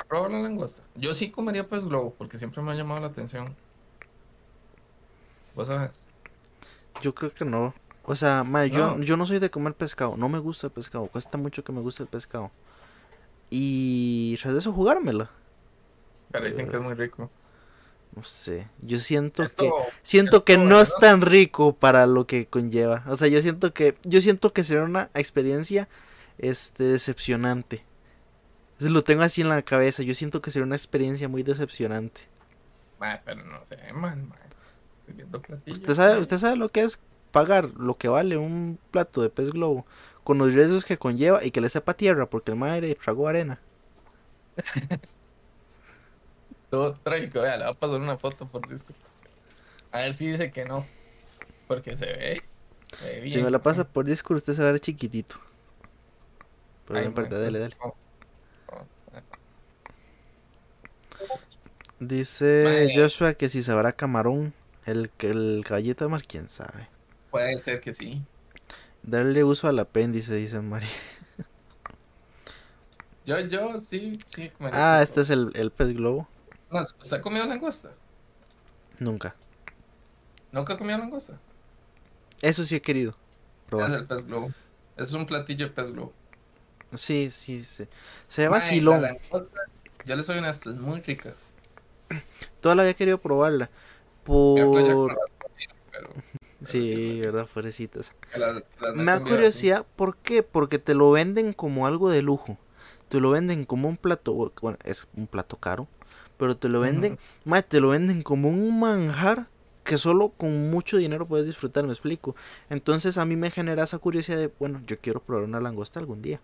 Probar 0.08 0.30
la 0.30 0.40
langosta. 0.40 0.82
Yo 0.94 1.14
sí 1.14 1.30
comería 1.30 1.68
pez 1.68 1.84
globo 1.84 2.14
porque 2.16 2.38
siempre 2.38 2.62
me 2.62 2.72
ha 2.72 2.74
llamado 2.74 3.00
la 3.00 3.08
atención. 3.08 3.54
¿Vos 5.54 5.68
sabes? 5.68 5.90
Yo 7.00 7.14
creo 7.14 7.32
que 7.32 7.44
no. 7.44 7.74
O 8.04 8.16
sea, 8.16 8.44
yo, 8.66 8.98
yo 9.00 9.16
no 9.16 9.26
soy 9.26 9.38
de 9.38 9.50
comer 9.50 9.74
pescado. 9.74 10.16
No 10.16 10.28
me 10.28 10.38
gusta 10.38 10.66
el 10.66 10.72
pescado. 10.72 11.06
Cuesta 11.06 11.38
mucho 11.38 11.62
que 11.62 11.72
me 11.72 11.80
guste 11.80 12.02
el 12.02 12.08
pescado. 12.08 12.50
Y 13.50 14.36
tras 14.40 14.54
de 14.54 14.60
eso 14.60 14.72
jugármela. 14.72 15.30
Pero 16.30 16.46
dicen 16.46 16.68
que 16.68 16.76
es 16.76 16.82
muy 16.82 16.94
rico. 16.94 17.30
No 18.16 18.24
sé, 18.24 18.66
yo 18.82 18.98
siento 18.98 19.44
que 19.44 19.70
siento 20.02 20.44
que 20.44 20.58
no 20.58 20.80
es 20.80 20.94
tan 20.96 21.20
rico 21.20 21.74
para 21.74 22.06
lo 22.06 22.26
que 22.26 22.46
conlleva. 22.46 23.04
O 23.06 23.16
sea, 23.16 23.28
yo 23.28 23.40
siento 23.40 23.72
que 23.72 23.96
yo 24.02 24.20
siento 24.20 24.52
que 24.52 24.64
será 24.64 24.84
una 24.84 25.10
experiencia 25.14 25.88
este 26.38 26.84
decepcionante. 26.84 27.84
Lo 28.80 29.04
tengo 29.04 29.22
así 29.22 29.42
en 29.42 29.48
la 29.48 29.62
cabeza, 29.62 30.02
yo 30.02 30.14
siento 30.14 30.42
que 30.42 30.50
será 30.50 30.64
una 30.64 30.74
experiencia 30.74 31.28
muy 31.28 31.42
decepcionante. 31.42 32.22
pero 32.98 33.44
no 33.44 33.64
sé, 33.64 33.76
man, 33.92 34.32
¿Usted 35.66 35.94
sabe, 35.94 36.18
usted 36.20 36.38
sabe 36.38 36.56
lo 36.56 36.68
que 36.68 36.82
es 36.82 36.98
pagar 37.30 37.70
lo 37.76 37.96
que 37.96 38.08
vale 38.08 38.36
un 38.36 38.78
plato 38.90 39.22
de 39.22 39.28
pez 39.28 39.50
globo 39.50 39.86
con 40.24 40.38
los 40.38 40.54
riesgos 40.54 40.84
que 40.84 40.98
conlleva 40.98 41.44
y 41.44 41.50
que 41.50 41.60
le 41.60 41.68
sepa 41.68 41.94
tierra 41.94 42.26
porque 42.26 42.50
el 42.52 42.56
madre 42.56 42.94
tragó 42.94 43.28
arena. 43.28 43.60
Todo 46.70 46.94
trágico, 46.94 47.40
vea, 47.40 47.56
le 47.56 47.64
va 47.64 47.70
a 47.70 47.74
pasar 47.74 48.00
una 48.00 48.16
foto 48.16 48.46
por 48.46 48.68
disco. 48.68 48.94
A 49.92 49.98
ver 50.00 50.14
si 50.14 50.30
dice 50.30 50.50
que 50.52 50.64
no. 50.64 50.86
Porque 51.66 51.96
se 51.96 52.06
ve, 52.06 52.42
bien. 53.20 53.30
Si 53.30 53.42
me 53.42 53.50
la 53.50 53.62
pasa 53.62 53.86
por 53.86 54.04
disco, 54.04 54.34
usted 54.34 54.54
se 54.54 54.62
va 54.62 54.68
a 54.68 54.72
ver 54.72 54.80
chiquitito. 54.80 55.36
Pero 56.86 57.00
no 57.00 57.06
importa, 57.06 57.38
dale, 57.38 57.58
dale. 57.58 57.76
Dice 61.98 62.92
Joshua 62.94 63.34
que 63.34 63.48
si 63.48 63.62
sabrá 63.62 63.92
camarón, 63.92 64.54
el, 64.86 65.10
el 65.18 65.62
caballito 65.66 66.04
de 66.04 66.10
mar, 66.10 66.22
quién 66.26 66.48
sabe. 66.48 66.88
Puede 67.30 67.58
ser 67.58 67.80
que 67.80 67.92
sí. 67.92 68.22
Darle 69.02 69.44
uso 69.44 69.68
al 69.68 69.78
apéndice, 69.78 70.34
dice 70.34 70.60
María. 70.60 70.88
Yo, 73.24 73.38
yo, 73.40 73.78
sí, 73.80 74.18
sí. 74.26 74.50
Ah, 74.72 75.00
este 75.02 75.20
es 75.20 75.30
el, 75.30 75.52
el 75.54 75.70
pez 75.70 75.92
globo. 75.94 76.26
¿Se 77.02 77.16
ha 77.16 77.20
comido 77.20 77.46
langosta? 77.46 77.90
Nunca. 78.98 79.34
¿Nunca 80.52 80.74
ha 80.74 80.78
comido 80.78 80.98
langosta? 80.98 81.38
Eso 82.42 82.64
sí 82.64 82.76
he 82.76 82.82
querido. 82.82 83.16
Probar. 83.68 83.90
Es 83.90 83.96
el 83.96 84.06
pez 84.06 84.24
globo. 84.26 84.50
Es 84.96 85.12
un 85.12 85.26
platillo 85.26 85.66
de 85.66 85.72
pez 85.72 85.90
globo. 85.90 86.12
Sí, 86.94 87.30
sí, 87.30 87.64
sí. 87.64 87.86
Se 88.26 88.48
vaciló. 88.48 89.00
Yo 90.04 90.16
le 90.16 90.22
soy 90.22 90.38
honesto, 90.38 90.70
es 90.70 90.76
muy 90.76 91.00
rica. 91.00 91.34
Toda 92.60 92.74
la 92.74 92.82
había 92.82 92.94
querido 92.94 93.18
probarla. 93.18 93.70
Por. 94.24 95.18
sí, 96.64 97.20
verdad, 97.20 97.46
fuerecitas. 97.46 98.12
Me 98.94 99.12
da 99.12 99.20
curiosidad, 99.20 99.86
¿por 99.96 100.16
qué? 100.16 100.42
Porque 100.42 100.78
te 100.78 100.94
lo 100.94 101.10
venden 101.10 101.52
como 101.52 101.86
algo 101.86 102.10
de 102.10 102.22
lujo. 102.22 102.58
Te 103.08 103.20
lo 103.20 103.30
venden 103.30 103.64
como 103.64 103.88
un 103.88 103.96
plato. 103.96 104.52
Bueno, 104.60 104.78
es 104.84 105.06
un 105.16 105.26
plato 105.26 105.56
caro. 105.56 105.88
Pero 106.40 106.56
te 106.56 106.70
lo 106.70 106.80
venden. 106.80 107.18
te 107.68 107.80
lo 107.80 107.90
venden 107.90 108.22
como 108.22 108.48
un 108.48 108.80
manjar 108.80 109.46
que 109.84 109.98
solo 109.98 110.30
con 110.30 110.70
mucho 110.70 110.96
dinero 110.96 111.26
puedes 111.26 111.44
disfrutar, 111.44 111.84
me 111.84 111.92
explico. 111.92 112.34
Entonces 112.70 113.18
a 113.18 113.26
mí 113.26 113.36
me 113.36 113.50
genera 113.50 113.84
esa 113.84 113.98
curiosidad 113.98 114.38
de, 114.38 114.50
bueno, 114.58 114.80
yo 114.86 114.98
quiero 114.98 115.20
probar 115.20 115.44
una 115.44 115.60
langosta 115.60 116.00
algún 116.00 116.22
día. 116.22 116.40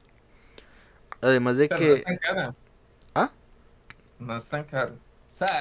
Además 1.22 1.56
de 1.56 1.70
que... 1.70 1.86
No 1.86 1.94
es 1.94 2.04
tan 2.04 2.16
cara. 2.18 2.54
¿Ah? 3.14 3.30
No 4.18 4.36
es 4.36 4.44
tan 4.44 4.64
caro. 4.64 4.96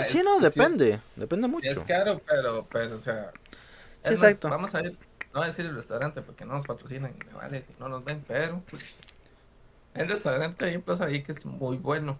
sí, 0.04 0.22
no, 0.22 0.42
depende. 0.42 1.00
depende 1.16 1.48
mucho. 1.48 1.70
Es 1.70 1.80
caro, 1.80 2.22
pero, 2.28 2.68
pero, 2.70 2.98
o 2.98 3.02
sea... 3.02 3.32
Sí, 4.04 4.12
exacto. 4.12 4.50
vamos 4.50 4.76
a 4.76 4.82
ir, 4.82 4.92
no 5.34 5.40
voy 5.40 5.44
a 5.44 5.46
decir 5.46 5.66
el 5.66 5.76
restaurante 5.76 6.22
porque 6.22 6.44
no 6.44 6.56
nos 6.56 6.66
patrocinan 6.66 7.16
y 7.16 7.26
me 7.26 7.34
vale 7.34 7.64
si 7.64 7.74
no 7.80 7.88
nos 7.88 8.04
ven, 8.04 8.22
pero 8.28 8.62
pues... 8.70 9.00
El 9.94 10.10
restaurante 10.10 10.66
hay 10.66 10.76
un 10.76 10.82
plazo 10.82 11.06
ahí 11.06 11.24
que 11.24 11.32
es 11.32 11.46
muy 11.46 11.78
bueno. 11.78 12.20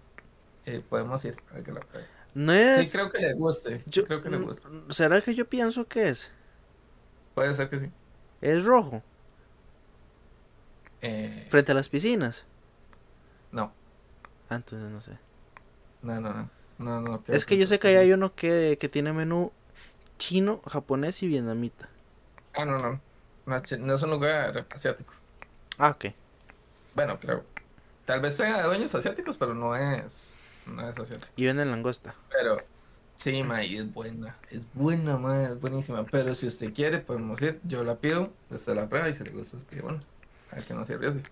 Eh, 0.66 0.80
podemos 0.88 1.24
ir 1.24 1.36
a 1.54 1.62
que 1.62 1.72
lo 1.72 1.80
no 2.34 2.52
es. 2.52 2.88
Sí, 2.88 2.92
creo 2.92 3.10
que 3.10 3.18
le 3.18 3.32
guste. 3.32 3.82
Yo, 3.86 4.04
creo 4.04 4.20
que 4.20 4.28
le 4.28 4.36
guste. 4.36 4.68
¿Será 4.90 5.22
que 5.22 5.34
yo 5.34 5.48
pienso 5.48 5.86
que 5.86 6.08
es? 6.10 6.30
Puede 7.34 7.54
ser 7.54 7.70
que 7.70 7.78
sí. 7.78 7.90
¿Es 8.42 8.64
rojo? 8.64 9.02
Eh... 11.00 11.46
¿Frente 11.48 11.72
a 11.72 11.74
las 11.74 11.88
piscinas? 11.88 12.44
No. 13.52 13.72
Ah, 14.50 14.56
entonces 14.56 14.90
no 14.90 15.00
sé. 15.00 15.12
No, 16.02 16.20
no, 16.20 16.34
no. 16.34 16.50
no, 16.78 17.00
no 17.00 17.22
es 17.28 17.46
que 17.46 17.56
yo 17.56 17.66
sé 17.66 17.78
que 17.78 17.96
hay 17.96 18.12
uno 18.12 18.34
que, 18.34 18.76
que 18.78 18.90
tiene 18.90 19.14
menú 19.14 19.50
chino, 20.18 20.60
japonés 20.66 21.22
y 21.22 21.28
vietnamita. 21.28 21.88
Ah, 22.54 22.66
no, 22.66 22.78
no. 22.78 23.00
No, 23.46 23.62
no 23.78 23.94
es 23.94 24.02
un 24.02 24.10
lugar 24.10 24.66
asiático. 24.68 25.14
Ah, 25.78 25.90
ok. 25.90 26.12
Bueno, 26.94 27.18
creo. 27.18 27.44
Tal 28.04 28.20
vez 28.20 28.36
tenga 28.36 28.62
dueños 28.62 28.94
asiáticos, 28.94 29.38
pero 29.38 29.54
no 29.54 29.74
es 29.74 30.35
no 30.66 30.88
es. 30.88 30.96
Y 31.36 31.46
venden 31.46 31.70
langosta. 31.70 32.14
Pero, 32.30 32.58
sí, 33.16 33.42
ma, 33.42 33.64
y 33.64 33.76
es 33.76 33.92
buena. 33.92 34.36
Es 34.50 34.62
buena, 34.74 35.16
ma, 35.16 35.44
es 35.44 35.60
buenísima. 35.60 36.04
Pero 36.04 36.34
si 36.34 36.46
usted 36.46 36.72
quiere, 36.74 36.98
podemos 36.98 37.40
ir. 37.40 37.60
Yo 37.64 37.84
la 37.84 37.96
pido, 37.96 38.32
usted 38.50 38.74
la 38.74 38.88
prueba 38.88 39.08
y 39.08 39.14
si 39.14 39.24
le 39.24 39.30
gusta, 39.30 39.58
pide 39.70 39.82
bueno. 39.82 40.00
A 40.50 40.56
que 40.56 40.74
no 40.74 40.84
se 40.84 40.94
arriesgue. 40.94 41.22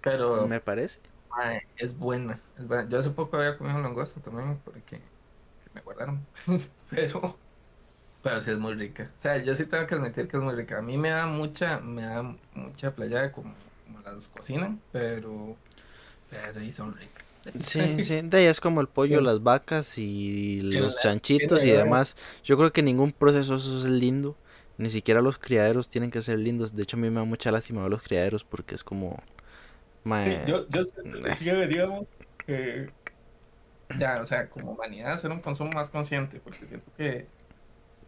Pero. 0.00 0.46
Me 0.46 0.60
parece. 0.60 1.00
Ma, 1.30 1.54
es 1.76 1.98
buena, 1.98 2.40
es 2.58 2.66
buena. 2.66 2.88
Yo 2.88 2.98
hace 2.98 3.10
poco 3.10 3.36
había 3.36 3.56
comido 3.56 3.80
langosta 3.80 4.20
también 4.20 4.60
porque 4.64 5.00
me 5.74 5.80
guardaron. 5.80 6.26
pero. 6.90 7.38
Pero 8.22 8.40
sí 8.40 8.52
es 8.52 8.58
muy 8.58 8.74
rica. 8.74 9.10
O 9.16 9.20
sea, 9.20 9.38
yo 9.38 9.54
sí 9.54 9.66
tengo 9.66 9.84
que 9.86 9.96
admitir 9.96 10.28
que 10.28 10.36
es 10.36 10.42
muy 10.42 10.54
rica. 10.54 10.78
A 10.78 10.82
mí 10.82 10.96
me 10.96 11.10
da 11.10 11.26
mucha, 11.26 11.80
me 11.80 12.02
da 12.02 12.22
mucha 12.54 12.94
playa 12.94 13.32
como, 13.32 13.52
como 13.84 14.00
las 14.00 14.28
cocinan, 14.28 14.80
pero, 14.92 15.56
pero 16.30 16.60
ahí 16.60 16.72
son 16.72 16.96
ricas. 16.96 17.31
Sí, 17.60 17.80
sí, 18.04 18.20
de 18.22 18.38
ahí 18.38 18.44
es 18.46 18.60
como 18.60 18.80
el 18.80 18.88
pollo, 18.88 19.20
las 19.20 19.42
vacas 19.42 19.98
y 19.98 20.60
los 20.60 20.98
chanchitos 20.98 21.64
y 21.64 21.70
demás. 21.70 22.16
Yo 22.44 22.56
creo 22.56 22.72
que 22.72 22.82
ningún 22.82 23.12
proceso 23.12 23.56
eso 23.56 23.78
es 23.78 23.84
lindo. 23.84 24.36
Ni 24.78 24.90
siquiera 24.90 25.20
los 25.20 25.38
criaderos 25.38 25.88
tienen 25.88 26.10
que 26.10 26.22
ser 26.22 26.38
lindos. 26.38 26.74
De 26.74 26.82
hecho, 26.82 26.96
a 26.96 27.00
mí 27.00 27.10
me 27.10 27.20
da 27.20 27.24
mucha 27.24 27.50
lástima 27.50 27.82
ver 27.82 27.90
los 27.90 28.02
criaderos 28.02 28.44
porque 28.44 28.74
es 28.74 28.84
como. 28.84 29.22
yo, 30.46 30.68
yo 30.68 30.84
siento 30.84 31.20
que 31.20 31.34
sí 31.34 31.44
deberíamos 31.44 32.06
que. 32.46 32.86
Ya, 33.98 34.20
o 34.22 34.24
sea, 34.24 34.48
como 34.48 34.72
humanidad, 34.72 35.12
hacer 35.12 35.30
un 35.30 35.40
consumo 35.40 35.70
más 35.72 35.90
consciente. 35.90 36.40
Porque 36.42 36.66
siento 36.66 36.90
que 36.96 37.26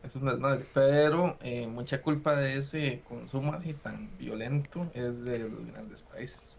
es 0.02 0.16
un 0.16 0.24
desmadre. 0.24 0.64
Pero 0.72 1.36
eh, 1.42 1.66
mucha 1.66 2.00
culpa 2.00 2.34
de 2.34 2.56
ese 2.56 3.02
consumo 3.06 3.52
así 3.52 3.74
tan 3.74 4.16
violento 4.16 4.90
es 4.94 5.22
de 5.22 5.40
los 5.40 5.66
grandes 5.66 6.00
países. 6.02 6.53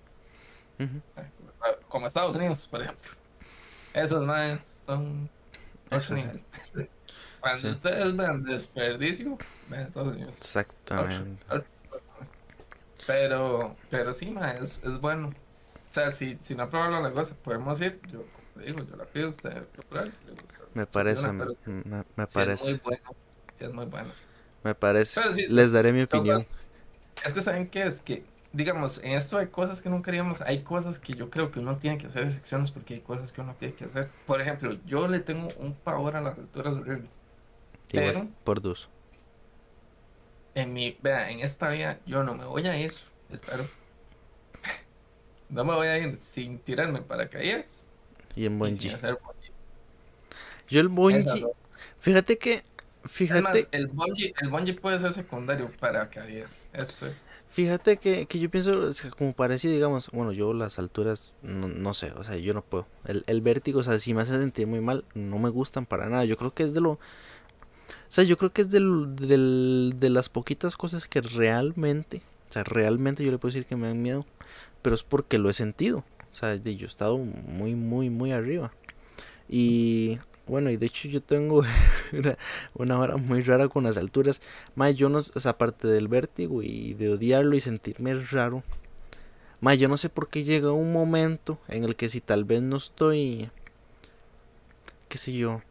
Como 1.89 2.07
Estados 2.07 2.35
Unidos, 2.35 2.67
por 2.67 2.81
ejemplo. 2.81 3.11
Esos 3.93 4.25
más 4.25 4.83
son 4.85 5.29
Cuando 7.39 7.69
ustedes 7.69 8.15
ven 8.15 8.43
desperdicio, 8.43 9.37
ven 9.69 9.81
Estados 9.81 10.15
Unidos. 10.15 10.37
Exactamente. 10.37 11.45
Pero, 13.05 13.75
pero 13.89 14.13
sí, 14.13 14.31
más 14.31 14.59
es, 14.59 14.81
es 14.83 14.99
bueno. 14.99 15.27
O 15.27 15.93
sea, 15.93 16.11
si, 16.11 16.37
si 16.41 16.55
no 16.55 16.69
prueba 16.69 16.99
la 16.99 17.11
cosa, 17.11 17.35
podemos 17.35 17.79
ir. 17.81 18.01
Yo, 18.11 18.23
digo, 18.55 18.83
yo 18.83 18.95
la 18.95 19.05
pido, 19.05 19.29
usted 19.29 19.63
lo 19.91 20.01
Me 20.73 20.87
parece, 20.87 21.31
me, 21.31 21.45
me, 22.15 22.27
parece. 22.27 22.71
es 22.71 22.71
muy 22.71 22.81
bueno. 22.83 23.15
es 23.59 23.73
muy 23.73 23.85
bueno. 23.85 24.09
Me 24.63 24.73
parece. 24.73 25.21
Les 25.49 25.71
daré 25.71 25.93
mi 25.93 26.01
opinión. 26.01 26.43
Es 27.23 27.33
que 27.33 27.41
saben 27.41 27.69
qué 27.69 27.83
es 27.83 28.01
que 28.01 28.25
digamos, 28.55 29.03
en 29.03 29.11
esto 29.11 29.37
hay 29.37 29.47
cosas 29.47 29.81
que 29.81 29.89
no 29.89 30.01
queríamos, 30.01 30.39
hay 30.41 30.63
cosas 30.63 30.97
que 30.97 31.13
yo 31.13 31.29
creo 31.29 31.51
que 31.51 31.59
uno 31.59 31.77
tiene 31.77 31.97
que 31.97 32.07
hacer 32.07 32.23
excepciones 32.23 32.71
porque 32.71 32.95
hay 32.95 32.99
cosas 33.01 33.31
que 33.33 33.41
uno 33.41 33.53
tiene 33.59 33.75
que 33.75 33.83
hacer. 33.83 34.09
Por 34.25 34.39
ejemplo, 34.39 34.77
yo 34.85 35.09
le 35.09 35.19
tengo 35.19 35.49
un 35.59 35.73
pavor 35.73 36.15
a 36.15 36.21
las 36.21 36.37
alturas 36.37 36.73
horrible. 36.73 37.09
Pero, 37.91 38.27
por 38.45 38.61
dos. 38.61 38.89
En 40.53 40.71
mi, 40.71 40.97
vea, 41.01 41.29
en 41.29 41.41
esta 41.41 41.67
vida 41.69 41.99
yo 42.05 42.23
no 42.23 42.33
me 42.33 42.45
voy 42.45 42.65
a 42.65 42.79
ir, 42.79 42.93
espero. 43.29 43.65
no 45.49 45.65
me 45.65 45.73
voy 45.75 45.87
a 45.87 45.97
ir 45.97 46.17
sin 46.17 46.57
tirarme 46.59 47.01
paracaídas. 47.01 47.85
Y 48.37 48.45
en 48.45 48.57
bungee. 48.57 48.97
Yo 50.69 50.79
el 50.79 50.87
bungee, 50.87 51.45
fíjate 51.99 52.37
que 52.37 52.63
Fíjate. 53.05 53.67
el 53.71 53.87
bungee, 53.87 54.33
el 54.41 54.75
puede 54.75 54.99
ser 54.99 55.13
secundario 55.13 55.69
para 55.79 56.09
que 56.09 56.45
Eso 56.73 57.07
es. 57.07 57.45
Fíjate 57.49 57.97
que, 57.97 58.25
que 58.25 58.39
yo 58.39 58.49
pienso, 58.49 58.89
como 59.17 59.33
parecido, 59.33 59.73
digamos, 59.73 60.09
bueno, 60.11 60.31
yo 60.31 60.53
las 60.53 60.79
alturas, 60.79 61.33
no, 61.41 61.93
sé, 61.93 62.11
o 62.11 62.23
sea, 62.23 62.35
yo 62.35 62.53
no 62.53 62.63
puedo. 62.63 62.87
El, 63.05 63.23
el 63.27 63.41
vértigo, 63.41 63.79
o 63.79 63.83
sea, 63.83 63.99
si 63.99 64.13
me 64.13 64.23
hace 64.23 64.37
sentir 64.37 64.67
muy 64.67 64.81
mal, 64.81 65.05
no 65.13 65.37
me 65.37 65.49
gustan 65.49 65.85
para 65.85 66.09
nada. 66.09 66.25
Yo 66.25 66.35
creo 66.37 66.53
que 66.53 66.63
es 66.63 66.73
de 66.73 66.81
lo. 66.81 66.91
O 66.91 66.99
sea, 68.09 68.23
yo 68.23 68.37
creo 68.37 68.51
que 68.51 68.63
es 68.63 68.71
del, 68.71 69.15
del, 69.15 69.93
de 69.97 70.09
las 70.09 70.29
poquitas 70.29 70.75
cosas 70.75 71.07
que 71.07 71.21
realmente, 71.21 72.21
o 72.49 72.51
sea, 72.51 72.63
realmente 72.63 73.23
yo 73.23 73.31
le 73.31 73.37
puedo 73.37 73.53
decir 73.53 73.65
que 73.65 73.75
me 73.75 73.87
dan 73.87 74.01
miedo, 74.01 74.25
pero 74.81 74.95
es 74.95 75.03
porque 75.03 75.37
lo 75.37 75.49
he 75.49 75.53
sentido. 75.53 76.03
O 76.31 76.35
sea, 76.35 76.55
yo 76.55 76.85
he 76.85 76.89
estado 76.89 77.17
muy, 77.17 77.75
muy, 77.75 78.09
muy 78.09 78.31
arriba. 78.31 78.71
Y 79.47 80.19
bueno, 80.47 80.69
y 80.69 80.77
de 80.77 80.85
hecho 80.85 81.07
yo 81.07 81.21
tengo 81.21 81.63
una, 82.75 82.99
hora 82.99 83.17
muy 83.17 83.41
rara 83.41 83.67
con 83.67 83.83
las 83.83 83.97
alturas. 83.97 84.41
Más 84.75 84.95
yo 84.95 85.09
no, 85.09 85.19
aparte 85.45 85.87
del 85.87 86.07
vértigo 86.07 86.61
y 86.61 86.93
de 86.93 87.09
odiarlo 87.09 87.55
y 87.55 87.61
sentirme 87.61 88.13
raro. 88.15 88.63
Más 89.59 89.79
yo 89.79 89.87
no 89.87 89.97
sé 89.97 90.09
por 90.09 90.29
qué 90.29 90.43
llega 90.43 90.71
un 90.71 90.93
momento 90.93 91.59
en 91.67 91.83
el 91.83 91.95
que 91.95 92.09
si 92.09 92.21
tal 92.21 92.43
vez 92.43 92.61
no 92.61 92.77
estoy, 92.77 93.49
qué 95.07 95.17
sé 95.17 95.33
yo, 95.33 95.61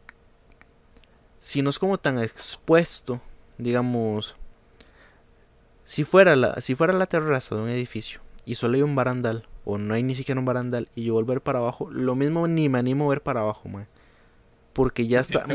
si 1.39 1.61
no 1.61 1.69
es 1.69 1.79
como 1.79 1.97
tan 1.97 2.19
expuesto, 2.19 3.21
digamos, 3.57 4.35
si 5.85 6.03
fuera 6.03 6.35
la, 6.35 6.59
si 6.61 6.75
fuera 6.75 6.93
la 6.93 7.05
terraza 7.05 7.55
de 7.55 7.61
un 7.61 7.69
edificio 7.69 8.19
y 8.43 8.55
solo 8.55 8.75
hay 8.75 8.81
un 8.81 8.95
barandal 8.95 9.47
o 9.63 9.77
no 9.77 9.93
hay 9.93 10.03
ni 10.03 10.15
siquiera 10.15 10.39
un 10.39 10.45
barandal 10.45 10.89
y 10.95 11.03
yo 11.03 11.13
volver 11.13 11.41
para 11.41 11.59
abajo, 11.59 11.89
lo 11.91 12.15
mismo 12.15 12.47
ni 12.47 12.67
me 12.67 12.79
animo 12.79 13.05
a 13.05 13.09
ver 13.09 13.21
para 13.21 13.41
abajo, 13.41 13.69
man 13.69 13.87
porque 14.75 15.07
ya 15.07 15.21
está, 15.21 15.45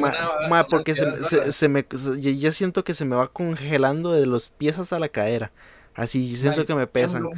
porque 0.70 0.94
se, 0.94 1.68
me, 1.68 1.84
ya 2.16 2.52
siento 2.52 2.84
que 2.84 2.94
se 2.94 3.04
me 3.04 3.16
va 3.16 3.28
congelando 3.28 4.12
de 4.12 4.24
los 4.24 4.48
pies 4.48 4.78
hasta 4.78 4.98
la 4.98 5.10
cadera, 5.10 5.52
así 5.94 6.34
siento 6.36 6.64
que 6.64 6.74
me 6.74 6.86
pesan, 6.86 7.28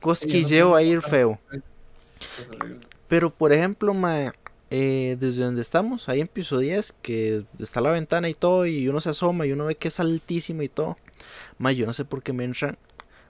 cosquilleo 0.00 0.74
a 0.74 0.82
ir 0.82 1.02
feo. 1.02 1.38
Pero 3.08 3.28
por 3.28 3.52
ejemplo, 3.52 3.92
ma, 3.92 4.32
eh, 4.70 5.18
desde 5.20 5.44
donde 5.44 5.60
estamos, 5.60 6.08
ahí 6.08 6.22
en 6.22 6.28
piso 6.28 6.60
10, 6.60 6.94
que 7.02 7.44
está 7.58 7.82
la 7.82 7.90
ventana 7.90 8.30
y 8.30 8.34
todo, 8.34 8.64
y 8.64 8.88
uno 8.88 9.02
se 9.02 9.10
asoma 9.10 9.44
y 9.44 9.52
uno 9.52 9.66
ve 9.66 9.74
que 9.74 9.88
es 9.88 10.00
altísimo 10.00 10.62
y 10.62 10.70
todo, 10.70 10.96
ma, 11.58 11.72
yo 11.72 11.84
no 11.84 11.92
sé 11.92 12.06
por 12.06 12.22
qué 12.22 12.32
me 12.32 12.44
entra, 12.44 12.78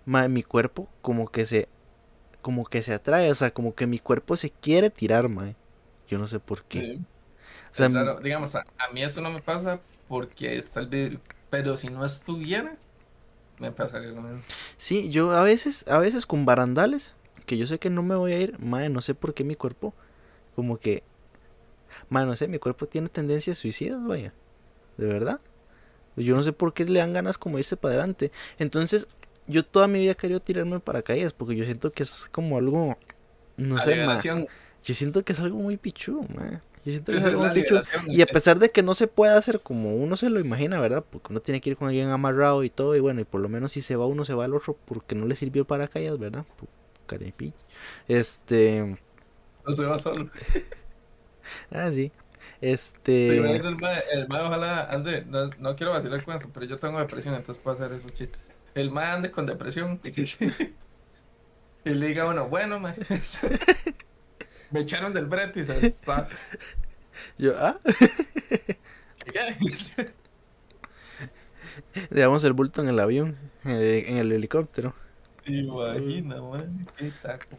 ma, 0.04 0.28
mi 0.28 0.44
cuerpo 0.44 0.88
como 1.02 1.26
que 1.26 1.46
se, 1.46 1.68
como 2.42 2.64
que 2.64 2.80
se 2.82 2.94
atrae, 2.94 3.28
o 3.28 3.34
sea, 3.34 3.50
como 3.50 3.74
que 3.74 3.88
mi 3.88 3.98
cuerpo 3.98 4.36
se 4.36 4.50
quiere 4.50 4.88
tirar, 4.88 5.28
ma, 5.28 5.54
yo 6.06 6.16
no 6.18 6.28
sé 6.28 6.38
por 6.38 6.62
qué. 6.62 7.00
Sea, 7.78 7.88
claro, 7.88 8.20
digamos, 8.20 8.54
a, 8.54 8.64
mí 8.92 9.02
eso 9.02 9.20
no 9.20 9.30
me 9.30 9.40
pasa 9.40 9.80
porque 10.08 10.56
está 10.58 10.80
el 10.80 10.88
vidrio. 10.88 11.20
Pero 11.50 11.76
si 11.76 11.88
no 11.88 12.04
estuviera, 12.04 12.76
me 13.58 13.72
pasaría 13.72 14.10
lo 14.10 14.22
mismo. 14.22 14.42
Sí, 14.76 15.10
yo 15.10 15.32
a 15.32 15.42
veces, 15.42 15.86
a 15.88 15.98
veces 15.98 16.26
con 16.26 16.44
barandales, 16.44 17.12
que 17.46 17.56
yo 17.56 17.66
sé 17.66 17.78
que 17.78 17.90
no 17.90 18.02
me 18.02 18.14
voy 18.14 18.32
a 18.32 18.40
ir, 18.40 18.58
madre, 18.58 18.90
no 18.90 19.00
sé 19.00 19.14
por 19.14 19.34
qué 19.34 19.44
mi 19.44 19.54
cuerpo, 19.54 19.94
como 20.54 20.78
que, 20.78 21.02
madre, 22.08 22.26
no 22.26 22.36
sé, 22.36 22.48
mi 22.48 22.58
cuerpo 22.58 22.86
tiene 22.86 23.08
tendencias 23.08 23.58
suicidas, 23.58 24.04
vaya. 24.04 24.32
De 24.96 25.06
verdad. 25.06 25.40
Yo 26.16 26.34
no 26.34 26.42
sé 26.42 26.52
por 26.52 26.74
qué 26.74 26.84
le 26.84 26.98
dan 26.98 27.12
ganas 27.12 27.38
como 27.38 27.58
irse 27.58 27.76
para 27.76 27.94
adelante. 27.94 28.32
Entonces, 28.58 29.06
yo 29.46 29.64
toda 29.64 29.86
mi 29.86 30.00
vida 30.00 30.12
he 30.12 30.16
querido 30.16 30.40
tirarme 30.40 30.80
para 30.80 30.98
paracaídas 30.98 31.32
porque 31.32 31.56
yo 31.56 31.64
siento 31.64 31.92
que 31.92 32.02
es 32.02 32.28
como 32.30 32.58
algo, 32.58 32.98
no 33.56 33.78
sé, 33.78 34.04
ma, 34.04 34.20
yo 34.84 34.94
siento 34.94 35.24
que 35.24 35.32
es 35.32 35.40
algo 35.40 35.58
muy 35.58 35.76
pichu, 35.76 36.26
ma. 36.34 36.60
Yo 36.84 36.92
siento 36.92 37.12
que 37.12 37.18
es 37.18 37.24
algo 37.24 37.40
muy 37.40 37.50
pichu. 37.50 37.76
Y 38.08 38.22
a 38.22 38.26
pesar 38.26 38.58
de 38.58 38.70
que 38.70 38.82
no 38.82 38.94
se 38.94 39.06
puede 39.06 39.32
hacer 39.32 39.60
como 39.60 39.94
uno 39.94 40.16
se 40.16 40.30
lo 40.30 40.40
imagina, 40.40 40.80
¿verdad? 40.80 41.04
Porque 41.08 41.28
uno 41.30 41.40
tiene 41.40 41.60
que 41.60 41.70
ir 41.70 41.76
con 41.76 41.88
alguien 41.88 42.10
amarrado 42.10 42.64
y 42.64 42.70
todo. 42.70 42.96
Y 42.96 43.00
bueno, 43.00 43.20
y 43.20 43.24
por 43.24 43.40
lo 43.40 43.48
menos 43.48 43.72
si 43.72 43.80
se 43.80 43.96
va 43.96 44.06
uno, 44.06 44.24
se 44.24 44.34
va 44.34 44.44
al 44.44 44.54
otro 44.54 44.76
porque 44.84 45.14
no 45.14 45.26
le 45.26 45.34
sirvió 45.34 45.64
para 45.64 45.84
paracaídas, 45.84 46.18
¿verdad? 46.18 46.44
Carepi. 47.06 47.52
Este. 48.06 48.96
No 49.66 49.74
se 49.74 49.84
va 49.84 49.98
solo. 49.98 50.30
ah, 51.70 51.90
sí. 51.92 52.12
Este. 52.60 53.28
El 53.38 53.76
mae, 53.76 54.42
ojalá 54.42 54.84
ande. 54.90 55.24
No, 55.26 55.50
no, 55.58 55.76
quiero 55.76 55.92
vacilar 55.92 56.24
con 56.24 56.34
eso, 56.34 56.50
pero 56.52 56.66
yo 56.66 56.78
tengo 56.78 56.98
depresión, 56.98 57.34
entonces 57.34 57.62
puedo 57.62 57.76
hacer 57.76 57.96
esos 57.96 58.12
chistes. 58.14 58.50
El 58.74 58.90
mae 58.90 59.06
ande 59.06 59.30
con 59.30 59.46
depresión. 59.46 60.00
y 60.04 61.90
le 61.90 62.06
diga 62.06 62.24
bueno, 62.24 62.48
bueno, 62.48 62.80
mae. 62.80 62.94
Me 64.70 64.80
echaron 64.80 65.12
del 65.12 65.26
brete 65.26 65.60
y 65.60 65.64
se 65.64 65.86
está. 65.86 66.28
Yo, 67.38 67.54
ah. 67.58 67.78
Dejamos 72.10 72.44
el 72.44 72.52
bulto 72.52 72.82
en 72.82 72.88
el 72.88 73.00
avión, 73.00 73.36
en 73.64 74.18
el, 74.18 74.32
helicóptero. 74.32 74.94
Imagina, 75.46 76.40
man, 76.42 76.86
qué 76.96 77.10
taco. 77.22 77.58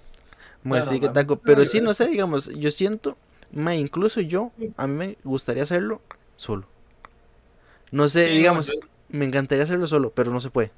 sí, 0.84 1.00
qué 1.00 1.10
taco. 1.10 1.38
Pero 1.38 1.66
sí, 1.66 1.82
no 1.82 1.94
sé, 1.94 2.08
digamos, 2.08 2.50
yo 2.56 2.72
siento, 2.72 3.18
ma, 3.52 3.76
incluso 3.76 4.22
yo, 4.22 4.52
a 4.78 4.88
mí 4.88 4.94
me 4.94 5.18
gustaría 5.24 5.64
hacerlo 5.64 6.02
solo. 6.36 6.68
No 7.92 8.08
sé, 8.08 8.26
digamos, 8.28 8.72
me 9.10 9.26
encantaría 9.26 9.64
hacerlo 9.64 9.88
solo, 9.88 10.12
pero 10.12 10.32
no 10.32 10.40
se 10.40 10.52
puede. 10.52 10.72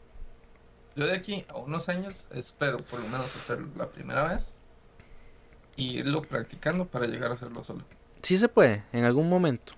Yo 0.95 1.05
de 1.05 1.13
aquí 1.13 1.45
a 1.49 1.57
unos 1.57 1.89
años 1.89 2.27
espero 2.32 2.77
por 2.77 2.99
lo 2.99 3.07
menos 3.07 3.36
hacerlo 3.36 3.69
la 3.77 3.89
primera 3.89 4.27
vez 4.27 4.61
y 5.82 5.97
irlo 5.99 6.21
practicando 6.21 6.86
para 6.86 7.07
llegar 7.07 7.32
a 7.32 7.34
hacerlo 7.34 7.63
solo. 7.63 7.84
Sí 8.21 8.38
se 8.38 8.47
puede, 8.47 8.84
en 8.93 9.03
algún 9.03 9.29
momento. 9.29 9.73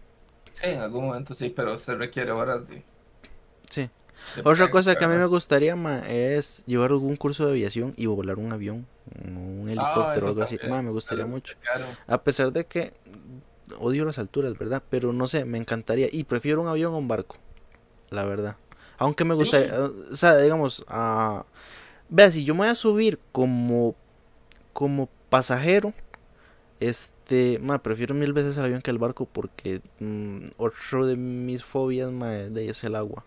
Sí, 0.54 0.68
en 0.68 0.82
algún 0.82 1.08
momento 1.08 1.34
sí, 1.34 1.50
pero 1.50 1.78
se 1.78 1.96
requiere 1.96 2.32
horas 2.32 2.68
de... 2.68 2.84
Sí. 3.70 3.90
Otra 4.44 4.70
cosa 4.70 4.96
que 4.96 5.06
a 5.06 5.08
mí 5.08 5.16
me 5.16 5.26
gustaría 5.26 5.76
ma, 5.76 6.00
es 6.00 6.64
llevar 6.66 6.92
algún 6.92 7.16
curso 7.16 7.46
de 7.46 7.52
aviación 7.52 7.94
y 7.98 8.06
volar 8.06 8.38
un 8.38 8.54
avión, 8.54 8.86
un 9.26 9.68
helicóptero 9.70 10.28
o 10.28 10.30
algo 10.30 10.44
así. 10.44 10.58
Ma, 10.70 10.82
me 10.82 10.92
gustaría 10.92 11.26
mucho. 11.26 11.56
A 12.08 12.22
pesar 12.22 12.52
de 12.52 12.66
que 12.66 12.94
odio 13.80 14.06
las 14.06 14.20
alturas, 14.20 14.58
¿verdad? 14.58 14.82
Pero 14.90 15.12
no 15.12 15.28
sé, 15.28 15.46
me 15.46 15.58
encantaría. 15.58 16.08
Y 16.12 16.24
prefiero 16.24 16.62
un 16.62 16.68
avión 16.68 16.94
o 16.94 16.98
un 16.98 17.08
barco, 17.08 17.38
la 18.10 18.24
verdad. 18.24 18.58
Aunque 18.98 19.26
me 19.26 19.36
gustaría, 19.36 19.74
o 19.78 20.16
sea, 20.16 20.38
digamos, 20.38 20.80
uh, 20.82 21.44
vea, 22.10 22.32
si 22.32 22.46
yo 22.46 22.54
me 22.54 22.60
voy 22.60 22.70
a 22.70 22.76
subir 22.76 23.20
como, 23.32 23.96
como 24.72 25.10
pasajero, 25.34 25.94
este, 26.80 27.58
ma, 27.58 27.82
prefiero 27.82 28.14
mil 28.14 28.34
veces 28.34 28.56
el 28.58 28.66
avión 28.66 28.84
que 28.84 28.92
el 28.92 29.00
barco 29.00 29.26
porque 29.26 29.82
mm, 30.00 30.46
otro 30.58 31.08
de 31.08 31.16
mis 31.16 31.64
fobias, 31.64 32.12
ma, 32.12 32.30
de 32.30 32.70
es 32.70 32.84
el 32.84 32.96
agua. 32.96 33.26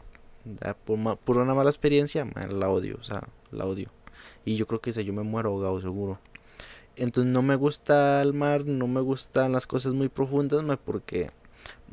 por, 0.85 1.39
una 1.39 1.53
mala 1.53 1.69
experiencia, 1.69 2.25
ma, 2.25 2.47
la 2.47 2.71
odio, 2.71 2.97
o 3.01 3.03
sea, 3.03 3.25
la 3.51 3.65
odio. 3.65 3.91
Y 4.45 4.55
yo 4.55 4.69
creo 4.69 4.81
que 4.81 4.93
si 4.93 5.05
yo 5.05 5.13
me 5.13 5.25
muero 5.25 5.49
ahogado 5.51 5.81
seguro. 5.81 6.21
Entonces 6.95 7.33
no 7.33 7.43
me 7.43 7.57
gusta 7.57 8.23
el 8.23 8.35
mar, 8.35 8.65
no 8.67 8.87
me 8.87 9.01
gustan 9.01 9.51
las 9.51 9.67
cosas 9.67 9.93
muy 9.93 10.09
profundas, 10.09 10.63
ma, 10.63 10.77
porque, 10.77 11.33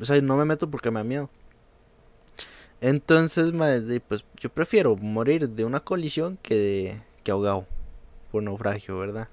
o 0.00 0.04
sea, 0.04 0.20
no 0.20 0.36
me 0.36 0.44
meto 0.44 0.70
porque 0.70 0.92
me 0.92 1.00
da 1.00 1.04
miedo. 1.04 1.28
Entonces, 2.80 3.52
pues 4.06 4.24
yo 4.38 4.48
prefiero 4.48 4.94
morir 4.94 5.48
de 5.48 5.64
una 5.64 5.80
colisión 5.80 6.38
que 6.40 6.54
de 6.54 7.02
que 7.24 7.32
ahogado 7.32 7.66
por 8.30 8.44
naufragio, 8.44 8.96
¿verdad? 8.96 9.28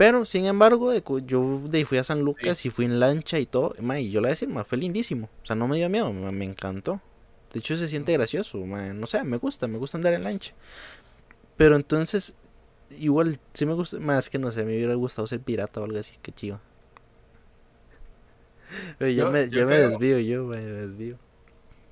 Pero, 0.00 0.24
sin 0.24 0.46
embargo, 0.46 0.94
yo 1.26 1.60
de 1.68 1.84
fui 1.84 1.98
a 1.98 2.04
San 2.04 2.20
Lucas 2.22 2.64
y 2.64 2.70
fui 2.70 2.86
en 2.86 3.00
lancha 3.00 3.38
y 3.38 3.44
todo, 3.44 3.74
y 3.78 4.10
yo 4.10 4.22
le 4.22 4.28
voy 4.28 4.28
a 4.28 4.30
decir, 4.30 4.48
fue 4.64 4.78
lindísimo. 4.78 5.28
O 5.42 5.46
sea, 5.46 5.54
no 5.54 5.68
me 5.68 5.76
dio 5.76 5.90
miedo, 5.90 6.10
me 6.10 6.46
encantó. 6.46 7.02
De 7.52 7.58
hecho, 7.58 7.76
se 7.76 7.86
siente 7.86 8.14
gracioso, 8.14 8.56
no 8.64 9.06
sé, 9.06 9.22
me 9.24 9.36
gusta, 9.36 9.66
me 9.66 9.76
gusta 9.76 9.98
andar 9.98 10.14
en 10.14 10.24
lancha. 10.24 10.54
Pero 11.58 11.76
entonces, 11.76 12.34
igual, 12.98 13.38
sí 13.52 13.66
me 13.66 13.74
gusta, 13.74 14.00
más 14.00 14.30
que 14.30 14.38
no 14.38 14.50
sé, 14.50 14.64
me 14.64 14.74
hubiera 14.74 14.94
gustado 14.94 15.26
ser 15.26 15.40
pirata 15.40 15.82
o 15.82 15.84
algo 15.84 15.98
así, 15.98 16.16
que 16.22 16.32
chido. 16.32 16.60
yo, 19.00 19.30
me, 19.30 19.50
yo 19.50 19.66
me 19.66 19.80
desvío, 19.80 20.18
yo 20.18 20.44
me 20.44 20.62
desvío. 20.62 21.18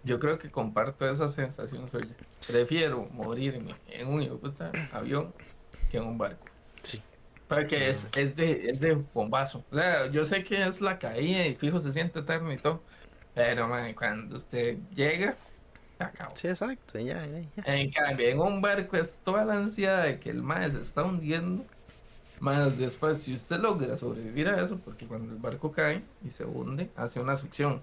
Yo 0.04 0.18
creo 0.18 0.38
que 0.38 0.50
comparto 0.50 1.06
esa 1.10 1.28
sensación 1.28 1.86
suya. 1.90 2.16
Prefiero 2.46 3.06
morirme 3.12 3.74
en 3.86 4.08
un 4.08 4.40
avión 4.92 5.34
que 5.90 5.98
en 5.98 6.04
un 6.04 6.16
barco. 6.16 6.47
Porque 7.48 7.88
es, 7.88 8.08
es, 8.16 8.36
de, 8.36 8.70
es 8.70 8.80
de 8.80 8.94
bombazo. 9.14 9.64
O 9.70 9.74
sea, 9.74 10.10
yo 10.10 10.24
sé 10.24 10.44
que 10.44 10.66
es 10.66 10.80
la 10.80 10.98
caída 10.98 11.46
y 11.46 11.54
fijo 11.54 11.78
se 11.78 11.92
siente 11.92 12.20
eterno 12.20 12.52
y 12.52 12.58
todo. 12.58 12.82
Pero, 13.34 13.66
man, 13.68 13.94
cuando 13.94 14.36
usted 14.36 14.76
llega, 14.94 15.36
se 15.96 16.04
acabó. 16.04 16.36
Sí, 16.36 16.48
exacto, 16.48 16.98
ya, 16.98 17.24
ya, 17.24 17.62
En 17.64 17.90
cambio, 17.90 18.28
en 18.28 18.40
un 18.40 18.60
barco 18.60 18.96
es 18.96 19.18
toda 19.24 19.44
la 19.44 19.54
ansiedad 19.54 20.04
de 20.04 20.18
que 20.20 20.30
el 20.30 20.42
mar 20.42 20.70
se 20.70 20.80
está 20.80 21.04
hundiendo. 21.04 21.64
Más 22.40 22.78
después, 22.78 23.22
si 23.22 23.34
usted 23.34 23.58
logra 23.58 23.96
sobrevivir 23.96 24.48
a 24.48 24.62
eso, 24.62 24.78
porque 24.78 25.06
cuando 25.06 25.32
el 25.32 25.38
barco 25.38 25.72
cae 25.72 26.02
y 26.24 26.30
se 26.30 26.44
hunde, 26.44 26.90
hace 26.96 27.18
una 27.18 27.34
succión 27.34 27.82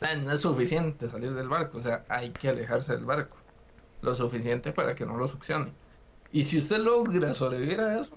no 0.00 0.32
es 0.32 0.40
suficiente 0.40 1.08
salir 1.08 1.32
del 1.34 1.48
barco, 1.48 1.78
o 1.78 1.80
sea, 1.80 2.04
hay 2.08 2.30
que 2.30 2.48
alejarse 2.48 2.92
del 2.92 3.04
barco. 3.04 3.36
Lo 4.02 4.14
suficiente 4.14 4.72
para 4.72 4.94
que 4.94 5.04
no 5.04 5.16
lo 5.16 5.28
succione. 5.28 5.72
Y 6.32 6.44
si 6.44 6.58
usted 6.58 6.78
logra 6.78 7.34
sobrevivir 7.34 7.80
a 7.80 8.00
eso, 8.00 8.16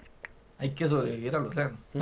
hay 0.58 0.70
que 0.70 0.88
sobrevivir 0.88 1.34
al 1.36 1.46
océano. 1.46 1.78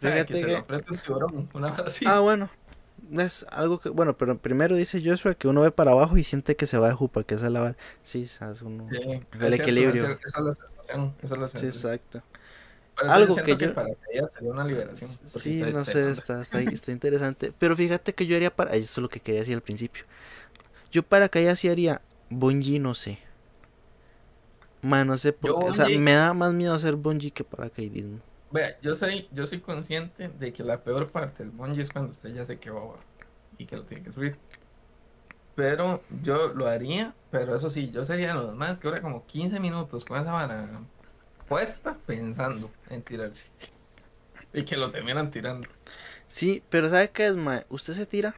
Fíjate 0.00 0.26
que, 0.26 0.40
se 0.40 0.92
un 0.92 0.98
tiburón, 0.98 1.48
una 1.54 1.68
así. 1.68 2.04
Ah, 2.06 2.20
bueno. 2.20 2.48
Es 3.12 3.46
algo 3.50 3.78
que, 3.80 3.88
bueno, 3.88 4.16
pero 4.16 4.36
primero 4.38 4.76
dice 4.76 5.02
Joshua 5.04 5.34
que 5.34 5.48
uno 5.48 5.62
ve 5.62 5.70
para 5.70 5.92
abajo 5.92 6.18
y 6.18 6.24
siente 6.24 6.56
que 6.56 6.66
se 6.66 6.78
va 6.78 6.88
de 6.88 6.94
jupa, 6.94 7.24
que 7.24 7.36
es 7.36 7.42
la 7.42 7.74
Sí, 8.02 8.22
es 8.22 8.62
uno. 8.62 8.84
Sí, 8.90 9.20
el 9.40 9.54
equilibrio. 9.54 10.04
esa, 10.04 10.12
es 10.12 10.44
la 10.44 10.52
sensación. 10.52 11.14
Esa 11.22 11.34
es 11.34 11.40
la 11.40 11.48
sensación. 11.48 11.72
Sí, 11.72 11.78
exacto 11.78 12.22
algo 13.06 13.36
que, 13.36 13.56
yo... 13.56 13.74
para 13.74 13.90
ella 14.12 14.26
sería 14.26 14.50
una 14.50 14.64
liberación. 14.64 15.10
Sí, 15.24 15.62
no 15.72 15.84
sé, 15.84 16.10
está, 16.10 16.40
está, 16.40 16.60
está, 16.60 16.92
interesante. 16.92 17.52
Pero 17.56 17.76
fíjate 17.76 18.14
que 18.14 18.26
yo 18.26 18.36
haría 18.36 18.54
para... 18.54 18.74
Eso 18.74 19.00
es 19.00 19.02
lo 19.02 19.08
que 19.08 19.20
quería 19.20 19.40
decir 19.40 19.54
al 19.54 19.62
principio. 19.62 20.04
Yo 20.90 21.02
para 21.02 21.28
que 21.28 21.40
ella 21.40 21.54
sí 21.54 21.68
haría 21.68 22.00
bungee, 22.30 22.78
no 22.78 22.94
sé. 22.94 23.18
Man, 24.82 25.06
no 25.06 25.18
sé 25.18 25.32
por 25.32 25.58
qué. 25.58 25.66
O 25.66 25.72
sea, 25.72 25.88
me 25.88 26.12
da 26.12 26.34
más 26.34 26.52
miedo 26.52 26.74
hacer 26.74 26.96
bungee 26.96 27.30
que 27.30 27.44
paracaidismo. 27.44 28.20
Vea, 28.50 28.80
yo 28.80 28.94
soy, 28.94 29.28
yo 29.32 29.46
soy 29.46 29.60
consciente 29.60 30.28
de 30.28 30.52
que 30.52 30.62
la 30.62 30.82
peor 30.82 31.10
parte 31.10 31.42
del 31.42 31.52
bungee 31.52 31.82
es 31.82 31.90
cuando 31.90 32.12
usted 32.12 32.34
ya 32.34 32.44
se 32.44 32.58
que 32.58 32.70
va 32.70 32.80
y 33.58 33.66
que 33.66 33.76
lo 33.76 33.84
tiene 33.84 34.04
que 34.04 34.12
subir. 34.12 34.36
Pero 35.54 36.02
yo 36.22 36.54
lo 36.54 36.68
haría, 36.68 37.14
pero 37.30 37.56
eso 37.56 37.68
sí, 37.68 37.90
yo 37.90 38.04
sería 38.04 38.32
los 38.34 38.54
más 38.54 38.78
que 38.78 38.86
ahora 38.86 39.02
como 39.02 39.26
15 39.26 39.58
minutos 39.58 40.04
con 40.04 40.20
esa 40.20 40.30
vara 40.30 40.80
puesta 41.48 41.96
pensando 42.06 42.70
en 42.90 43.02
tirarse. 43.02 43.48
Y 44.52 44.64
que 44.64 44.76
lo 44.76 44.90
terminan 44.90 45.30
tirando. 45.30 45.66
Sí, 46.28 46.62
pero 46.70 46.88
¿sabe 46.88 47.10
qué 47.10 47.26
es, 47.26 47.36
ma? 47.36 47.64
Usted 47.68 47.94
se 47.94 48.06
tira. 48.06 48.36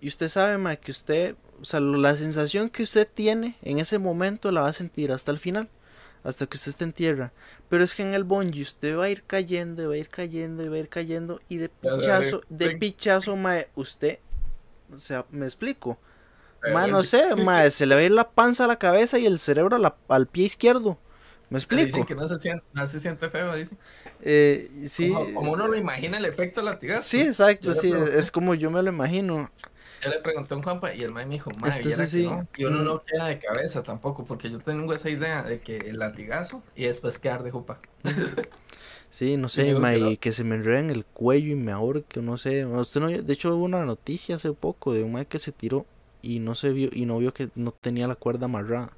Y 0.00 0.08
usted 0.08 0.28
sabe, 0.28 0.58
ma, 0.58 0.76
que 0.76 0.90
usted. 0.90 1.36
O 1.60 1.64
sea, 1.64 1.80
la 1.80 2.16
sensación 2.16 2.68
que 2.70 2.82
usted 2.82 3.08
tiene 3.12 3.56
en 3.62 3.78
ese 3.78 3.98
momento 3.98 4.50
la 4.52 4.62
va 4.62 4.68
a 4.68 4.72
sentir 4.72 5.12
hasta 5.12 5.30
el 5.30 5.38
final. 5.38 5.68
Hasta 6.24 6.46
que 6.46 6.56
usted 6.56 6.70
esté 6.70 6.82
en 6.84 6.92
tierra. 6.92 7.32
Pero 7.68 7.84
es 7.84 7.94
que 7.94 8.02
en 8.02 8.12
el 8.12 8.24
bungee 8.24 8.62
usted 8.62 8.96
va 8.96 9.04
a 9.04 9.08
ir 9.08 9.22
cayendo, 9.22 9.84
y 9.84 9.86
va 9.86 9.94
a 9.94 9.98
ir 9.98 10.08
cayendo, 10.08 10.64
y 10.64 10.68
va 10.68 10.74
a 10.74 10.78
ir 10.78 10.88
cayendo. 10.88 11.40
Y 11.48 11.58
de 11.58 11.68
pichazo, 11.68 12.42
de 12.48 12.76
pichazo, 12.76 13.36
ma, 13.36 13.58
usted. 13.76 14.18
O 14.92 14.98
sea, 14.98 15.24
me 15.30 15.46
explico. 15.46 15.98
Ma, 16.72 16.88
no 16.88 17.04
sé, 17.04 17.36
ma, 17.36 17.70
se 17.70 17.86
le 17.86 17.94
va 17.94 18.00
a 18.00 18.04
ir 18.04 18.10
la 18.10 18.28
panza 18.28 18.64
a 18.64 18.66
la 18.66 18.76
cabeza 18.76 19.20
y 19.20 19.26
el 19.26 19.38
cerebro 19.38 19.78
al 20.08 20.26
pie 20.26 20.46
izquierdo. 20.46 20.98
¿Me 21.48 21.58
explico? 21.58 21.86
Dicen 21.86 22.04
que 22.04 22.16
no 22.16 22.26
se 22.26 22.38
siente, 22.38 22.64
no 22.72 22.86
se 22.88 22.98
siente 22.98 23.30
feo, 23.30 23.54
dice. 23.54 23.76
Eh, 24.20 24.68
sí. 24.88 25.12
Como, 25.12 25.52
uno 25.52 25.68
lo 25.68 25.76
imagina 25.76 26.18
el 26.18 26.24
efecto 26.24 26.60
latigazo. 26.60 27.04
Sí, 27.04 27.20
exacto, 27.20 27.72
sí, 27.72 27.92
es 28.12 28.32
como 28.32 28.54
yo 28.54 28.68
me 28.70 28.82
lo 28.82 28.88
imagino. 28.88 29.50
Yo 30.02 30.10
le 30.10 30.20
pregunté 30.20 30.54
a 30.54 30.56
un 30.56 30.62
Juanpa 30.62 30.94
y 30.94 31.02
el 31.02 31.12
mae 31.12 31.26
me 31.26 31.34
dijo, 31.34 31.50
mae, 31.58 31.78
Entonces, 31.78 32.10
sí. 32.10 32.24
no. 32.24 32.46
Y 32.56 32.64
uno 32.64 32.80
mm. 32.80 32.84
no 32.84 33.02
queda 33.04 33.26
de 33.26 33.38
cabeza 33.38 33.82
tampoco, 33.82 34.24
porque 34.24 34.50
yo 34.50 34.58
tengo 34.58 34.92
esa 34.94 35.10
idea 35.10 35.42
de 35.42 35.60
que 35.60 35.76
el 35.76 35.98
latigazo 35.98 36.62
y 36.74 36.84
después 36.84 37.18
quedar 37.18 37.42
de 37.42 37.50
jupa. 37.50 37.78
Sí, 39.16 39.38
no 39.38 39.48
sé, 39.48 39.74
ma, 39.74 39.96
y 39.96 40.18
que 40.18 40.30
se 40.30 40.44
me 40.44 40.56
enreda 40.56 40.80
en 40.80 40.90
el 40.90 41.06
cuello 41.06 41.52
y 41.52 41.54
me 41.54 41.72
ahorque, 41.72 42.20
no 42.20 42.36
sé. 42.36 42.66
Usted 42.66 43.00
no, 43.00 43.08
de 43.08 43.32
hecho 43.32 43.54
hubo 43.56 43.64
una 43.64 43.82
noticia 43.86 44.34
hace 44.34 44.52
poco 44.52 44.92
de 44.92 45.04
un 45.04 45.12
mae 45.12 45.24
que 45.24 45.38
se 45.38 45.52
tiró 45.52 45.86
y 46.20 46.38
no 46.40 46.54
se 46.54 46.68
vio 46.70 46.90
y 46.92 47.06
no 47.06 47.16
vio 47.16 47.32
que 47.32 47.48
no 47.54 47.70
tenía 47.70 48.08
la 48.08 48.16
cuerda 48.16 48.44
amarrada. 48.44 48.92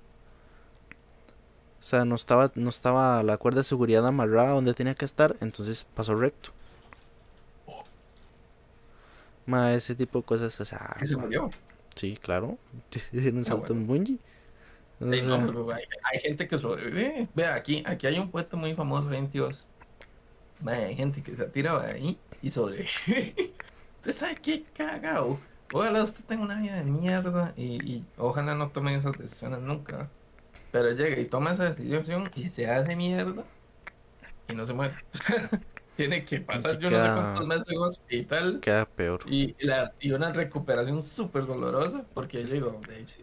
O 1.80 1.82
sea, 1.84 2.04
no 2.04 2.16
estaba 2.16 2.50
no 2.56 2.68
estaba 2.70 3.22
la 3.22 3.36
cuerda 3.36 3.60
de 3.60 3.64
seguridad 3.64 4.04
amarrada 4.06 4.54
donde 4.54 4.74
tenía 4.74 4.96
que 4.96 5.04
estar, 5.04 5.36
entonces 5.40 5.86
pasó 5.94 6.16
recto. 6.16 6.50
Ma, 9.48 9.72
ese 9.74 9.94
tipo 9.94 10.18
de 10.20 10.24
cosas, 10.24 10.60
o 10.60 10.64
sea, 10.64 10.94
¿Que 10.98 11.06
se 11.06 11.16
murió? 11.16 11.50
sí, 11.94 12.16
claro. 12.18 12.58
En 13.12 13.38
un 13.38 13.44
Ah, 13.44 13.44
salto 13.44 13.72
en 13.72 13.86
bungee. 13.86 14.18
Ey, 15.00 15.22
no, 15.22 15.44
pero 15.46 15.72
hay, 15.72 15.84
hay 16.02 16.18
gente 16.20 16.48
que 16.48 16.58
sobrevive. 16.58 17.28
Vea, 17.34 17.54
aquí, 17.54 17.82
aquí 17.86 18.06
hay 18.06 18.18
un 18.18 18.30
puente 18.30 18.56
muy 18.56 18.74
famoso, 18.74 19.08
22. 19.08 19.66
Mae, 20.60 20.86
hay 20.86 20.96
gente 20.96 21.22
que 21.22 21.34
se 21.36 21.42
ha 21.44 21.52
tirado 21.52 21.80
de 21.80 21.92
ahí 21.92 22.18
y 22.42 22.50
sobrevive. 22.50 22.88
Usted 23.96 24.12
sabe 24.12 24.36
qué 24.36 24.64
cagado. 24.74 25.38
Ojalá 25.72 26.02
usted 26.02 26.24
tenga 26.24 26.42
una 26.44 26.56
vida 26.60 26.76
de 26.76 26.84
mierda 26.84 27.52
y, 27.56 27.84
y 27.84 28.06
ojalá 28.16 28.54
no 28.54 28.70
tome 28.70 28.94
esas 28.96 29.16
decisiones 29.18 29.60
nunca. 29.60 30.10
Pero 30.72 30.92
llega 30.92 31.18
y 31.20 31.26
toma 31.26 31.52
esa 31.52 31.70
decisión 31.72 32.30
y 32.34 32.48
se 32.50 32.68
hace 32.70 32.96
mierda 32.96 33.44
y 34.48 34.54
no 34.54 34.66
se 34.66 34.72
muere. 34.74 34.94
Tiene 35.98 36.24
que 36.24 36.40
pasar 36.40 36.78
yo 36.78 36.88
no 36.90 36.96
sé 36.96 37.02
queda- 37.02 37.14
cuántos 37.14 37.46
meses 37.48 37.64
en 37.68 37.78
hospital 37.78 38.60
queda 38.60 38.84
peor. 38.86 39.20
y, 39.26 39.54
la, 39.58 39.92
y 40.00 40.12
una 40.12 40.32
recuperación 40.32 41.02
súper 41.02 41.44
dolorosa 41.44 42.04
porque 42.14 42.40
yo 42.42 42.48
digo, 42.48 42.80
de 42.88 43.00
hecho, 43.00 43.16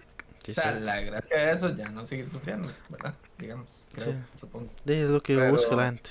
o 0.50 0.54
sea, 0.54 0.74
la 0.74 1.00
gracia 1.00 1.38
de 1.40 1.52
eso 1.54 1.74
ya 1.74 1.90
no 1.90 2.06
seguir 2.06 2.28
sufriendo, 2.28 2.70
¿verdad? 2.90 3.16
Digamos, 3.40 3.84
creo, 3.94 4.08
Sí. 4.12 4.14
supongo. 4.40 4.70
Es 4.86 5.10
lo 5.10 5.24
que 5.24 5.36
Pero- 5.36 5.52
busca 5.52 5.74
la 5.76 5.86
gente. 5.86 6.10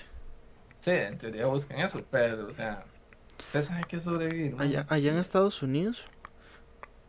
Sí, 0.80 0.90
en 0.90 1.18
teoría 1.18 1.46
buscan 1.46 1.80
eso, 1.80 2.00
pero, 2.10 2.48
o 2.48 2.52
sea, 2.54 2.84
usted 3.46 3.60
sabe 3.62 3.84
que 3.86 4.00
sobrevivir. 4.00 4.56
Allá, 4.58 4.86
allá 4.88 5.12
en 5.12 5.18
Estados 5.18 5.62
Unidos 5.62 6.02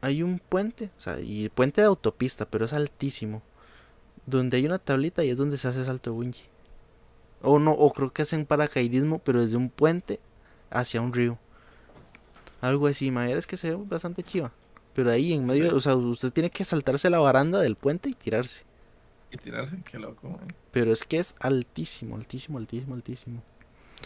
hay 0.02 0.22
un 0.22 0.40
puente, 0.40 0.90
o 0.98 1.00
sea, 1.00 1.20
y 1.22 1.48
puente 1.50 1.80
de 1.82 1.88
autopista, 1.88 2.46
pero 2.46 2.66
es 2.66 2.74
altísimo. 2.74 3.42
Donde 4.26 4.58
hay 4.58 4.66
una 4.66 4.80
tablita 4.80 5.24
y 5.24 5.30
es 5.30 5.38
donde 5.38 5.58
se 5.58 5.68
hace 5.70 5.86
salto 5.86 6.12
bungee. 6.14 6.44
O 7.46 7.60
no, 7.60 7.72
o 7.72 7.94
creo 7.94 8.12
que 8.12 8.24
hacen 8.24 8.46
paracaidismo, 8.46 9.20
pero 9.20 9.42
desde 9.42 9.58
un 9.58 9.70
puente 9.70 10.20
hacia 10.70 11.02
un 11.02 11.14
río. 11.14 11.38
Algo 12.62 12.88
así, 12.88 13.12
ma, 13.12 13.30
es 13.30 13.46
que 13.48 13.58
se 13.58 13.70
ve 13.70 13.78
bastante 13.78 14.24
chiva. 14.24 14.52
Pero 14.94 15.12
ahí 15.12 15.34
en 15.34 15.46
medio, 15.46 15.76
o 15.76 15.80
sea, 15.80 15.96
usted 15.96 16.32
tiene 16.32 16.50
que 16.50 16.64
saltarse 16.64 17.10
la 17.10 17.20
baranda 17.20 17.60
del 17.60 17.76
puente 17.76 18.10
y 18.10 18.14
tirarse. 18.14 18.64
Y 19.30 19.38
tirarse, 19.38 19.78
qué 19.90 20.00
loco, 20.00 20.30
man. 20.30 20.48
Pero 20.72 20.92
es 20.92 21.04
que 21.04 21.20
es 21.20 21.36
altísimo, 21.40 22.16
altísimo, 22.16 22.58
altísimo, 22.58 22.96
altísimo. 22.96 23.44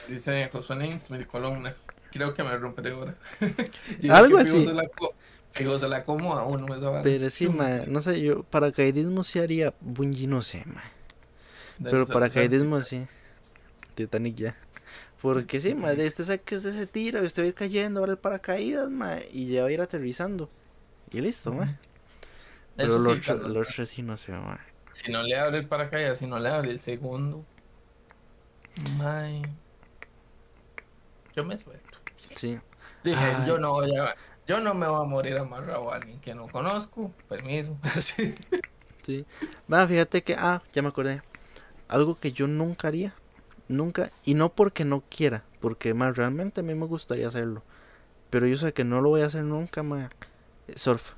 Dice 0.07 0.49
Josué 0.51 0.75
Nins, 0.77 1.11
mi 1.11 1.23
columna. 1.25 1.75
Creo 2.11 2.33
que 2.33 2.43
me 2.43 2.57
romperé 2.57 2.91
ahora. 2.91 3.15
Algo 4.09 4.39
así. 4.39 4.67
Fijo 5.51 5.79
se 5.79 5.87
la 5.87 6.03
como 6.03 6.33
a 6.33 6.45
uno 6.45 6.75
esa 6.75 6.89
vara. 6.89 7.03
Pero 7.03 7.29
sí, 7.29 7.47
ma, 7.49 7.83
no 7.87 8.01
sé, 8.01 8.21
yo 8.21 8.43
paracaidismo 8.43 9.23
sí 9.23 9.39
haría, 9.39 9.73
bungee 9.81 10.27
no 10.27 10.41
sé, 10.41 10.63
ma. 10.65 10.83
Pero 11.83 12.05
paracaidismo 12.05 12.81
sí. 12.81 13.07
Titanic 14.06 14.36
ya. 14.36 14.56
Porque 15.22 15.60
sí, 15.60 15.76
ma, 15.76 15.91
de 15.91 16.06
este 16.06 16.24
sabe 16.24 16.39
que 16.41 16.56
usted 16.56 16.74
se 16.74 16.88
tira 16.88 17.22
y 17.22 17.26
usted 17.26 17.43
va 17.43 17.45
a 17.45 17.50
ir 17.50 17.54
cayendo 17.54 18.00
ahora 18.00 18.14
el 18.14 18.18
paracaídas, 18.18 18.89
ma, 18.89 19.18
y 19.32 19.47
ya 19.47 19.64
va 19.64 19.68
a 19.68 19.72
ir 19.72 19.82
aterrizando. 19.82 20.50
Y 21.12 21.20
listo, 21.22 21.52
ma. 21.52 21.78
Pero 22.78 22.95
el 22.95 23.02
otro, 23.02 23.22
Carlos, 23.26 23.52
el 23.52 23.58
otro 23.58 23.86
sí 23.86 24.02
no 24.02 24.16
sé, 24.16 24.32
ma. 24.32 24.60
Si 24.91 25.12
no 25.12 25.22
le 25.24 25.38
abre 25.38 25.60
el 25.60 25.68
paracaídas, 25.68 26.20
si 26.20 26.28
no 26.28 26.39
le 26.39 26.50
abre 26.50 26.72
el 26.72 26.80
segundo. 26.80 27.43
May. 28.97 29.41
Yo 31.36 31.43
me 31.43 31.58
suelto. 31.58 31.97
Sí. 32.18 32.60
Dije, 33.04 33.20
Ay. 33.20 33.47
yo 33.47 33.60
no 33.60 33.72
voy 33.72 33.95
a, 33.95 34.16
yo 34.47 34.60
no 34.60 34.74
me 34.74 34.88
voy 34.88 35.02
a 35.02 35.08
morir 35.08 35.38
amarrado 35.38 35.91
a 35.91 35.97
alguien 35.97 36.20
que 36.22 36.34
no 36.34 36.47
conozco. 36.47 37.12
Permiso. 37.28 37.78
Sí. 38.00 38.36
Sí. 39.06 39.26
Va, 39.72 39.88
fíjate 39.88 40.24
que, 40.24 40.36
ah, 40.36 40.62
ya 40.72 40.82
me 40.82 40.89
acordé. 40.89 41.22
Algo 41.88 42.20
que 42.20 42.32
yo 42.32 42.47
nunca 42.47 42.88
haría. 42.88 43.14
Nunca. 43.70 44.11
Y 44.26 44.34
no 44.34 44.49
porque 44.49 44.84
no 44.84 45.03
quiera. 45.09 45.43
Porque, 45.61 45.93
más 45.93 46.17
realmente 46.17 46.59
a 46.59 46.63
mí 46.63 46.76
me 46.76 46.86
gustaría 46.86 47.28
hacerlo. 47.30 47.63
Pero 48.30 48.47
yo 48.47 48.57
sé 48.57 48.74
que 48.74 48.84
no 48.84 49.01
lo 49.01 49.09
voy 49.09 49.22
a 49.22 49.28
hacer 49.28 49.43
nunca, 49.43 49.84
ma. 49.84 50.09
Surf. 50.76 51.13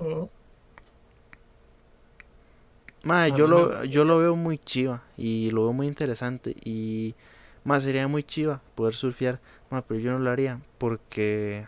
Ma, 3.03 3.23
A 3.23 3.27
yo 3.29 3.47
lo, 3.47 3.83
yo 3.83 4.05
lo 4.05 4.19
veo 4.19 4.35
muy 4.35 4.59
chiva 4.59 5.01
y 5.17 5.49
lo 5.51 5.63
veo 5.63 5.73
muy 5.73 5.87
interesante 5.87 6.55
y 6.63 7.15
más 7.63 7.83
sería 7.83 8.07
muy 8.07 8.23
chiva 8.23 8.61
poder 8.75 8.93
surfear, 8.93 9.39
ma, 9.71 9.81
pero 9.81 9.99
yo 9.99 10.11
no 10.11 10.19
lo 10.19 10.29
haría 10.29 10.59
porque 10.77 11.65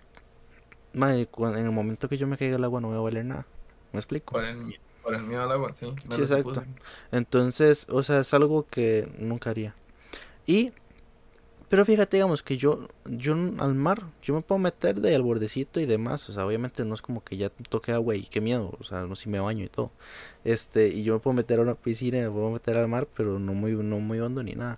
ma, 0.93 1.15
en 1.15 1.27
el 1.57 1.71
momento 1.71 2.07
que 2.07 2.17
yo 2.17 2.27
me 2.27 2.37
caiga 2.37 2.57
al 2.57 2.63
agua 2.63 2.81
no 2.81 2.89
voy 2.89 2.97
a 2.97 3.01
valer 3.01 3.25
nada. 3.25 3.47
¿Me 3.91 3.99
explico? 3.99 4.33
Por 4.33 4.45
el, 4.45 4.79
por 5.01 5.15
el 5.15 5.23
miedo 5.23 5.41
al 5.41 5.51
agua, 5.51 5.73
sí. 5.73 5.87
Sí, 6.09 6.21
exacto. 6.21 6.53
supuse. 6.53 6.67
Entonces, 7.11 7.87
o 7.89 8.03
sea, 8.03 8.19
es 8.19 8.33
algo 8.33 8.67
que 8.67 9.11
nunca 9.17 9.49
haría. 9.49 9.75
Y 10.45 10.71
pero 11.73 11.85
fíjate, 11.85 12.17
digamos 12.17 12.43
que 12.43 12.55
yo 12.55 12.87
yo 13.05 13.33
al 13.33 13.73
mar, 13.73 14.03
yo 14.21 14.35
me 14.35 14.41
puedo 14.41 14.59
meter 14.59 15.01
de 15.01 15.15
al 15.15 15.23
bordecito 15.23 15.79
y 15.79 15.87
demás, 15.87 16.29
o 16.29 16.33
sea, 16.33 16.45
obviamente 16.45 16.85
no 16.85 16.93
es 16.93 17.01
como 17.01 17.23
que 17.23 17.35
ya 17.35 17.49
toque 17.49 17.91
agua 17.91 18.15
y 18.15 18.27
qué 18.27 18.41
miedo, 18.41 18.77
o 18.79 18.83
sea, 18.83 19.01
no 19.07 19.15
si 19.15 19.27
me 19.27 19.39
baño 19.39 19.65
y 19.65 19.69
todo. 19.69 19.89
Este, 20.43 20.89
y 20.89 21.03
yo 21.03 21.15
me 21.15 21.19
puedo 21.19 21.33
meter 21.33 21.57
a 21.57 21.63
una 21.63 21.73
piscina, 21.73 22.19
me 22.19 22.29
puedo 22.29 22.51
meter 22.51 22.77
al 22.77 22.87
mar, 22.87 23.07
pero 23.15 23.39
no 23.39 23.55
muy 23.55 23.71
no 23.71 23.99
muy 23.99 24.19
hondo 24.19 24.43
ni 24.43 24.53
nada. 24.53 24.77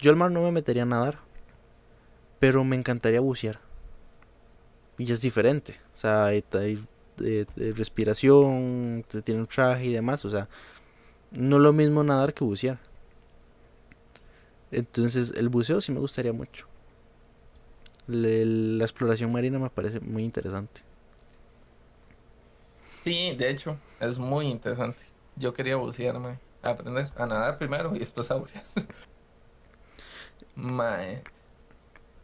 Yo 0.00 0.10
al 0.10 0.16
mar 0.16 0.32
no 0.32 0.42
me 0.42 0.50
metería 0.50 0.82
a 0.82 0.86
nadar, 0.86 1.18
pero 2.40 2.64
me 2.64 2.74
encantaría 2.74 3.20
bucear. 3.20 3.60
Y 4.98 5.12
es 5.12 5.20
diferente, 5.20 5.76
o 5.94 5.96
sea, 5.96 6.26
hay, 6.26 6.44
hay, 6.54 6.84
eh, 7.22 7.46
eh, 7.56 7.72
respiración, 7.76 9.04
tiene 9.22 9.40
un 9.40 9.46
traje 9.46 9.86
y 9.86 9.92
demás, 9.92 10.24
o 10.24 10.30
sea, 10.30 10.48
no 11.30 11.58
es 11.58 11.62
lo 11.62 11.72
mismo 11.72 12.02
nadar 12.02 12.34
que 12.34 12.42
bucear. 12.42 12.80
Entonces, 14.74 15.32
el 15.36 15.48
buceo 15.48 15.80
sí 15.80 15.92
me 15.92 16.00
gustaría 16.00 16.32
mucho. 16.32 16.66
Le- 18.06 18.44
la 18.46 18.84
exploración 18.84 19.30
marina 19.32 19.58
me 19.58 19.70
parece 19.70 20.00
muy 20.00 20.24
interesante. 20.24 20.82
Sí, 23.04 23.34
de 23.36 23.50
hecho, 23.50 23.76
es 24.00 24.18
muy 24.18 24.46
interesante. 24.46 24.98
Yo 25.36 25.52
quería 25.52 25.76
bucearme, 25.76 26.38
aprender 26.62 27.10
a 27.16 27.26
nadar 27.26 27.58
primero 27.58 27.94
y 27.94 27.98
después 27.98 28.30
a 28.30 28.36
bucear. 28.36 28.64
Mae. 30.56 31.22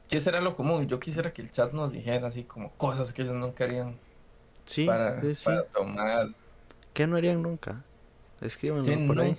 ¿Qué 0.08 0.20
será 0.20 0.40
lo 0.40 0.56
común? 0.56 0.88
Yo 0.88 0.98
quisiera 0.98 1.32
que 1.32 1.42
el 1.42 1.52
chat 1.52 1.72
nos 1.72 1.92
dijera 1.92 2.28
así 2.28 2.44
como 2.44 2.72
cosas 2.72 3.12
que 3.12 3.22
ellos 3.22 3.38
nunca 3.38 3.64
harían 3.64 3.96
Sí, 4.64 4.86
para, 4.86 5.20
sí, 5.20 5.34
sí. 5.34 5.44
para 5.44 5.64
tomar. 5.66 6.28
¿Qué 6.92 7.06
no 7.06 7.16
harían 7.16 7.42
nunca? 7.42 7.84
Escríbanlo 8.40 9.06
por 9.06 9.20
ahí. 9.20 9.38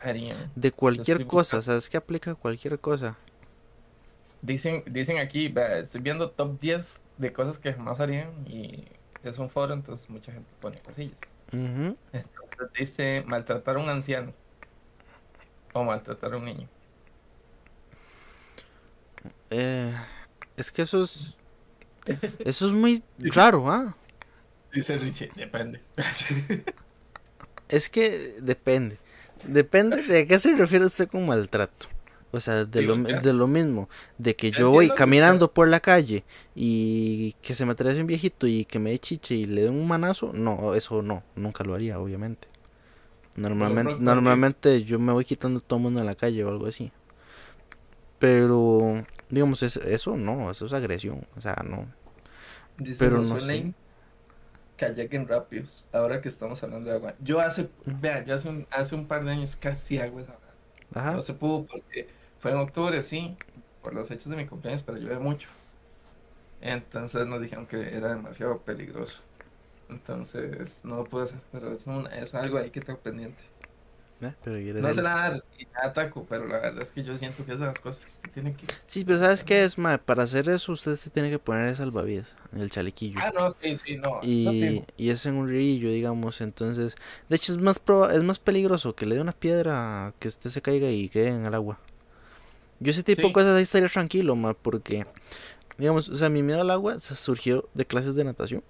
Harían. 0.00 0.50
De 0.54 0.72
cualquier 0.72 1.26
cosa, 1.26 1.56
buscando. 1.56 1.62
¿sabes 1.62 1.88
que 1.88 1.96
aplica 1.96 2.32
a 2.32 2.34
cualquier 2.34 2.78
cosa? 2.78 3.16
Dicen, 4.42 4.84
dicen 4.86 5.18
aquí, 5.18 5.52
estoy 5.80 6.00
viendo 6.00 6.30
top 6.30 6.60
10 6.60 7.02
de 7.18 7.32
cosas 7.32 7.58
que 7.58 7.72
jamás 7.72 8.00
harían 8.00 8.30
y 8.46 8.84
es 9.24 9.38
un 9.38 9.50
foro, 9.50 9.74
entonces 9.74 10.08
mucha 10.08 10.32
gente 10.32 10.48
pone 10.60 10.78
cosillas. 10.78 11.18
Entonces 11.50 12.72
dice 12.78 13.24
maltratar 13.26 13.76
a 13.76 13.80
un 13.80 13.88
anciano 13.88 14.32
o 15.72 15.84
maltratar 15.84 16.34
a 16.34 16.36
un 16.36 16.44
niño. 16.44 16.68
Eh, 19.50 19.94
es 20.56 20.70
que 20.70 20.82
eso 20.82 21.02
es. 21.02 21.34
Eso 22.38 22.68
es 22.68 22.72
muy 22.72 23.02
raro, 23.18 23.70
¿ah? 23.70 23.94
Dice 24.72 24.96
Richie, 24.96 25.30
depende. 25.34 25.80
Es 27.68 27.90
que 27.90 28.36
depende. 28.40 28.98
Depende 29.46 30.02
de 30.02 30.20
a 30.20 30.26
qué 30.26 30.38
se 30.38 30.54
refiere 30.54 30.84
usted 30.86 31.08
con 31.08 31.26
maltrato. 31.26 31.86
O 32.30 32.40
sea, 32.40 32.66
de, 32.66 32.80
Digo, 32.80 32.94
lo, 32.94 33.20
de 33.22 33.32
lo 33.32 33.46
mismo. 33.46 33.88
De 34.18 34.36
que 34.36 34.50
Yo 34.50 34.70
voy 34.70 34.90
caminando 34.90 35.50
por 35.52 35.66
la 35.68 35.80
calle 35.80 36.24
y 36.54 37.32
que 37.40 37.54
se 37.54 37.64
me 37.64 37.72
atraviese 37.72 38.02
un 38.02 38.06
viejito 38.06 38.46
y 38.46 38.66
que 38.66 38.78
me 38.78 38.90
dé 38.90 38.98
chiche 38.98 39.34
y 39.34 39.46
le 39.46 39.62
dé 39.62 39.70
un 39.70 39.86
manazo. 39.86 40.32
No, 40.34 40.74
eso 40.74 41.00
no. 41.00 41.22
Nunca 41.36 41.64
lo 41.64 41.74
haría, 41.74 41.98
obviamente. 41.98 42.46
Normalmente, 43.36 43.92
Band, 43.94 44.02
normalmente 44.04 44.84
yo 44.84 44.98
me 44.98 45.12
voy 45.12 45.24
quitando 45.24 45.58
a 45.58 45.62
todo 45.62 45.78
el 45.78 45.82
mundo 45.84 46.00
en 46.00 46.06
la 46.06 46.14
calle 46.16 46.44
o 46.44 46.48
algo 46.48 46.66
así. 46.66 46.92
Pero, 48.18 49.04
digamos, 49.30 49.62
es- 49.62 49.76
eso 49.76 50.16
no. 50.16 50.50
Eso 50.50 50.66
es 50.66 50.72
agresión. 50.72 51.26
O 51.36 51.40
sea, 51.40 51.62
no. 51.68 51.86
Pero 52.98 53.16
no 53.28 53.34
sé. 53.40 53.46
Que 54.78 54.88
lleguen 54.94 55.28
rápidos. 55.28 55.86
Ahora 55.92 56.22
que 56.22 56.28
estamos 56.30 56.62
hablando 56.62 56.88
de 56.90 56.96
agua. 56.96 57.14
Yo 57.20 57.40
hace, 57.40 57.70
vean, 57.84 58.24
yo 58.26 58.34
hace 58.34 58.48
un, 58.48 58.66
hace 58.70 58.94
un 58.94 59.06
par 59.08 59.24
de 59.24 59.32
años 59.32 59.56
casi 59.56 59.98
hago 59.98 60.20
esa. 60.20 60.36
Ajá. 60.94 61.12
No 61.12 61.22
se 61.22 61.34
pudo 61.34 61.66
porque 61.66 62.08
fue 62.38 62.52
en 62.52 62.58
octubre, 62.58 63.02
sí, 63.02 63.36
por 63.82 63.94
las 63.94 64.08
fechas 64.08 64.30
de 64.30 64.36
mi 64.36 64.46
cumpleaños, 64.46 64.82
pero 64.84 64.98
llueve 64.98 65.18
mucho. 65.18 65.48
Entonces 66.60 67.26
nos 67.26 67.40
dijeron 67.40 67.66
que 67.66 67.96
era 67.96 68.08
demasiado 68.10 68.58
peligroso. 68.62 69.22
Entonces 69.90 70.80
no 70.84 70.96
lo 70.98 71.04
pude 71.06 71.24
hacer, 71.24 71.40
pero 71.52 71.72
es, 71.72 71.86
un- 71.86 72.08
es 72.08 72.34
algo 72.34 72.58
ahí 72.58 72.70
que 72.70 72.80
tengo 72.82 73.00
pendiente. 73.00 73.44
¿Eh? 74.20 74.32
Pero 74.42 74.80
no 74.80 74.92
se 74.92 75.00
la 75.00 75.10
dar 75.10 75.44
ataco, 75.80 76.26
pero 76.28 76.48
la 76.48 76.58
verdad 76.58 76.82
es 76.82 76.90
que 76.90 77.04
yo 77.04 77.16
siento 77.16 77.44
que 77.44 77.52
es 77.52 77.60
de 77.60 77.66
las 77.66 77.78
cosas 77.78 78.04
que 78.04 78.10
usted 78.10 78.30
tiene 78.32 78.52
que. 78.52 78.66
Sí, 78.86 79.04
pero 79.04 79.20
¿sabes 79.20 79.44
qué 79.44 79.62
es, 79.62 79.78
ma? 79.78 79.98
Para 79.98 80.24
hacer 80.24 80.48
eso, 80.48 80.72
usted 80.72 80.96
se 80.96 81.10
tiene 81.10 81.30
que 81.30 81.38
poner 81.38 81.68
el 81.68 81.76
salvavidas 81.76 82.34
en 82.52 82.60
el 82.60 82.70
chalequillo. 82.70 83.20
Ah, 83.22 83.30
no, 83.32 83.52
sí, 83.52 83.76
sí, 83.76 83.96
no. 83.96 84.18
Y, 84.22 84.82
y 84.96 85.10
es 85.10 85.24
en 85.26 85.34
un 85.34 85.48
río, 85.48 85.90
digamos. 85.92 86.40
Entonces, 86.40 86.96
de 87.28 87.36
hecho, 87.36 87.52
es 87.52 87.58
más, 87.58 87.78
proba 87.78 88.12
es 88.12 88.24
más 88.24 88.40
peligroso 88.40 88.96
que 88.96 89.06
le 89.06 89.14
dé 89.14 89.20
una 89.20 89.32
piedra 89.32 90.12
que 90.18 90.26
usted 90.26 90.50
se 90.50 90.62
caiga 90.62 90.90
y 90.90 91.08
quede 91.08 91.28
en 91.28 91.46
el 91.46 91.54
agua. 91.54 91.78
Yo 92.80 92.90
ese 92.90 93.04
tipo 93.04 93.28
de 93.28 93.32
cosas 93.32 93.56
ahí 93.56 93.62
estaría 93.62 93.88
tranquilo, 93.88 94.34
ma, 94.34 94.54
porque, 94.54 95.06
digamos, 95.76 96.08
o 96.08 96.16
sea, 96.16 96.28
mi 96.28 96.42
miedo 96.42 96.60
al 96.60 96.70
agua 96.70 96.98
se 96.98 97.14
surgió 97.14 97.68
de 97.74 97.84
clases 97.86 98.16
de 98.16 98.24
natación 98.24 98.64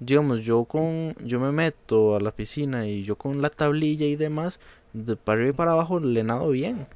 digamos, 0.00 0.40
yo 0.40 0.64
con, 0.64 1.14
yo 1.24 1.40
me 1.40 1.52
meto 1.52 2.16
a 2.16 2.20
la 2.20 2.32
piscina 2.32 2.86
y 2.86 3.04
yo 3.04 3.16
con 3.16 3.42
la 3.42 3.50
tablilla 3.50 4.06
y 4.06 4.16
demás, 4.16 4.60
de 4.92 5.16
para 5.16 5.38
arriba 5.38 5.50
y 5.50 5.56
para 5.56 5.72
abajo 5.72 6.00
le 6.00 6.22
nado 6.22 6.50
bien. 6.50 6.86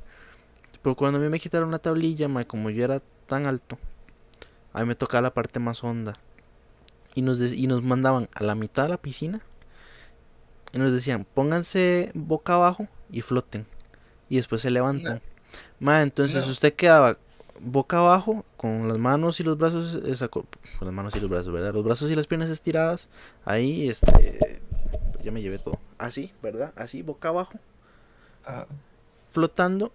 Pero 0.83 0.97
cuando 0.97 1.19
a 1.19 1.23
mí 1.23 1.29
me 1.29 1.41
quitaron 1.41 1.71
la 1.71 1.79
tablilla, 1.79 2.29
como 2.47 2.71
yo 2.71 2.85
era 2.85 3.01
tan 3.27 3.47
alto, 3.47 3.79
a 4.73 4.81
mí 4.81 4.87
me 4.87 4.95
tocaba 4.95 5.23
la 5.23 5.35
parte 5.35 5.61
más 5.61 5.83
honda. 5.85 6.15
Y 7.15 7.23
nos, 7.23 7.39
y 7.41 7.67
nos 7.67 7.83
mandaban 7.83 8.29
a 8.35 8.43
la 8.43 8.55
mitad 8.55 8.85
de 8.85 8.89
la 8.91 8.97
piscina. 8.97 9.43
Y 10.73 10.79
nos 10.79 10.93
decían, 10.93 11.27
pónganse 11.35 12.11
boca 12.15 12.55
abajo 12.55 12.89
y 13.11 13.21
floten. 13.21 13.67
Y 14.29 14.37
después 14.37 14.63
se 14.63 14.71
levantan. 14.71 15.21
entonces 15.81 16.49
usted 16.49 16.73
quedaba 16.75 17.19
boca 17.63 17.99
abajo, 17.99 18.45
con 18.57 18.89
las 18.89 18.99
manos 18.99 19.39
y 19.41 19.45
los 19.45 19.57
brazos, 19.57 20.01
esa, 20.05 20.29
con 20.29 20.47
las 20.81 20.93
manos 20.93 21.15
y 21.17 21.21
los 21.21 21.31
brazos, 21.31 21.53
¿verdad? 21.53 21.73
Los 21.73 21.85
brazos 21.85 22.11
y 22.11 22.17
las 22.17 22.27
piernas 22.27 22.51
estiradas, 22.51 23.09
ahí, 23.45 23.89
este, 23.89 24.61
ya 25.23 25.31
me 25.31 25.41
llevé 25.41 25.59
todo. 25.59 25.79
Así, 25.99 26.33
¿verdad? 26.43 26.73
Así, 26.77 27.03
boca 27.03 27.29
abajo, 27.29 27.59
flotando. 29.31 29.93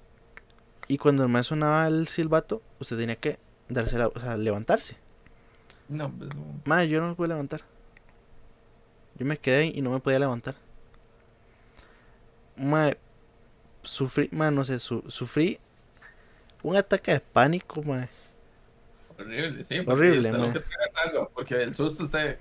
Y 0.88 0.98
cuando 0.98 1.24
el 1.24 1.30
maestro 1.30 1.58
sonaba 1.58 1.88
el 1.88 2.08
silbato, 2.08 2.62
usted 2.80 2.98
tenía 2.98 3.18
que 3.18 3.40
darse 3.68 3.98
la, 3.98 4.08
o 4.08 4.20
sea, 4.20 4.38
levantarse. 4.38 4.96
No, 5.90 6.10
pues 6.10 6.34
no. 6.34 6.44
Madre, 6.64 6.88
yo 6.88 7.02
no 7.02 7.10
me 7.10 7.16
pude 7.16 7.28
levantar. 7.28 7.62
Yo 9.16 9.26
me 9.26 9.38
quedé 9.38 9.66
y 9.66 9.82
no 9.82 9.92
me 9.92 10.00
podía 10.00 10.20
levantar. 10.20 10.56
Madre, 12.56 12.98
sufrí, 13.84 14.30
madre, 14.32 14.56
no 14.56 14.64
sé, 14.64 14.80
sufrí 14.80 15.60
un 16.70 16.78
ataque 16.78 17.14
de 17.14 17.20
pánico, 17.20 17.82
mae. 17.84 18.10
Horrible, 19.18 19.66
sí. 19.66 19.80
Horrible, 19.86 20.32
mae. 20.32 20.54
porque 21.34 21.64
el 21.64 21.76
susto 21.76 22.06
está... 22.06 22.38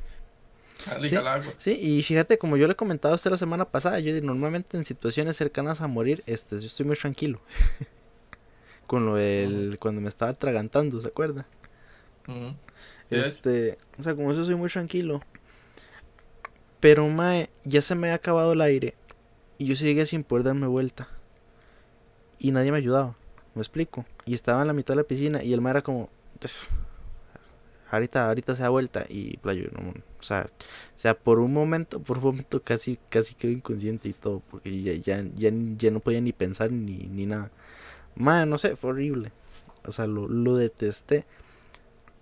Sí, 1.00 1.16
sí, 1.56 1.78
y 1.80 2.02
fíjate, 2.02 2.38
como 2.38 2.56
yo 2.56 2.66
le 2.66 2.74
he 2.74 2.76
comentado 2.76 3.12
a 3.12 3.16
usted 3.16 3.30
la 3.30 3.38
semana 3.38 3.64
pasada, 3.64 3.98
yo 3.98 4.20
normalmente 4.22 4.76
en 4.76 4.84
situaciones 4.84 5.36
cercanas 5.36 5.80
a 5.80 5.86
morir, 5.86 6.22
este, 6.26 6.60
yo 6.60 6.66
estoy 6.66 6.86
muy 6.86 6.96
tranquilo. 6.96 7.40
Con 8.86 9.04
lo 9.04 9.16
del, 9.16 9.78
cuando 9.80 10.00
me 10.00 10.08
estaba 10.08 10.30
atragantando, 10.30 11.00
¿se 11.00 11.08
acuerda? 11.08 11.46
este, 13.10 13.78
o 13.98 14.02
sea, 14.02 14.14
como 14.14 14.30
eso 14.30 14.44
soy 14.44 14.54
muy 14.54 14.68
tranquilo. 14.68 15.22
Pero, 16.78 17.08
mae, 17.08 17.50
ya 17.64 17.80
se 17.80 17.94
me 17.94 18.10
ha 18.10 18.14
acabado 18.14 18.52
el 18.52 18.60
aire 18.60 18.94
y 19.58 19.66
yo 19.66 19.74
seguía 19.74 20.06
sin 20.06 20.22
poder 20.22 20.44
darme 20.44 20.66
vuelta. 20.66 21.08
Y 22.38 22.52
nadie 22.52 22.70
me 22.70 22.78
ayudaba. 22.78 23.16
¿Me 23.54 23.62
explico? 23.62 24.04
Y 24.26 24.34
estaba 24.34 24.60
en 24.60 24.66
la 24.66 24.72
mitad 24.72 24.94
de 24.94 25.02
la 25.02 25.06
piscina 25.06 25.42
y 25.42 25.52
el 25.52 25.60
mar 25.60 25.76
era 25.76 25.82
como... 25.82 26.10
Ahorita, 27.90 28.26
ahorita 28.26 28.56
se 28.56 28.62
da 28.62 28.68
vuelta 28.68 29.06
y 29.08 29.36
playo, 29.36 29.68
no, 29.72 29.90
o 29.90 30.22
sea, 30.22 30.48
o 30.96 30.98
sea, 30.98 31.14
por 31.14 31.38
un 31.38 31.52
momento, 31.52 32.00
por 32.00 32.18
un 32.18 32.24
momento 32.24 32.60
casi, 32.60 32.98
casi 33.08 33.34
quedó 33.34 33.52
inconsciente 33.52 34.08
y 34.08 34.12
todo, 34.12 34.42
porque 34.50 34.82
ya, 34.82 34.92
ya, 34.94 35.24
ya, 35.36 35.50
ya 35.76 35.90
no 35.92 36.00
podía 36.00 36.20
ni 36.20 36.32
pensar 36.32 36.72
ni, 36.72 37.06
ni 37.06 37.26
nada. 37.26 37.52
Man, 38.16 38.50
no 38.50 38.58
sé, 38.58 38.74
fue 38.74 38.90
horrible. 38.90 39.30
O 39.84 39.92
sea, 39.92 40.06
lo, 40.06 40.26
lo 40.26 40.56
detesté. 40.56 41.24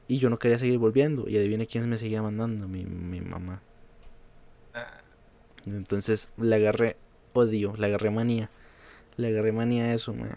Y 0.07 0.18
yo 0.18 0.28
no 0.28 0.38
quería 0.38 0.59
seguir 0.59 0.78
volviendo. 0.78 1.28
Y 1.28 1.38
adivina 1.38 1.64
quién 1.64 1.88
me 1.88 1.96
seguía 1.96 2.20
mandando, 2.20 2.68
mi, 2.68 2.84
mi 2.84 3.20
mamá. 3.20 3.62
Ah. 4.74 5.00
Entonces 5.66 6.30
le 6.36 6.57
agarré 6.57 6.96
odio, 7.32 7.74
le 7.76 7.86
agarré 7.86 8.11
manía. 8.11 8.50
Le 9.16 9.28
agarré 9.28 9.52
manía 9.52 9.84
a 9.84 9.94
eso, 9.94 10.12
man. 10.12 10.36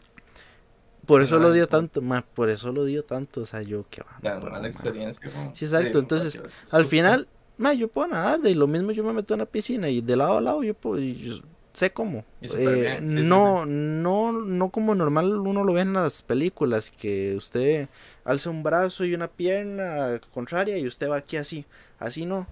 Por 1.08 1.22
eso 1.22 1.39
lo 1.39 1.51
dio 1.51 1.68
tanto, 1.68 2.01
más 2.01 2.24
por 2.24 2.49
eso 2.49 2.72
lo 2.72 2.86
dio 2.86 3.03
tanto, 3.03 3.41
o 3.41 3.45
sea, 3.45 3.62
yo 3.62 3.86
que 3.89 4.01
va. 4.01 4.20
La 4.22 4.39
mala 4.39 4.68
experiencia. 4.68 5.32
Sí, 5.53 5.66
exacto, 5.66 5.99
entonces, 5.99 6.39
al 6.72 6.86
final, 6.86 7.28
ma, 7.58 7.74
yo 7.74 7.88
puedo 7.88 8.10
nadar, 8.10 8.41
de 8.41 8.53
lo 8.53 8.68
mismo 8.68 8.91
yo 8.91 9.03
me 9.03 9.14
meto 9.14 9.34
en 9.34 9.39
la 9.39 9.45
piscina 9.45 9.89
y 9.89 10.01
de 10.01 10.16
lado 10.16 10.38
a 10.38 10.41
lado 10.41 10.64
yo 10.64 10.74
puedo, 10.74 10.99
yo 10.99 11.39
sé 11.74 11.91
cómo. 11.91 12.26
Eh, 12.41 12.99
no, 13.01 13.66
no, 13.66 14.32
no 14.32 14.70
como 14.70 14.95
normal 14.95 15.32
uno 15.38 15.64
lo 15.64 15.74
ve 15.74 15.82
en 15.82 15.93
las 15.93 16.22
películas, 16.22 16.91
que 16.91 17.36
usted 17.36 17.88
alza 18.26 18.49
un 18.49 18.64
brazo 18.64 19.05
y 19.05 19.14
una 19.14 19.30
pierna 19.30 20.20
contraria 20.34 20.78
y 20.78 20.88
usted 20.88 21.10
va 21.10 21.18
aquí 21.18 21.38
así, 21.38 21.66
así 21.99 22.26
no. 22.26 22.47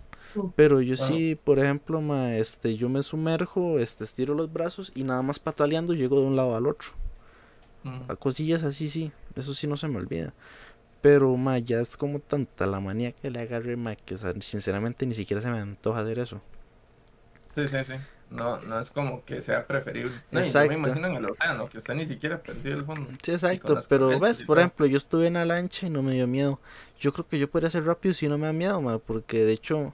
Pero 0.55 0.81
yo 0.81 0.97
sí, 0.97 1.37
por 1.41 1.59
ejemplo, 1.59 2.01
ma, 2.01 2.35
este, 2.35 2.75
yo 2.75 2.89
me 2.89 3.03
sumerjo, 3.03 3.79
este, 3.79 4.03
estiro 4.03 4.33
los 4.33 4.51
brazos 4.51 4.91
y 4.93 5.03
nada 5.03 5.21
más 5.21 5.39
pataleando 5.39 5.93
llego 5.93 6.19
de 6.19 6.25
un 6.25 6.35
lado 6.35 6.55
al 6.55 6.67
otro. 6.67 6.89
A 8.07 8.15
cosillas 8.15 8.63
así, 8.63 8.89
sí. 8.89 9.11
Eso 9.35 9.53
sí 9.53 9.67
no 9.67 9.77
se 9.77 9.87
me 9.87 9.97
olvida. 9.97 10.33
Pero, 11.01 11.35
ma, 11.37 11.59
ya 11.59 11.81
es 11.81 11.97
como 11.97 12.19
tanta 12.19 12.65
la 12.65 12.79
manía 12.79 13.11
que 13.11 13.29
le 13.29 13.39
agarré, 13.39 13.75
ma, 13.75 13.95
que 13.95 14.17
sinceramente 14.17 15.05
ni 15.05 15.13
siquiera 15.13 15.41
se 15.41 15.49
me 15.49 15.59
antoja 15.59 15.99
hacer 15.99 16.19
eso. 16.19 16.41
Sí, 17.53 17.67
sí, 17.67 17.77
sí. 17.85 17.93
No, 18.31 18.59
no 18.61 18.79
es 18.79 18.89
como 18.89 19.23
que 19.23 19.41
sea 19.41 19.67
preferible. 19.67 20.11
No, 20.31 20.39
exacto. 20.39 20.69
me 20.69 20.75
imagino 20.75 21.07
en 21.07 21.15
el 21.15 21.25
océano, 21.29 21.69
que 21.69 21.77
usted 21.77 21.93
ni 21.93 22.07
siquiera 22.07 22.41
percibe 22.41 22.73
el 22.73 22.85
fondo. 22.85 23.11
Sí, 23.21 23.33
exacto. 23.33 23.81
Pero, 23.87 24.19
ves, 24.19 24.41
por 24.43 24.57
ejemplo, 24.57 24.85
yo 24.87 24.97
estuve 24.97 25.27
en 25.27 25.35
la 25.35 25.45
lancha 25.45 25.85
y 25.85 25.89
no 25.89 26.01
me 26.01 26.13
dio 26.13 26.25
miedo. 26.25 26.59
Yo 26.99 27.13
creo 27.13 27.27
que 27.27 27.37
yo 27.37 27.49
podría 27.49 27.69
ser 27.69 27.85
rápido 27.85 28.13
si 28.13 28.27
no 28.27 28.37
me 28.37 28.47
da 28.47 28.53
miedo, 28.53 28.81
ma, 28.81 28.97
porque 28.97 29.45
de 29.45 29.53
hecho, 29.53 29.93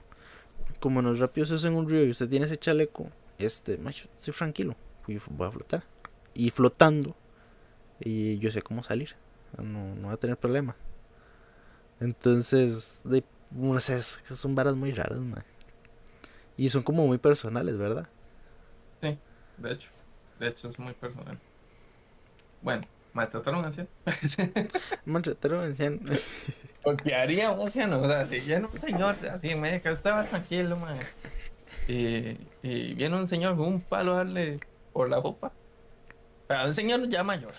como 0.80 1.02
no 1.02 1.12
es 1.12 1.18
rápido 1.18 1.44
es 1.44 1.64
en 1.64 1.74
un 1.74 1.88
río 1.88 2.04
y 2.04 2.10
usted 2.10 2.28
tiene 2.28 2.46
ese 2.46 2.56
chaleco, 2.56 3.10
este, 3.38 3.76
macho, 3.76 4.08
estoy 4.16 4.32
tranquilo. 4.32 4.76
Voy 5.06 5.46
a 5.46 5.50
flotar. 5.50 5.84
Y 6.34 6.48
flotando, 6.50 7.14
y 8.04 8.38
yo 8.38 8.50
sé 8.50 8.62
cómo 8.62 8.82
salir. 8.82 9.14
No, 9.56 9.94
no 9.94 10.08
va 10.08 10.14
a 10.14 10.16
tener 10.16 10.36
problema. 10.36 10.76
Entonces, 12.00 13.00
de, 13.04 13.22
no 13.50 13.78
sé, 13.80 14.00
son 14.02 14.54
varas 14.54 14.74
muy 14.74 14.92
raras, 14.92 15.20
man. 15.20 15.44
Y 16.56 16.68
son 16.68 16.82
como 16.82 17.06
muy 17.06 17.18
personales, 17.18 17.76
¿verdad? 17.76 18.08
Sí, 19.00 19.18
de 19.58 19.72
hecho. 19.72 19.88
De 20.38 20.48
hecho, 20.48 20.68
es 20.68 20.78
muy 20.78 20.92
personal. 20.94 21.38
Bueno, 22.60 22.86
maltrataron 23.12 23.64
a 23.64 23.68
anciano. 23.68 23.88
maltrataron 25.04 25.60
a 25.60 25.64
anciano. 25.64 25.98
Porque 26.82 27.14
haría 27.14 27.52
un 27.52 27.60
anciano, 27.60 28.00
o 28.00 28.06
sea, 28.08 28.26
si 28.26 28.40
viene 28.40 28.66
un 28.66 28.78
señor 28.78 29.14
así 29.30 29.54
me 29.54 29.72
medio 29.72 29.92
estaba 29.92 30.24
tranquilo, 30.24 30.76
man. 30.76 30.98
Y, 31.86 32.38
y 32.62 32.94
viene 32.94 33.16
un 33.16 33.26
señor 33.26 33.56
con 33.56 33.68
un 33.68 33.80
palo 33.80 34.14
a 34.14 34.16
darle 34.16 34.58
por 34.92 35.08
la 35.08 35.20
ropa. 35.20 35.52
Pero 36.48 36.64
un 36.64 36.74
señor 36.74 37.08
ya 37.08 37.22
mayor. 37.22 37.54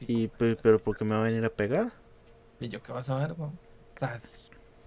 ¿Y 0.00 0.28
pero 0.28 0.78
por 0.78 0.96
qué 0.96 1.04
me 1.04 1.14
va 1.14 1.20
a 1.20 1.24
venir 1.24 1.44
a 1.44 1.50
pegar? 1.50 1.92
¿Y 2.60 2.68
yo 2.68 2.82
qué 2.82 2.92
vas 2.92 3.08
a 3.10 3.16
ver, 3.16 3.32
O 3.32 3.52
sea, 3.98 4.18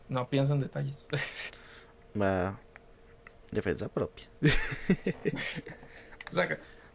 no 0.10 0.30
pienso 0.30 0.54
en 0.54 0.62
detalles. 0.62 1.06
Va. 2.22 2.60
Defensa 3.52 3.90
propia. 3.90 4.28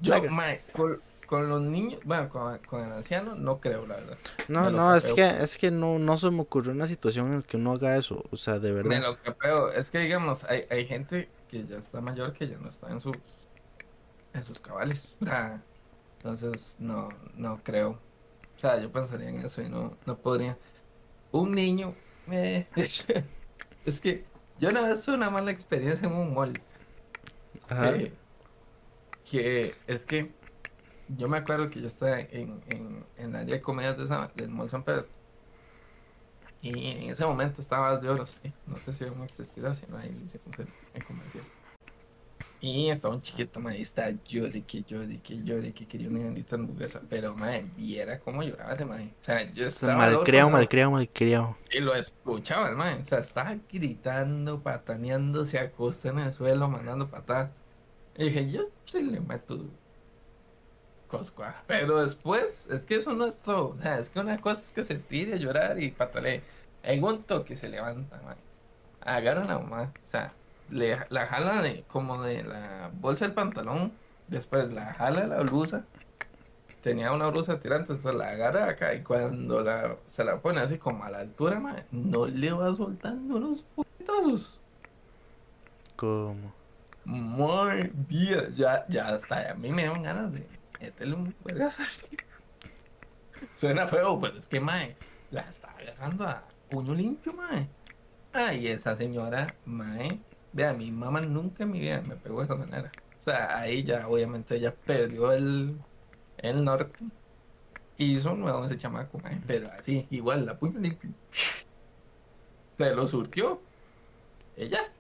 yo, 0.01 0.15
con, 1.27 1.49
los 1.49 1.63
niños, 1.63 2.01
bueno, 2.05 2.29
con, 2.29 2.85
el 2.85 2.93
anciano, 2.93 3.35
no 3.37 3.61
creo, 3.61 3.87
la 3.87 3.97
verdad. 3.97 4.19
No, 4.49 4.71
no, 4.71 4.97
es 4.97 5.13
que, 5.13 5.27
es 5.43 5.57
que 5.57 5.71
no, 5.71 5.99
no 5.99 6.19
se 6.19 6.31
me 6.31 6.41
ocurrió 6.41 6.73
una 6.73 6.87
situación 6.87 7.29
en 7.29 7.37
la 7.37 7.43
que 7.43 7.57
uno 7.57 7.73
haga 7.73 7.97
eso. 7.97 8.25
O 8.31 8.37
sea, 8.37 8.59
de 8.59 8.73
verdad. 8.73 8.91
Me 8.91 9.01
lo 9.01 9.71
es 9.73 9.91
que, 9.91 9.99
digamos, 9.99 10.45
hay, 10.45 10.65
hay 10.71 10.87
gente 10.87 11.29
que 11.49 11.65
ya 11.67 11.79
está 11.79 12.01
mayor 12.01 12.33
que 12.33 12.49
ya 12.49 12.59
no 12.59 12.69
está 12.69 12.91
en 12.91 13.01
sus, 13.01 13.17
en 14.35 14.43
sus 14.43 14.59
cabales. 14.59 15.17
O 15.21 15.25
sea, 15.27 15.63
entonces, 16.23 16.81
no, 16.81 17.09
no 17.35 17.63
creo. 17.65 17.93
O 17.93 18.61
sea, 18.61 18.79
yo 18.79 18.93
pensaría 18.93 19.31
en 19.31 19.41
eso 19.45 19.63
y 19.63 19.71
no, 19.71 19.97
no 20.05 20.19
podría. 20.19 20.59
Un 21.33 21.53
niño, 21.53 21.95
me... 22.27 22.69
es 23.87 24.01
que 24.01 24.27
yo 24.59 24.71
no 24.71 24.83
vez 24.83 25.09
una 25.09 25.31
mala 25.31 25.51
experiencia 25.51 26.07
en 26.07 26.13
un 26.13 26.35
mall. 26.35 26.53
Ajá. 27.69 27.95
que 29.31 29.75
es 29.87 30.05
que 30.05 30.31
yo 31.09 31.29
me 31.29 31.39
acuerdo 31.39 31.71
que 31.71 31.81
yo 31.81 31.87
estaba 31.87 32.21
en, 32.21 32.61
en, 32.69 33.07
en 33.17 33.33
la 33.33 33.41
área 33.41 33.57
de 33.57 33.63
comedias 33.63 33.97
de 33.97 34.29
del 34.35 34.51
Mall 34.51 34.69
San 34.69 34.83
Pedro. 34.83 35.07
Y 36.61 36.89
en 36.89 37.11
ese 37.11 37.25
momento 37.25 37.63
estaba 37.63 37.97
de 37.97 38.09
oro, 38.11 38.27
¿sí? 38.27 38.53
no 38.67 38.77
sé 38.77 38.93
si 38.93 39.05
aún 39.05 39.23
existirá, 39.23 39.75
sino 39.75 39.97
ahí 39.97 40.09
en 40.09 41.03
comercial. 41.03 41.45
Y 42.63 42.91
estaba 42.91 43.15
un 43.15 43.23
chiquito, 43.23 43.59
madre, 43.59 43.81
está 43.81 44.11
llore, 44.11 44.63
que 44.63 44.83
llore, 44.83 45.19
que 45.23 45.43
llore, 45.43 45.73
que 45.73 45.87
quería 45.87 46.09
una 46.09 46.19
bendita 46.21 46.57
hamburguesa. 46.57 47.01
Pero, 47.09 47.35
madre, 47.35 47.65
viera 47.75 48.19
cómo 48.19 48.43
lloraba 48.43 48.75
ese 48.75 48.85
madre. 48.85 49.15
O 49.19 49.25
sea, 49.25 49.51
yo 49.55 49.67
estaba. 49.67 49.97
Malcriado, 49.97 50.51
malcriado, 50.51 50.91
malcriado. 50.91 51.57
Y 51.71 51.81
lo 51.81 51.95
escuchaba 51.95 52.71
madre. 52.73 53.01
O 53.01 53.03
sea, 53.03 53.21
estaba 53.21 53.57
gritando, 53.73 54.61
pataneando, 54.61 55.47
se 55.47 55.59
acosta 55.59 56.11
en 56.11 56.19
el 56.19 56.33
suelo, 56.35 56.69
mandando 56.69 57.09
patadas. 57.09 57.51
Y 58.19 58.25
dije, 58.25 58.51
yo 58.51 58.69
sí 58.85 59.03
le 59.03 59.21
meto 59.21 59.65
coscua. 61.09 61.63
Pero 61.67 62.03
después, 62.03 62.69
es 62.71 62.85
que 62.85 62.97
eso 62.97 63.15
no 63.15 63.27
es 63.27 63.39
todo. 63.39 63.69
O 63.71 63.79
sea, 63.79 63.99
es 63.99 64.11
que 64.11 64.21
una 64.21 64.39
cosa 64.39 64.61
es 64.61 64.71
que 64.71 64.85
se 64.85 64.97
tire 64.97 65.35
a 65.35 65.37
llorar 65.37 65.83
y 65.83 65.91
patale. 65.91 66.43
En 66.83 67.03
un 67.05 67.23
toque 67.23 67.57
se 67.57 67.69
levanta, 67.69 68.21
man. 68.23 68.37
Agarra 69.01 69.43
a 69.43 69.47
la 69.47 69.59
mamá. 69.59 69.93
O 70.03 70.07
sea, 70.07 70.35
le, 70.71 70.99
la 71.09 71.27
jala 71.27 71.63
de, 71.63 71.85
como 71.89 72.23
de 72.23 72.43
la 72.43 72.91
bolsa 72.95 73.25
del 73.25 73.35
pantalón. 73.35 73.93
Después 74.29 74.73
la 74.73 74.95
jala 74.95 75.23
de 75.23 75.27
la 75.29 75.41
blusa. 75.41 75.85
Tenía 76.83 77.13
una 77.13 77.27
blusa 77.29 77.61
tirante, 77.61 77.93
entonces 77.93 78.15
la 78.15 78.31
agarra 78.31 78.71
acá 78.71 78.95
y 78.95 79.03
cuando 79.03 79.61
la, 79.61 79.97
se 80.07 80.25
la 80.25 80.41
pone 80.41 80.61
así 80.61 80.79
como 80.79 81.05
a 81.05 81.11
la 81.11 81.19
altura, 81.19 81.61
man, 81.61 81.85
no 81.91 82.27
le 82.27 82.53
va 82.53 82.75
soltando 82.75 83.37
unos 83.37 83.63
putazos. 83.63 84.59
¿Cómo? 85.97 86.55
Muy 87.05 87.91
bien, 88.09 88.55
ya, 88.55 88.87
ya 88.89 89.09
hasta 89.09 89.51
a 89.51 89.55
mí 89.55 89.71
me 89.73 89.85
dan 89.85 90.03
ganas 90.03 90.33
de 90.33 90.47
meterle 90.81 91.15
un. 91.15 91.35
Suena 93.55 93.87
feo, 93.87 94.19
pero 94.21 94.39
es 94.39 94.47
que, 94.47 94.61
mae, 94.61 94.97
la 95.31 95.43
está 95.43 95.71
agarrando 95.73 96.27
a 96.27 96.45
puño 96.71 96.95
limpio, 96.95 97.33
mae. 97.35 97.69
Ay, 98.33 98.69
esa 98.69 98.97
señora, 98.97 99.55
mae, 99.67 100.21
vea, 100.53 100.73
mi 100.73 100.91
mamá 100.91 101.21
nunca 101.21 101.65
en 101.65 101.71
mi 101.73 101.81
vida 101.81 102.03
me 102.03 102.17
pegó 102.17 102.39
de 102.41 102.45
esa 102.45 102.55
manera. 102.55 102.91
O 103.19 103.23
sea, 103.23 103.59
ahí 103.59 103.85
ya, 103.85 104.09
obviamente, 104.09 104.57
ella 104.57 104.75
perdió 104.75 105.33
el, 105.33 105.77
el 106.39 106.65
norte. 106.65 107.05
Y 107.99 108.17
hizo 108.17 108.35
nuevo 108.35 108.65
ese 108.65 108.79
chamaco, 108.79 109.19
mae, 109.19 109.41
pero 109.47 109.71
así, 109.79 110.07
igual, 110.11 110.47
la 110.47 110.59
limpio. 110.79 111.11
Se 112.79 112.95
lo 112.95 113.07
surtió. 113.07 113.61
Ella, 114.57 114.91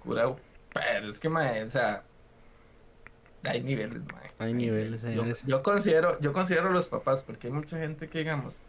curado. 0.00 0.38
Pero 0.74 1.08
es 1.08 1.20
que, 1.20 1.28
mae, 1.28 1.62
o 1.62 1.68
sea, 1.68 2.02
hay 3.44 3.62
niveles, 3.62 4.02
mae. 4.12 4.30
Hay 4.40 4.54
niveles, 4.54 5.02
Yo, 5.02 5.24
yo 5.46 5.62
considero, 5.62 6.20
yo 6.20 6.32
considero 6.32 6.70
los 6.70 6.88
papás, 6.88 7.22
porque 7.22 7.48
hay 7.48 7.52
mucha 7.52 7.78
gente 7.78 8.08
que, 8.08 8.18
digamos, 8.18 8.60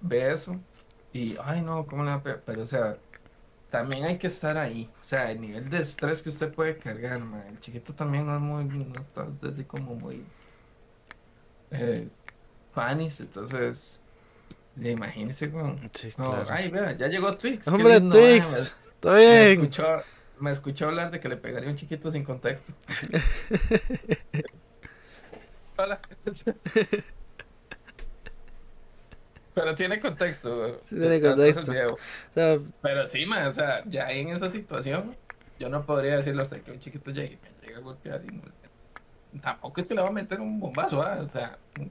ve 0.00 0.32
eso 0.32 0.56
y, 1.12 1.36
ay, 1.42 1.62
no, 1.62 1.86
¿cómo 1.86 2.04
le 2.04 2.10
va 2.10 2.16
a 2.16 2.22
pegar? 2.22 2.42
Pero, 2.44 2.62
o 2.62 2.66
sea, 2.66 2.98
también 3.70 4.04
hay 4.04 4.18
que 4.18 4.26
estar 4.28 4.56
ahí. 4.56 4.88
O 5.02 5.04
sea, 5.04 5.30
el 5.30 5.40
nivel 5.40 5.68
de 5.70 5.80
estrés 5.80 6.22
que 6.22 6.28
usted 6.30 6.52
puede 6.52 6.76
cargar. 6.78 7.20
El 7.48 7.60
chiquito 7.60 7.92
también 7.94 8.26
no 8.26 8.34
es 8.34 8.40
muy, 8.40 8.64
no 8.64 9.00
está 9.00 9.26
así 9.48 9.64
como 9.64 9.94
muy, 9.94 10.24
eh, 11.70 12.08
fanis, 12.74 13.20
entonces, 13.20 14.02
imagínese 14.76 15.50
con, 15.50 15.90
Sí, 15.94 16.10
claro. 16.12 16.46
ay, 16.50 16.68
vea, 16.70 16.92
ya 16.92 17.08
llegó 17.08 17.32
Twix. 17.36 17.68
Hombre, 17.68 18.00
lindo, 18.00 18.16
Twix. 18.18 18.50
me- 18.52 18.58
Está 18.90 19.10
me 19.12 19.18
bien. 19.18 19.62
escuchó, 19.62 19.86
me 20.40 20.50
escuchó 20.50 20.86
hablar 20.86 21.10
de 21.10 21.20
que 21.20 21.28
le 21.28 21.36
pegaría 21.36 21.70
un 21.70 21.76
chiquito 21.76 22.10
sin 22.10 22.24
contexto. 22.24 22.72
Hola. 25.78 26.00
Pero 29.60 29.74
tiene 29.74 30.00
contexto. 30.00 30.80
Sí 30.82 30.96
tiene 30.96 31.20
contexto. 31.20 31.70
Diego. 31.72 31.94
O 31.94 31.98
sea, 32.34 32.58
Pero 32.82 33.06
sí, 33.06 33.26
man, 33.26 33.46
o 33.46 33.52
sea, 33.52 33.82
ya 33.86 34.10
en 34.10 34.28
esa 34.28 34.48
situación, 34.48 35.16
yo 35.58 35.68
no 35.68 35.84
podría 35.84 36.16
decirlo 36.16 36.42
hasta 36.42 36.60
que 36.60 36.70
un 36.72 36.78
chiquito 36.78 37.10
llegue 37.10 37.34
y 37.34 37.38
me 37.42 37.66
llegue 37.66 37.76
a 37.76 37.80
golpear. 37.80 38.22
Y 38.24 38.34
no- 38.36 39.40
tampoco 39.42 39.80
es 39.80 39.86
que 39.86 39.94
le 39.94 40.02
va 40.02 40.08
a 40.08 40.12
meter 40.12 40.40
un 40.40 40.58
bombazo, 40.58 41.02
¿ah? 41.02 41.18
O 41.26 41.30
sea, 41.30 41.58
pues, 41.74 41.88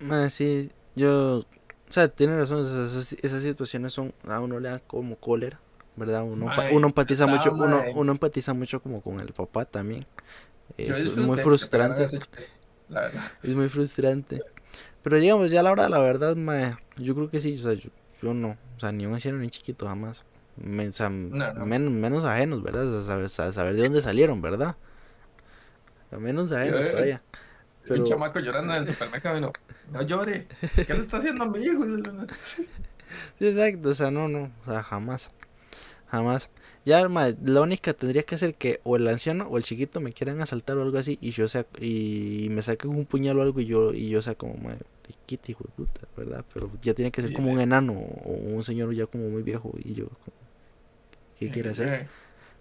mae, 0.00 0.30
sí, 0.30 0.70
yo. 0.94 1.38
O 1.40 1.92
sea, 1.92 2.08
tiene 2.08 2.36
razón. 2.36 2.60
Esas, 2.60 3.14
esas- 3.22 3.42
situaciones 3.42 3.92
son. 3.92 4.12
A 4.26 4.40
uno 4.40 4.60
le 4.60 4.68
dan 4.68 4.82
como 4.86 5.16
cólera, 5.16 5.58
¿verdad? 5.96 6.22
Uno, 6.22 6.46
Mae, 6.46 6.74
uno 6.74 6.86
empatiza 6.88 7.26
mucho. 7.26 7.52
Uno, 7.52 7.82
uno 7.94 8.12
empatiza 8.12 8.52
mucho 8.54 8.80
como 8.80 9.00
con 9.00 9.20
el 9.20 9.32
papá 9.32 9.64
también. 9.64 10.04
Es 10.76 11.16
muy 11.16 11.38
frustrante. 11.38 12.06
Es 13.42 13.54
muy 13.54 13.68
frustrante. 13.68 14.42
Pero 15.02 15.18
digamos, 15.18 15.50
ya 15.50 15.60
a 15.60 15.62
la 15.62 15.70
hora 15.72 15.84
de 15.84 15.90
la 15.90 15.98
verdad, 16.00 16.36
mae, 16.36 16.76
yo 16.96 17.14
creo 17.14 17.30
que 17.30 17.40
sí, 17.40 17.54
o 17.58 17.62
sea, 17.62 17.72
yo, 17.74 17.90
yo 18.22 18.34
no, 18.34 18.56
o 18.76 18.80
sea, 18.80 18.92
ni 18.92 19.06
un 19.06 19.14
anciano 19.14 19.38
ni 19.38 19.48
chiquito 19.50 19.86
jamás. 19.86 20.24
Men- 20.56 20.88
o 20.88 20.92
sea, 20.92 21.08
No, 21.08 21.52
no. 21.54 21.66
men- 21.66 22.00
menos 22.00 22.24
ajenos, 22.24 22.62
¿verdad? 22.62 22.86
O 22.88 22.92
sea, 23.00 23.02
saber, 23.02 23.28
sa- 23.30 23.52
saber 23.52 23.76
de 23.76 23.84
dónde 23.84 24.00
salieron, 24.02 24.42
¿verdad? 24.42 24.76
Menos 26.10 26.50
ajenos 26.52 26.84
Yo- 26.86 26.90
todavía. 26.92 27.22
Pero, 27.84 28.02
Un 28.02 28.06
chamaco 28.06 28.38
llorando 28.40 28.74
en 28.74 28.82
el 28.82 28.88
supermercado 28.88 29.38
y 29.38 29.40
no, 29.40 29.52
no 29.92 30.02
llore. 30.02 30.46
¿Qué 30.86 30.92
le 30.94 31.00
está 31.00 31.18
haciendo 31.18 31.44
a 31.44 31.48
mi 31.48 31.60
hijo? 31.60 31.84
Sí, 33.38 33.46
exacto, 33.48 33.88
o 33.88 33.94
sea, 33.94 34.10
no, 34.10 34.28
no, 34.28 34.50
o 34.66 34.70
sea, 34.70 34.82
jamás. 34.82 35.30
Jamás. 36.10 36.50
Ya, 36.88 37.06
la 37.06 37.60
única 37.60 37.92
tendría 37.92 38.22
que 38.22 38.38
ser 38.38 38.54
que 38.54 38.80
o 38.82 38.96
el 38.96 39.06
anciano 39.08 39.46
o 39.46 39.58
el 39.58 39.62
chiquito 39.62 40.00
me 40.00 40.14
quieran 40.14 40.40
asaltar 40.40 40.78
o 40.78 40.82
algo 40.82 40.96
así 40.96 41.18
y 41.20 41.32
yo 41.32 41.46
sea, 41.46 41.66
y 41.78 42.48
me 42.50 42.62
saquen 42.62 42.92
un 42.92 43.04
puñal 43.04 43.38
o 43.38 43.42
algo 43.42 43.60
y 43.60 43.66
yo, 43.66 43.92
y 43.92 44.08
yo 44.08 44.22
sea 44.22 44.36
como, 44.36 44.54
mae, 44.54 44.78
quita, 45.26 45.50
hijo 45.50 45.64
de 45.64 45.70
puta, 45.76 46.08
¿verdad? 46.16 46.46
Pero 46.54 46.70
ya 46.80 46.94
tiene 46.94 47.10
que 47.10 47.20
ser 47.20 47.34
como 47.34 47.52
un 47.52 47.60
enano 47.60 47.92
o 47.92 48.30
un 48.30 48.62
señor 48.62 48.94
ya 48.94 49.04
como 49.04 49.28
muy 49.28 49.42
viejo 49.42 49.74
y 49.84 49.92
yo, 49.92 50.06
como, 50.06 50.36
¿qué 51.38 51.50
quiere 51.50 51.68
hacer? 51.68 52.08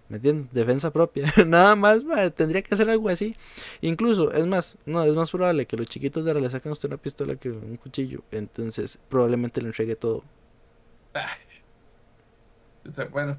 ¿Me 0.10 0.18
entiendes? 0.18 0.54
Defensa 0.54 0.92
propia. 0.92 1.32
Nada 1.46 1.78
más, 1.78 2.04
tendría 2.36 2.62
que 2.62 2.74
hacer 2.74 2.90
algo 2.90 3.08
así. 3.08 3.34
Incluso, 3.80 4.34
es 4.34 4.46
más, 4.46 4.78
no, 4.86 5.06
es 5.06 5.14
más 5.14 5.32
probable 5.32 5.66
que 5.66 5.78
los 5.78 5.88
chiquitos 5.88 6.26
de 6.26 6.32
ahora 6.32 6.42
le 6.42 6.50
saquen 6.50 6.72
a 6.72 6.74
usted 6.74 6.90
una 6.90 6.98
pistola 6.98 7.38
que 7.38 7.50
un 7.50 7.78
cuchillo. 7.78 8.24
Entonces, 8.32 9.00
probablemente 9.08 9.62
le 9.62 9.68
entregue 9.68 9.96
todo. 9.96 10.26
ay. 11.14 11.48
Este, 12.84 13.06
bueno, 13.06 13.38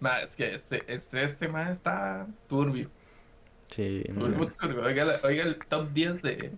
ma, 0.00 0.20
es 0.20 0.36
que 0.36 0.52
este, 0.52 0.82
este, 0.92 1.24
este 1.24 1.48
ma 1.48 1.70
está 1.70 2.26
turbio. 2.48 2.90
Sí, 3.68 4.02
Turbio. 4.14 4.82
Oiga, 4.82 5.04
la- 5.04 5.20
oiga 5.24 5.44
el 5.44 5.58
top 5.58 5.90
10 5.92 6.22
de 6.22 6.52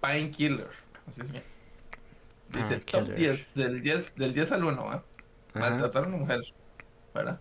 Painkiller. 0.00 0.68
Así 1.06 1.22
se 1.22 1.32
llama. 1.32 1.44
Dice 2.50 2.76
top 2.78 2.90
Painkiller. 2.92 3.18
10, 3.18 3.54
del 3.54 3.82
10, 3.82 4.14
del 4.16 4.34
10 4.34 4.52
al 4.52 4.64
1, 4.64 4.84
¿va? 4.84 4.94
Ajá, 4.94 5.04
Maltratar 5.70 6.04
a 6.04 6.08
una 6.08 6.16
mujer, 6.18 6.40
¿verdad? 7.14 7.40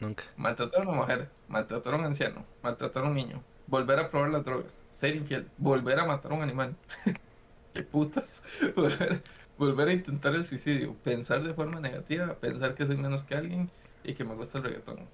nunca. 0.00 0.24
Maltratar 0.36 0.80
a 0.82 0.88
una 0.88 0.96
mujer, 0.98 1.28
maltratar 1.48 1.92
a 1.94 1.96
un 1.98 2.04
anciano, 2.06 2.44
maltratar 2.62 3.04
a 3.04 3.06
un 3.08 3.12
niño, 3.14 3.42
volver 3.66 3.98
a 3.98 4.10
probar 4.10 4.30
las 4.30 4.44
drogas, 4.44 4.80
ser 4.90 5.14
infiel, 5.16 5.46
volver 5.58 5.98
a 5.98 6.06
matar 6.06 6.32
a 6.32 6.34
un 6.36 6.42
animal. 6.42 6.74
¿Qué 7.74 7.82
putas? 7.82 8.42
Volver, 8.74 9.22
volver 9.56 9.88
a 9.88 9.92
intentar 9.92 10.34
el 10.34 10.44
suicidio, 10.44 10.94
pensar 11.04 11.42
de 11.42 11.54
forma 11.54 11.78
negativa, 11.80 12.34
pensar 12.34 12.74
que 12.74 12.84
soy 12.86 12.96
menos 12.96 13.22
que 13.24 13.34
alguien 13.36 13.70
y 14.04 14.14
que 14.14 14.24
me 14.24 14.34
gusta 14.34 14.58
el 14.58 14.64
reggaetón. 14.64 15.08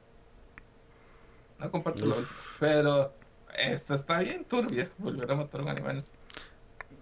No 1.59 1.70
comparto 1.70 2.05
lo 2.05 2.16
pero 2.61 3.12
esta 3.57 3.95
está 3.95 4.18
bien 4.18 4.45
turbia, 4.45 4.91
volver 4.99 5.30
a 5.30 5.34
matar 5.37 5.61
a 5.61 5.64
un 5.64 5.68
animal. 5.70 6.05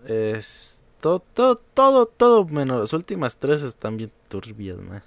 Es 0.07 0.83
todo, 1.01 1.21
todo, 1.21 1.57
todo, 1.57 2.07
todo, 2.07 2.47
menos 2.47 2.81
las 2.81 2.93
últimas 2.93 3.37
tres 3.37 3.63
están 3.63 3.97
bien 3.97 4.13
turbias, 4.29 4.79
mae. 4.79 5.03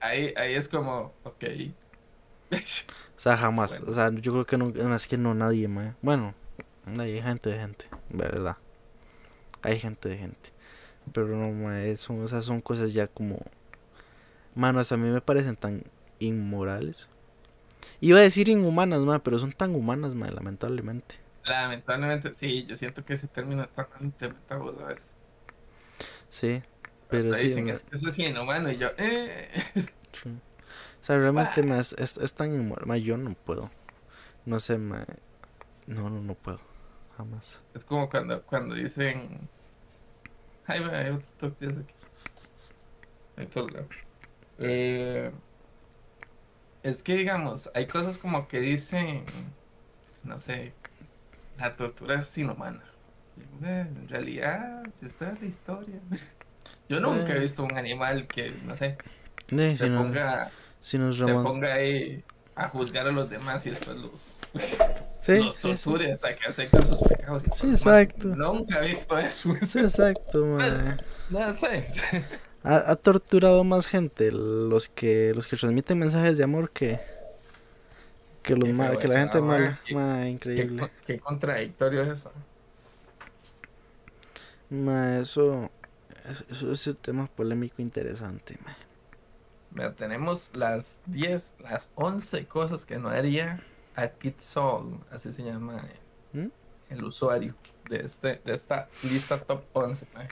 Ahí, 0.00 0.34
ahí 0.36 0.54
es 0.54 0.68
como, 0.68 1.14
ok. 1.24 1.44
O 2.52 3.18
sea, 3.18 3.36
jamás. 3.36 3.78
Bueno. 3.78 3.90
O 3.90 3.94
sea, 3.94 4.10
yo 4.10 4.32
creo 4.32 4.46
que 4.46 4.58
no, 4.58 4.88
más 4.88 5.06
que 5.06 5.16
no 5.16 5.34
nadie, 5.34 5.68
mae. 5.68 5.94
Bueno, 6.02 6.34
hay 6.98 7.22
gente 7.22 7.50
de 7.50 7.58
gente, 7.58 7.86
verdad. 8.10 8.56
Hay 9.62 9.80
gente 9.80 10.08
de 10.08 10.18
gente. 10.18 10.52
Pero 11.12 11.28
no, 11.28 11.50
mae, 11.50 11.96
son, 11.96 12.24
esas 12.24 12.44
son 12.44 12.60
cosas 12.60 12.92
ya 12.92 13.06
como... 13.06 13.38
Manos, 14.56 14.90
a 14.90 14.96
mí 14.96 15.08
me 15.10 15.20
parecen 15.20 15.54
tan 15.54 15.84
inmorales. 16.18 17.08
Iba 18.00 18.18
a 18.18 18.22
decir 18.22 18.48
inhumanas, 18.48 19.00
mae, 19.00 19.20
pero 19.20 19.38
son 19.38 19.52
tan 19.52 19.74
humanas, 19.74 20.14
mae, 20.14 20.32
lamentablemente. 20.32 21.16
Lamentablemente, 21.44 22.34
sí, 22.34 22.64
yo 22.64 22.76
siento 22.76 23.04
que 23.04 23.14
ese 23.14 23.28
término 23.28 23.62
está 23.62 23.86
mal 23.92 24.02
implementado, 24.02 24.74
¿sabes? 24.78 25.12
Sí, 26.30 26.62
pero 27.10 27.34
sí, 27.34 27.44
dicen, 27.44 27.68
es 27.68 27.84
eso 27.92 28.08
es 28.08 28.18
inhumano 28.18 28.72
y 28.72 28.78
yo, 28.78 28.88
eh. 28.96 29.48
sí. 30.12 30.30
O 30.30 31.04
sea, 31.04 31.18
realmente, 31.18 31.62
mae, 31.62 31.80
es, 31.80 31.92
es, 31.98 32.16
es 32.16 32.32
tan 32.32 32.52
inmoral. 32.54 33.00
Yo 33.00 33.18
no 33.18 33.34
puedo. 33.34 33.70
No 34.46 34.58
sé, 34.58 34.78
mae. 34.78 35.04
No, 35.86 36.08
no, 36.08 36.22
no 36.22 36.34
puedo. 36.34 36.60
Jamás. 37.18 37.62
Es 37.74 37.84
como 37.84 38.08
cuando, 38.08 38.42
cuando 38.42 38.74
dicen. 38.74 39.48
Ay, 40.66 40.80
va, 40.80 40.98
hay 40.98 41.10
otro 41.10 41.28
top 41.38 41.58
10 41.60 41.76
aquí. 41.76 41.94
Te 43.36 43.60
lo 43.60 43.68
leo. 43.68 43.86
Eh, 44.58 45.30
es 46.82 47.02
que, 47.02 47.16
digamos, 47.16 47.70
hay 47.74 47.86
cosas 47.86 48.18
como 48.18 48.46
que 48.48 48.60
dicen. 48.60 49.24
No 50.22 50.38
sé. 50.38 50.72
La 51.58 51.76
tortura 51.76 52.16
es 52.20 52.36
inhumana. 52.38 52.82
Eh, 53.62 53.86
En 53.88 54.08
realidad, 54.08 54.82
si 54.98 55.06
usted 55.06 55.32
ve 55.32 55.38
la 55.42 55.46
historia. 55.46 55.96
Yo 56.88 57.00
nunca 57.00 57.32
he 57.32 57.36
Eh. 57.36 57.40
visto 57.40 57.64
un 57.64 57.76
animal 57.76 58.26
que, 58.26 58.50
no 58.64 58.76
sé, 58.76 58.96
Eh, 59.48 59.76
se 59.76 59.84
si, 59.84 59.88
no- 59.90 60.02
ponga, 60.02 60.50
si 60.80 60.98
se 61.12 61.24
ponga 61.34 61.74
ahí 61.74 62.22
a 62.54 62.68
juzgar 62.68 63.06
a 63.08 63.12
los 63.12 63.28
demás 63.30 63.64
y 63.66 63.70
después 63.70 63.96
los, 63.96 64.10
Sí, 65.20 65.38
los 65.38 65.56
sí, 65.56 65.70
hasta 66.12 66.34
que 66.36 66.48
acepten 66.48 66.86
sus 66.86 67.00
pecados. 67.02 67.42
y 67.46 67.50
Sí, 67.56 67.66
demás. 67.66 67.80
exacto. 67.82 68.28
Nunca 68.28 68.82
he 68.84 68.88
visto 68.88 69.18
eso. 69.18 69.54
Sí, 69.62 69.80
exacto, 69.80 70.44
mae. 70.46 70.96
No 71.30 71.56
sé. 71.56 71.86
Ha, 72.66 72.90
ha 72.90 72.96
torturado 72.96 73.62
más 73.64 73.86
gente 73.86 74.32
los 74.32 74.88
que 74.88 75.32
los 75.34 75.46
que 75.46 75.56
transmiten 75.56 75.98
mensajes 75.98 76.36
de 76.36 76.44
amor 76.44 76.70
que 76.70 76.98
Que, 78.42 78.56
los 78.56 78.68
ma- 78.70 78.88
feo 78.90 78.98
que 78.98 79.08
la 79.08 79.20
gente 79.20 79.40
mala. 79.40 79.80
qué- 79.84 79.94
Ma, 79.94 80.28
increíble. 80.28 80.90
qué 81.06 81.18
contradictorio 81.20 82.02
es 82.02 82.08
eso. 82.20 82.32
Ma, 84.70 85.18
eso, 85.18 85.70
eso, 86.50 86.72
es 86.72 86.86
un 86.88 86.94
tema 86.96 87.26
polémico 87.28 87.80
interesante, 87.82 88.58
ma. 88.64 88.76
Mira, 89.70 89.92
tenemos 89.94 90.56
las 90.56 90.98
10, 91.06 91.54
las 91.60 91.90
11 91.94 92.46
cosas 92.46 92.84
que 92.84 92.98
no 92.98 93.08
haría 93.08 93.60
a 93.94 94.08
Kid 94.08 94.34
Soul, 94.38 94.98
así 95.10 95.32
se 95.32 95.42
llama 95.42 95.86
el, 96.32 96.44
¿Mm? 96.46 96.50
el 96.90 97.04
usuario 97.04 97.54
de, 97.88 97.98
este, 98.00 98.40
de 98.44 98.54
esta 98.54 98.88
lista 99.04 99.38
top 99.38 99.62
11. 99.72 100.06
mae. 100.14 100.28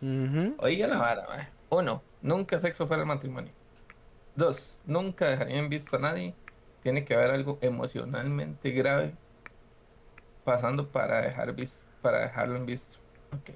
Ujú. 0.00 0.54
Oiga 0.60 0.86
la 0.86 0.96
vara. 0.98 1.50
Uno, 1.70 2.02
nunca 2.22 2.58
sexo 2.60 2.86
fuera 2.86 3.02
del 3.02 3.08
matrimonio. 3.08 3.52
Dos, 4.34 4.80
nunca 4.86 5.28
dejaría 5.28 5.58
en 5.58 5.68
visto 5.68 5.96
a 5.96 5.98
nadie. 5.98 6.34
Tiene 6.82 7.04
que 7.04 7.14
haber 7.14 7.30
algo 7.30 7.58
emocionalmente 7.60 8.70
grave 8.70 9.14
pasando 10.44 10.88
para 10.88 11.20
dejar 11.20 11.54
para 12.00 12.20
dejarlo 12.20 12.56
en 12.56 12.66
visto. 12.66 12.98
Ok. 13.32 13.50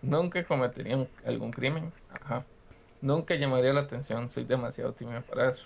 Nunca 0.00 0.42
cometería 0.44 0.96
un- 0.96 1.08
algún 1.26 1.50
crimen. 1.50 1.92
Ajá. 2.22 2.44
Nunca 3.00 3.34
llamaría 3.34 3.72
la 3.72 3.80
atención. 3.80 4.28
Soy 4.30 4.44
demasiado 4.44 4.92
tímido 4.92 5.20
para 5.22 5.50
eso. 5.50 5.64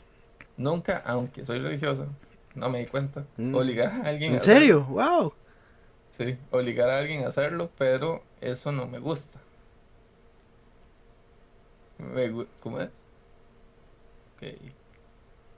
Nunca, 0.56 1.02
aunque 1.04 1.44
soy 1.44 1.58
religiosa, 1.60 2.06
no 2.54 2.68
me 2.70 2.80
di 2.80 2.86
cuenta. 2.86 3.24
Mm. 3.36 3.54
Obligar 3.54 3.88
a 3.92 4.08
alguien 4.08 4.32
a 4.32 4.34
¿En 4.34 4.40
hacerlo. 4.40 4.60
serio? 4.60 4.84
¡Wow! 4.86 5.34
Sí, 6.10 6.36
obligar 6.50 6.90
a 6.90 6.98
alguien 6.98 7.24
a 7.24 7.28
hacerlo, 7.28 7.70
pero 7.78 8.22
eso 8.40 8.72
no 8.72 8.86
me 8.86 8.98
gusta. 8.98 9.38
¿Cómo 12.60 12.80
es? 12.80 12.90
Ok. 14.36 14.72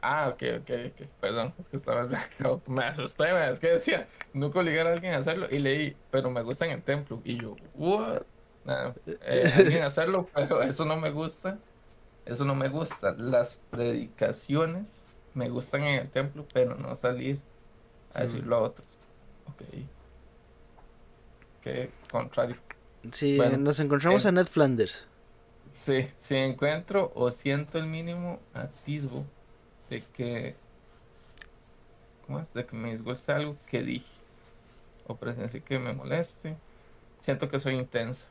Ah, 0.01 0.29
ok, 0.29 0.43
ok, 0.61 0.71
ok. 0.93 1.09
Perdón, 1.21 1.55
es 1.59 1.69
que 1.69 1.79
estaba 1.79 2.03
redactado. 2.03 2.61
Me 2.67 2.85
asusté, 2.85 3.33
man, 3.33 3.51
es 3.51 3.59
que 3.59 3.69
decía, 3.69 4.07
nunca 4.35 4.59
obligar 4.61 4.87
a 4.87 4.93
alguien 4.93 5.15
a 5.15 5.19
hacerlo 5.19 5.47
y 5.51 5.59
leí, 5.59 5.97
pero 6.11 6.31
me 6.31 6.43
gusta 6.43 6.67
en 6.67 6.73
el 6.73 6.83
templo. 6.83 7.23
Y 7.25 7.39
yo, 7.41 7.57
¿what? 7.75 8.23
Nada, 8.65 8.95
eh, 9.07 9.51
alguien 9.57 9.83
hacerlo, 9.83 10.29
pero 10.35 10.63
eso 10.63 10.85
no 10.85 10.97
me 10.99 11.11
gusta. 11.11 11.59
Eso 12.27 12.45
no 12.45 12.55
me 12.55 12.69
gusta. 12.69 13.15
Las 13.17 13.55
predicaciones 13.71 15.07
me 15.35 15.49
gustan 15.49 15.85
en 15.85 16.01
el 16.01 16.11
templo, 16.11 16.47
pero 16.53 16.75
no 16.75 16.95
salir 16.97 17.41
a 18.13 18.23
decirlo 18.23 18.57
a 18.57 18.61
otros. 18.61 18.99
Ok. 19.47 19.63
Qué 21.63 21.91
contrario. 22.11 22.57
Sí, 23.11 23.37
Bueno, 23.37 23.59
nos 23.59 23.81
encontramos 23.81 24.25
eh. 24.25 24.29
a 24.29 24.33
Ned 24.33 24.47
Flanders. 24.47 25.07
Sí, 25.75 26.07
si 26.17 26.37
encuentro 26.37 27.11
o 27.17 27.33
siento 27.33 27.79
el 27.79 27.87
mínimo 27.87 28.39
atisbo 28.55 29.27
de 29.91 30.03
que, 30.03 30.55
¿cómo 32.25 32.39
es? 32.39 32.55
De 32.55 32.65
que 32.65 32.77
me 32.77 32.91
disguste 32.91 33.33
algo 33.33 33.57
que 33.67 33.83
dije 33.83 34.07
o 35.09 35.17
presencié 35.17 35.63
que 35.63 35.81
me 35.81 35.93
moleste, 35.93 36.57
siento 37.19 37.49
que 37.49 37.59
soy 37.59 37.75
intensa 37.75 38.25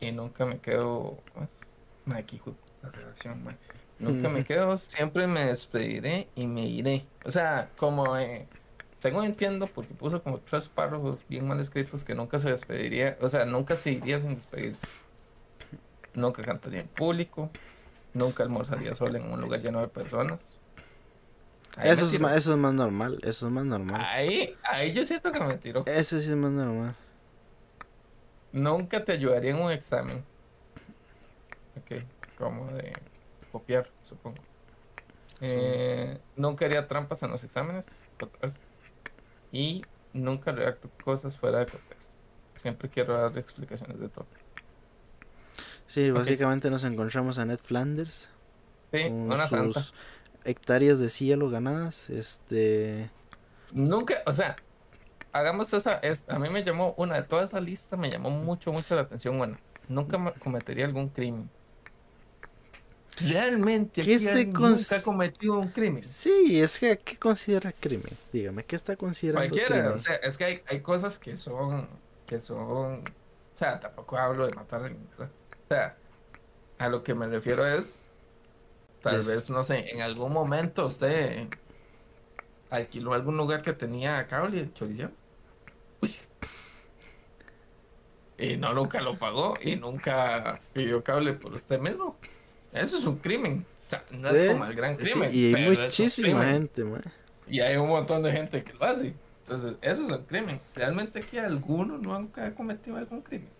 y 0.00 0.12
nunca 0.12 0.46
me 0.46 0.60
quedo, 0.60 1.18
¿cómo 1.34 1.44
es? 1.44 2.16
Aquí, 2.16 2.40
la 2.82 2.90
redacción, 2.90 3.44
mae. 3.44 3.56
Nunca 3.98 4.30
me 4.30 4.42
quedo, 4.46 4.78
siempre 4.78 5.26
me 5.26 5.44
despediré 5.44 6.30
y 6.34 6.46
me 6.46 6.66
iré. 6.66 7.04
O 7.26 7.30
sea, 7.30 7.70
como, 7.76 8.16
eh, 8.16 8.48
según 8.96 9.26
entiendo, 9.26 9.66
porque 9.66 9.92
puso 9.92 10.22
como 10.22 10.38
tres 10.38 10.68
párrafos 10.68 11.18
bien 11.28 11.46
mal 11.46 11.60
escritos 11.60 12.02
que 12.02 12.14
nunca 12.14 12.38
se 12.38 12.50
despediría, 12.50 13.18
o 13.20 13.28
sea, 13.28 13.44
nunca 13.44 13.76
se 13.76 13.92
iría 13.92 14.18
sin 14.18 14.34
despedirse. 14.34 14.86
Nunca 16.18 16.42
cantaría 16.42 16.80
en 16.80 16.88
público. 16.88 17.50
Nunca 18.14 18.42
almorzaría 18.42 18.94
sola 18.94 19.18
en 19.18 19.30
un 19.30 19.40
lugar 19.40 19.60
lleno 19.60 19.80
de 19.80 19.88
personas. 19.88 20.40
Ahí 21.76 21.90
Eso 21.90 22.06
es, 22.06 22.18
ma- 22.18 22.34
eso 22.34 22.52
es 22.52 22.58
más 22.58 22.74
normal, 22.74 23.20
eso 23.22 23.46
es 23.46 23.52
más 23.52 23.64
normal. 23.64 24.00
Ahí, 24.04 24.56
ahí 24.64 24.92
yo 24.92 25.04
siento 25.04 25.30
que 25.30 25.38
me 25.40 25.56
tiró. 25.58 25.84
Eso 25.86 26.18
sí 26.18 26.28
es 26.28 26.34
más 26.36 26.50
normal. 26.50 26.96
Nunca 28.50 29.04
te 29.04 29.12
ayudaría 29.12 29.50
en 29.52 29.58
un 29.60 29.70
examen. 29.70 30.24
Ok, 31.76 32.02
como 32.36 32.66
de 32.72 32.94
copiar, 33.52 33.88
supongo. 34.04 34.38
Eh, 35.40 36.18
nunca 36.34 36.64
haría 36.64 36.88
trampas 36.88 37.22
en 37.22 37.30
los 37.30 37.44
exámenes. 37.44 37.86
Y 39.52 39.82
nunca 40.12 40.50
redacto 40.50 40.90
cosas 41.04 41.36
fuera 41.36 41.60
de 41.60 41.66
contexto. 41.66 42.16
Siempre 42.56 42.88
quiero 42.88 43.16
dar 43.16 43.38
explicaciones 43.38 44.00
de 44.00 44.08
todo. 44.08 44.26
Sí, 45.88 46.10
básicamente 46.12 46.70
nos 46.70 46.84
encontramos 46.84 47.38
a 47.38 47.44
Ned 47.44 47.58
Flanders 47.60 48.30
Sí, 48.92 49.16
con 49.26 49.32
una 49.32 49.48
sus 49.48 49.50
santa. 49.50 49.92
hectáreas 50.44 50.98
de 51.00 51.08
cielo 51.10 51.50
ganadas. 51.50 52.10
Este, 52.10 53.10
Nunca, 53.70 54.22
o 54.26 54.32
sea, 54.32 54.56
hagamos 55.32 55.72
esa, 55.72 55.94
es, 56.00 56.28
a 56.30 56.38
mí 56.38 56.50
me 56.50 56.64
llamó, 56.64 56.94
una 56.98 57.16
de 57.16 57.24
toda 57.24 57.44
esa 57.44 57.60
lista 57.60 57.96
me 57.96 58.10
llamó 58.10 58.30
mucho, 58.30 58.72
mucho 58.72 58.94
la 58.96 59.02
atención, 59.02 59.38
bueno, 59.38 59.58
nunca 59.88 60.18
me- 60.18 60.32
cometería 60.34 60.86
algún 60.86 61.10
crimen. 61.10 61.50
Realmente, 63.20 64.02
¿Qué 64.02 64.18
se 64.20 64.44
nunca 64.46 64.96
ha 64.96 65.02
cometido 65.02 65.58
un 65.58 65.72
crimen. 65.72 66.04
sí, 66.04 66.60
es 66.60 66.78
que 66.78 66.98
¿qué 66.98 67.18
considera 67.18 67.72
crimen? 67.72 68.16
Dígame, 68.32 68.64
¿qué 68.64 68.76
está 68.76 68.96
considerando 68.96 69.58
Cualquiera, 69.58 69.66
crimen? 69.66 69.92
o 69.94 69.98
sea, 69.98 70.16
es 70.16 70.38
que 70.38 70.44
hay, 70.44 70.62
hay 70.66 70.80
cosas 70.82 71.18
que 71.18 71.36
son, 71.36 72.02
que 72.26 72.40
son, 72.40 72.58
o 73.00 73.56
sea, 73.56 73.80
tampoco 73.80 74.16
hablo 74.18 74.46
de 74.46 74.52
matar 74.54 74.82
a 74.82 74.86
alguien, 74.86 75.08
¿verdad? 75.10 75.30
O 75.70 75.74
sea, 75.74 75.96
a 76.78 76.88
lo 76.88 77.02
que 77.02 77.14
me 77.14 77.26
refiero 77.26 77.66
es, 77.66 78.08
tal 79.02 79.22
vez, 79.24 79.50
no 79.50 79.64
sé, 79.64 79.90
en 79.90 80.02
algún 80.02 80.32
momento 80.32 80.86
usted 80.86 81.48
alquiló 82.70 83.14
algún 83.14 83.36
lugar 83.36 83.62
que 83.62 83.72
tenía 83.72 84.26
cable. 84.26 84.70
Uy. 86.00 86.16
Y 88.38 88.56
no 88.56 88.72
nunca 88.72 89.00
lo 89.00 89.18
pagó 89.18 89.54
y 89.60 89.76
nunca 89.76 90.60
pidió 90.72 91.02
cable 91.02 91.32
por 91.34 91.54
usted 91.54 91.80
mismo. 91.80 92.16
Eso 92.72 92.98
es 92.98 93.04
un 93.06 93.18
crimen. 93.18 93.66
O 93.86 93.90
sea, 93.90 94.04
no 94.10 94.30
es 94.30 94.40
¿Eh? 94.40 94.46
como 94.46 94.64
el 94.64 94.74
gran 94.74 94.98
Sí, 94.98 95.10
crimen. 95.10 95.30
y 95.32 95.54
hay 95.54 95.70
muchísima 95.70 96.44
gente, 96.46 96.84
ma. 96.84 97.00
Y 97.46 97.60
hay 97.60 97.76
un 97.76 97.88
montón 97.88 98.22
de 98.22 98.32
gente 98.32 98.62
que 98.62 98.72
lo 98.74 98.84
hace. 98.84 99.18
Entonces, 99.44 99.76
eso 99.80 100.02
es 100.04 100.10
un 100.10 100.24
crimen. 100.26 100.60
Realmente 100.74 101.20
aquí 101.20 101.38
alguno 101.38 101.98
nunca 101.98 102.46
ha 102.46 102.54
cometido 102.54 102.96
algún 102.96 103.22
crimen. 103.22 103.57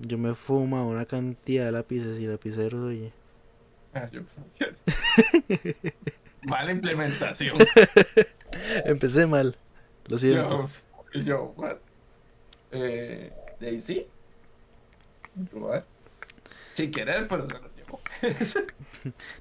Yo 0.00 0.16
me 0.18 0.34
fumo 0.34 0.88
una 0.88 1.04
cantidad 1.06 1.66
de 1.66 1.72
lápices 1.72 2.18
y 2.20 2.26
lapiceros, 2.26 2.80
oye. 2.88 3.12
Ah, 3.94 4.08
yo- 4.10 4.22
Mala 6.42 6.70
implementación. 6.72 7.56
Empecé 8.84 9.26
mal, 9.26 9.56
lo 10.06 10.16
siento. 10.16 10.70
Yo, 11.12 11.20
yo, 11.20 11.44
what? 11.56 11.76
Eh, 12.72 13.30
sí. 13.82 14.06
Probar. 15.50 15.84
Sin 16.72 16.90
querer, 16.90 17.28
pero 17.28 17.46
se 17.46 17.54
lo 17.54 17.60
llevo. 17.76 18.00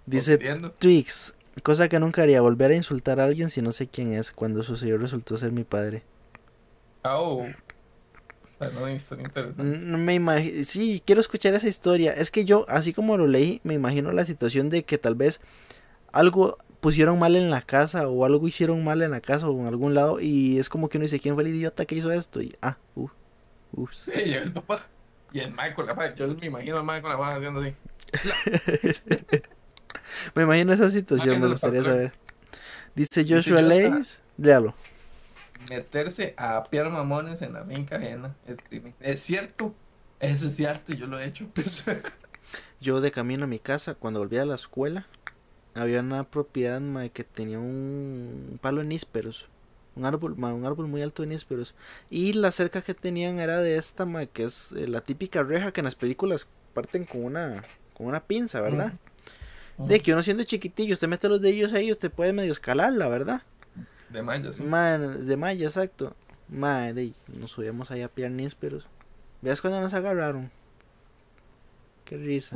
Dice. 0.06 0.38
Twix, 0.80 1.34
cosa 1.64 1.88
que 1.88 2.00
nunca 2.00 2.24
haría, 2.24 2.42
volver 2.42 2.72
a 2.72 2.76
insultar 2.76 3.20
a 3.22 3.24
alguien 3.26 3.50
si 3.50 3.62
no 3.62 3.72
sé 3.72 3.88
quién 3.88 4.14
es, 4.14 4.32
cuando 4.34 4.62
sucedió 4.64 4.98
resultó 4.98 5.38
ser 5.38 5.52
mi 5.54 5.64
padre. 5.64 6.04
Au. 7.04 7.48
Ah, 8.60 8.68
no, 8.74 8.90
historia 8.90 9.26
interesante. 9.26 9.64
No 9.64 9.98
me 9.98 10.16
imagino, 10.16 10.64
sí, 10.64 11.02
quiero 11.06 11.22
escuchar 11.22 11.54
esa 11.54 11.68
historia. 11.68 12.14
Es 12.14 12.32
que 12.32 12.46
yo, 12.46 12.66
así 12.68 12.94
como 12.94 13.18
lo 13.18 13.28
leí, 13.28 13.62
me 13.64 13.74
imagino 13.74 14.12
la 14.12 14.26
situación 14.26 14.70
de 14.70 14.84
que 14.84 14.98
tal 14.98 15.16
vez 15.16 15.42
algo 16.12 16.58
pusieron 16.80 17.20
mal 17.20 17.36
en 17.36 17.50
la 17.50 17.62
casa 17.62 18.08
o 18.08 18.26
algo 18.26 18.48
hicieron 18.48 18.84
mal 18.84 19.02
en 19.02 19.12
la 19.12 19.22
casa 19.22 19.50
o 19.50 19.60
en 19.60 19.68
algún 19.68 19.94
lado 19.94 20.22
y 20.22 20.60
es 20.60 20.70
como 20.70 20.88
que 20.90 20.98
uno 20.98 21.04
dice, 21.04 21.20
¿quién 21.20 21.36
fue 21.36 21.44
el 21.44 21.50
idiota 21.50 21.86
que 21.86 21.96
hizo 21.96 22.12
esto? 22.12 22.42
Y, 22.42 22.56
ah, 22.62 22.78
uh, 22.96 23.10
ups. 23.74 24.10
Sí, 24.14 24.22
y 24.26 24.34
el 24.34 24.52
papá. 24.52 24.86
Y 25.32 25.40
el 25.40 25.54
con 25.76 25.86
la. 25.86 26.16
Yo 26.16 26.28
me 26.28 26.48
imagino 26.48 26.78
al 26.78 27.02
con 27.02 27.12
la 27.12 27.36
haciendo 27.36 27.60
así. 27.62 27.74
Me 30.34 30.44
imagino 30.44 30.74
esa 30.74 30.90
situación, 30.90 31.40
me 31.40 31.48
gustaría 31.48 31.84
saber. 31.84 32.14
Dice 32.96 33.26
Joshua. 33.28 33.62
Leis, 33.62 34.20
léalo. 34.38 34.74
Meterse 35.68 36.34
a 36.38 36.58
apiar 36.58 36.90
mamones 36.90 37.42
en 37.42 37.54
la 37.54 37.64
finca 37.66 37.98
ajena 37.98 38.36
es 38.48 38.60
crimen. 38.62 38.94
Es 39.00 39.20
cierto. 39.22 39.74
Eso 40.20 40.48
es 40.48 40.56
cierto, 40.56 40.94
yo 40.94 41.08
lo 41.08 41.20
he 41.20 41.26
hecho. 41.26 41.48
Yo 42.82 43.02
de 43.02 43.12
camino 43.12 43.44
a 43.44 43.48
mi 43.48 43.60
casa, 43.60 43.94
cuando 43.96 44.20
volví 44.20 44.38
a 44.38 44.46
la 44.46 44.56
escuela, 44.56 45.06
había 45.76 46.00
una 46.00 46.24
propiedad 46.24 46.82
que 47.12 47.24
tenía 47.24 47.60
un 47.60 48.58
palo 48.62 48.82
de 48.82 48.88
nísperos. 48.88 49.48
Un 49.96 50.06
árbol, 50.06 50.38
mae, 50.38 50.54
un 50.54 50.66
árbol 50.66 50.88
muy 50.88 51.02
alto 51.02 51.24
de 51.24 51.30
nísperos. 51.30 51.76
Y 52.10 52.34
la 52.34 52.52
cerca 52.52 52.82
que 52.82 52.94
tenían 52.94 53.40
era 53.40 53.60
de 53.60 53.78
esta, 53.78 54.06
mae, 54.06 54.28
que 54.28 54.44
es 54.44 54.72
eh, 54.72 54.88
la 54.88 55.02
típica 55.02 55.44
reja 55.44 55.72
que 55.72 55.82
en 55.82 55.86
las 55.86 55.96
películas 55.96 56.48
parten 56.74 57.06
con 57.06 57.26
una, 57.26 57.64
con 57.94 58.08
una 58.08 58.22
pinza, 58.22 58.62
¿verdad? 58.62 58.94
De 59.78 60.02
que 60.02 60.12
uno 60.12 60.24
siendo 60.24 60.44
chiquitillo, 60.44 60.94
usted 60.94 61.08
mete 61.08 61.30
los 61.30 61.42
dedillos 61.42 61.74
ahí, 61.74 61.92
usted 61.92 62.12
puede 62.12 62.34
medio 62.34 62.52
escalarla, 62.52 63.08
¿verdad? 63.08 63.44
De 64.10 64.22
mayo, 64.22 64.54
sí. 64.54 64.64
De 64.64 65.38
malla, 65.38 65.66
exacto. 65.66 66.16
Ahí, 66.62 67.14
nos 67.28 67.52
subíamos 67.52 67.92
ahí 67.92 68.02
a 68.02 68.10
pillar 68.10 68.32
nísperos. 68.32 68.88
¿Veas 69.42 69.62
cuando 69.62 69.80
nos 69.82 69.94
agarraron? 69.94 70.52
Qué 72.06 72.18
risa. 72.18 72.56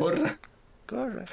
Corra. 0.87 1.25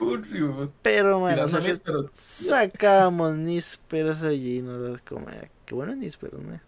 Reboot. 0.00 0.72
Pero, 0.82 1.20
man, 1.20 1.34
Tirando 1.34 1.60
nosotros 1.60 2.10
sacábamos 2.14 3.36
nísperos 3.36 4.22
allí 4.22 4.58
y 4.58 4.62
no 4.62 4.76
los 4.76 5.00
comía. 5.02 5.50
Qué 5.64 5.74
bueno 5.74 5.94
nísperos, 5.94 6.42
man. 6.42 6.60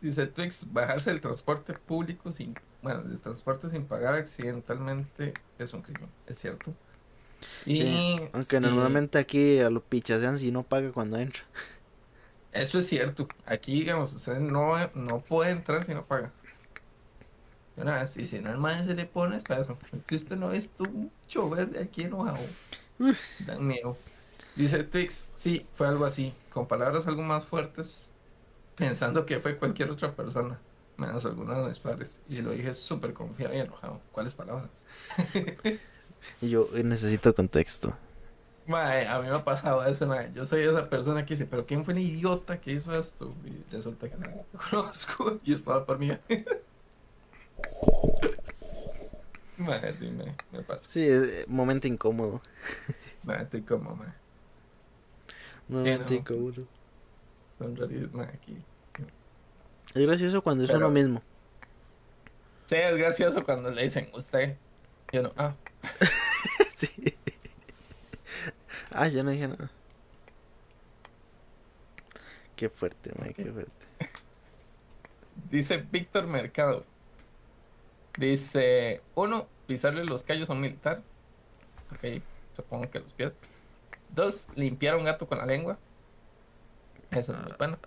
Dice 0.00 0.26
Twix, 0.26 0.72
bajarse 0.72 1.10
del 1.10 1.20
transporte 1.20 1.74
público 1.74 2.30
sin, 2.32 2.54
bueno, 2.82 3.02
del 3.02 3.18
transporte 3.20 3.68
sin 3.68 3.86
pagar 3.86 4.14
accidentalmente 4.14 5.34
es 5.58 5.72
un 5.72 5.82
crimen, 5.82 6.10
es 6.26 6.38
cierto. 6.38 6.74
Y 7.64 7.82
Sí, 7.82 8.20
Aunque 8.32 8.56
sí, 8.56 8.62
normalmente 8.62 9.18
aquí 9.18 9.58
a 9.60 9.70
los 9.70 9.82
pichasean 9.82 10.38
si 10.38 10.50
no 10.52 10.62
paga 10.62 10.92
cuando 10.92 11.18
entra. 11.18 11.42
Eso 12.56 12.78
es 12.78 12.86
cierto. 12.86 13.28
Aquí, 13.44 13.72
digamos, 13.80 14.12
usted 14.12 14.38
no, 14.38 14.74
no 14.94 15.20
puede 15.20 15.50
entrar 15.50 15.84
si 15.84 15.94
no 15.94 16.04
paga. 16.04 16.32
Una 17.76 18.00
vez, 18.00 18.16
y 18.16 18.26
si 18.26 18.38
no, 18.38 18.50
el 18.50 18.56
man 18.56 18.84
se 18.86 18.94
le 18.94 19.04
pone 19.04 19.36
espacio. 19.36 19.78
Que 20.06 20.16
usted 20.16 20.36
no 20.36 20.52
es 20.52 20.70
un 20.78 21.10
chover 21.28 21.68
de 21.70 21.80
aquí 21.80 22.04
enojado. 22.04 22.38
Dan 23.46 23.66
miedo. 23.66 23.96
Dice 24.54 24.84
Twix, 24.84 25.28
sí, 25.34 25.66
fue 25.74 25.86
algo 25.86 26.06
así, 26.06 26.32
con 26.50 26.66
palabras 26.66 27.06
algo 27.06 27.22
más 27.22 27.44
fuertes, 27.44 28.10
pensando 28.74 29.26
que 29.26 29.38
fue 29.38 29.58
cualquier 29.58 29.90
otra 29.90 30.14
persona, 30.16 30.58
menos 30.96 31.26
algunos 31.26 31.58
de 31.58 31.68
mis 31.68 31.78
padres. 31.78 32.22
Y 32.26 32.40
lo 32.40 32.52
dije 32.52 32.72
súper 32.72 33.12
confiado 33.12 33.54
y 33.54 33.58
enojado. 33.58 34.00
¿Cuáles 34.12 34.34
palabras? 34.34 34.86
Y 36.40 36.48
yo 36.48 36.68
eh, 36.74 36.82
necesito 36.82 37.34
contexto. 37.34 37.94
Mae, 38.66 39.06
a 39.06 39.20
mí 39.20 39.28
me 39.28 39.36
ha 39.36 39.44
pasado 39.44 39.84
eso, 39.86 40.06
mae. 40.06 40.32
Yo 40.34 40.44
soy 40.44 40.64
esa 40.64 40.88
persona 40.90 41.24
que 41.24 41.34
dice, 41.34 41.46
pero 41.46 41.66
¿quién 41.66 41.84
fue 41.84 41.94
el 41.94 42.00
idiota 42.00 42.60
que 42.60 42.72
hizo 42.72 42.96
esto? 42.98 43.32
Y 43.44 43.62
resulta 43.72 44.08
que 44.08 44.16
no 44.16 44.26
lo 44.26 44.44
conozco 44.70 45.38
y 45.44 45.52
estaba 45.52 45.84
por 45.86 45.98
mí. 45.98 46.10
Mae, 49.58 49.94
sí, 49.94 50.08
me, 50.08 50.34
me 50.52 50.62
pasa. 50.62 50.86
Sí, 50.86 51.06
es 51.06 51.28
eh, 51.28 51.44
momento 51.48 51.88
incómodo. 51.88 52.42
Estoy 53.40 53.62
como, 53.62 53.96
mae. 53.96 54.12
Momento 55.68 56.10
no. 56.10 56.16
incómodo. 56.16 56.62
Son 57.58 57.74
rarísimos, 57.74 58.12
mae, 58.12 58.26
aquí. 58.26 58.56
Es 59.94 60.02
gracioso 60.06 60.42
cuando 60.42 60.64
es 60.64 60.70
Pero- 60.70 60.86
uno 60.86 60.90
mismo. 60.90 61.22
Sí, 62.66 62.74
es 62.76 62.96
gracioso 62.98 63.42
cuando 63.44 63.70
le 63.70 63.84
dicen 63.84 64.10
usted. 64.12 64.56
Yo 65.12 65.22
no, 65.22 65.32
ah, 65.36 65.54
sí. 66.76 67.16
Ah, 68.90 69.08
ya 69.08 69.22
no 69.22 69.30
dije 69.30 69.48
nada. 69.48 69.70
Qué 72.54 72.68
fuerte, 72.70 73.12
man, 73.18 73.34
qué 73.34 73.44
fuerte. 73.44 73.86
Dice 75.50 75.76
Víctor 75.78 76.26
Mercado. 76.26 76.84
Dice, 78.18 79.02
uno, 79.14 79.46
pisarle 79.66 80.04
los 80.04 80.22
callos 80.22 80.48
a 80.48 80.54
un 80.54 80.60
militar. 80.62 81.02
Ok, 81.92 82.22
supongo 82.56 82.90
que 82.90 83.00
los 83.00 83.12
pies. 83.12 83.38
Dos, 84.14 84.48
limpiar 84.56 84.94
a 84.94 84.98
un 84.98 85.04
gato 85.04 85.26
con 85.26 85.38
la 85.38 85.46
lengua. 85.46 85.78
Esa 87.10 87.32
es 87.32 87.38
muy 87.42 87.52
buena. 87.58 87.78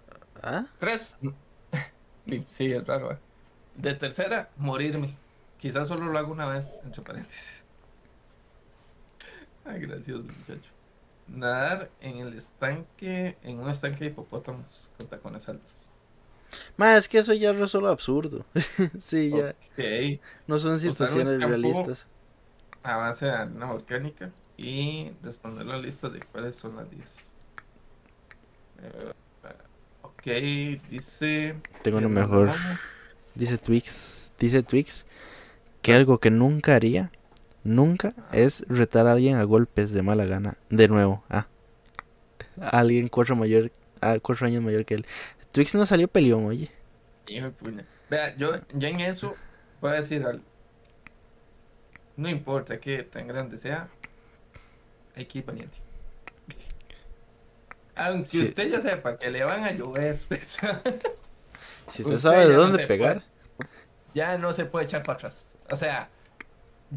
¿Ah? 0.41 0.66
Tres, 0.80 1.18
sí, 2.50 2.72
es 2.72 2.86
raro. 2.86 3.14
¿eh? 3.14 3.18
De 3.76 3.95
tercera, 3.95 4.50
morirme. 4.58 5.18
Quizás 5.58 5.88
solo 5.88 6.06
lo 6.06 6.18
hago 6.18 6.32
una 6.32 6.45
vez, 6.45 6.80
entre 6.84 7.02
paréntesis. 7.02 7.66
Ay, 9.66 9.82
gracioso, 9.82 10.24
muchacho. 10.24 10.78
Nadar 11.32 11.89
en 12.01 12.17
el 12.17 12.34
estanque, 12.34 13.38
en 13.43 13.59
un 13.59 13.69
estanque 13.69 14.05
de 14.05 14.05
hipopótamos 14.07 14.89
con 14.97 15.07
tacones 15.07 15.47
altos. 15.47 15.89
Ma, 16.77 16.97
es 16.97 17.07
que 17.07 17.19
eso 17.19 17.34
ya 17.34 17.51
es 17.51 17.71
solo 17.71 17.89
absurdo. 17.89 18.45
sí, 18.99 19.30
ya. 19.30 19.49
Ok. 19.49 20.19
No 20.47 20.57
son 20.59 20.80
situaciones 20.80 21.41
realistas. 21.41 22.07
a 22.84 22.97
base 22.97 23.25
de 23.25 23.32
arena 23.32 23.71
volcánica 23.71 24.32
y 24.57 25.11
responder 25.21 25.65
la 25.65 25.77
lista 25.77 26.09
de 26.09 26.19
cuáles 26.21 26.55
son 26.55 26.75
las 26.75 26.89
10. 26.89 27.32
Eh, 28.82 29.11
ok, 30.01 30.23
dice. 30.89 31.55
Tengo 31.84 31.99
uno 31.99 32.07
que 32.07 32.13
mejor. 32.15 32.49
Dice 33.36 33.57
Twix. 33.57 34.32
Dice 34.39 34.63
Twix 34.63 35.05
que 35.82 35.93
algo 35.93 36.19
que 36.19 36.32
nunca 36.32 36.75
haría, 36.75 37.11
nunca, 37.70 38.13
es 38.32 38.65
retar 38.67 39.07
a 39.07 39.13
alguien 39.13 39.38
a 39.38 39.43
golpes 39.43 39.91
de 39.91 40.01
mala 40.01 40.26
gana. 40.26 40.57
De 40.70 40.88
nuevo, 40.88 41.24
ah. 41.30 41.47
A 42.61 42.80
alguien 42.80 43.07
cuatro 43.07 43.36
mayor, 43.36 43.72
a 44.01 44.20
cuatro 44.20 44.45
años 44.47 44.61
mayor 44.63 44.86
que 44.86 44.95
él. 44.95 45.05
Twix 45.51 45.74
no 45.76 45.86
salió 45.86 46.07
peleón, 46.07 46.45
oye. 46.45 46.72
Hijo 47.28 47.51
de. 47.61 47.86
Vea, 48.09 48.36
yo, 48.36 48.53
yo 48.74 48.88
en 48.88 48.99
eso 49.01 49.36
voy 49.82 49.91
a 49.91 50.01
decir 50.01 50.26
algo. 50.26 50.43
No 52.17 52.28
importa 52.30 52.80
que 52.80 53.03
tan 53.03 53.28
grande 53.28 53.57
sea, 53.57 53.88
hay 55.15 55.26
que 55.26 55.39
ir 55.39 55.45
valiente. 55.45 55.78
Aunque 57.95 58.26
Sí. 58.30 58.41
usted 58.41 58.70
ya 58.72 58.82
sepa 58.82 59.17
que 59.17 59.30
le 59.30 59.43
van 59.43 59.63
a 59.63 59.72
llover, 59.72 60.17
Si 61.89 62.01
usted, 62.03 62.13
Usted 62.13 62.15
sabe 62.17 62.47
de 62.47 62.53
no 62.53 62.61
dónde 62.61 62.86
pegar. 62.88 63.24
ya 64.13 64.38
no 64.38 64.53
se 64.53 64.65
puede 64.65 64.86
echar 64.86 65.03
para 65.03 65.17
atrás. 65.17 65.53
O 65.70 65.76
sea, 65.76 66.09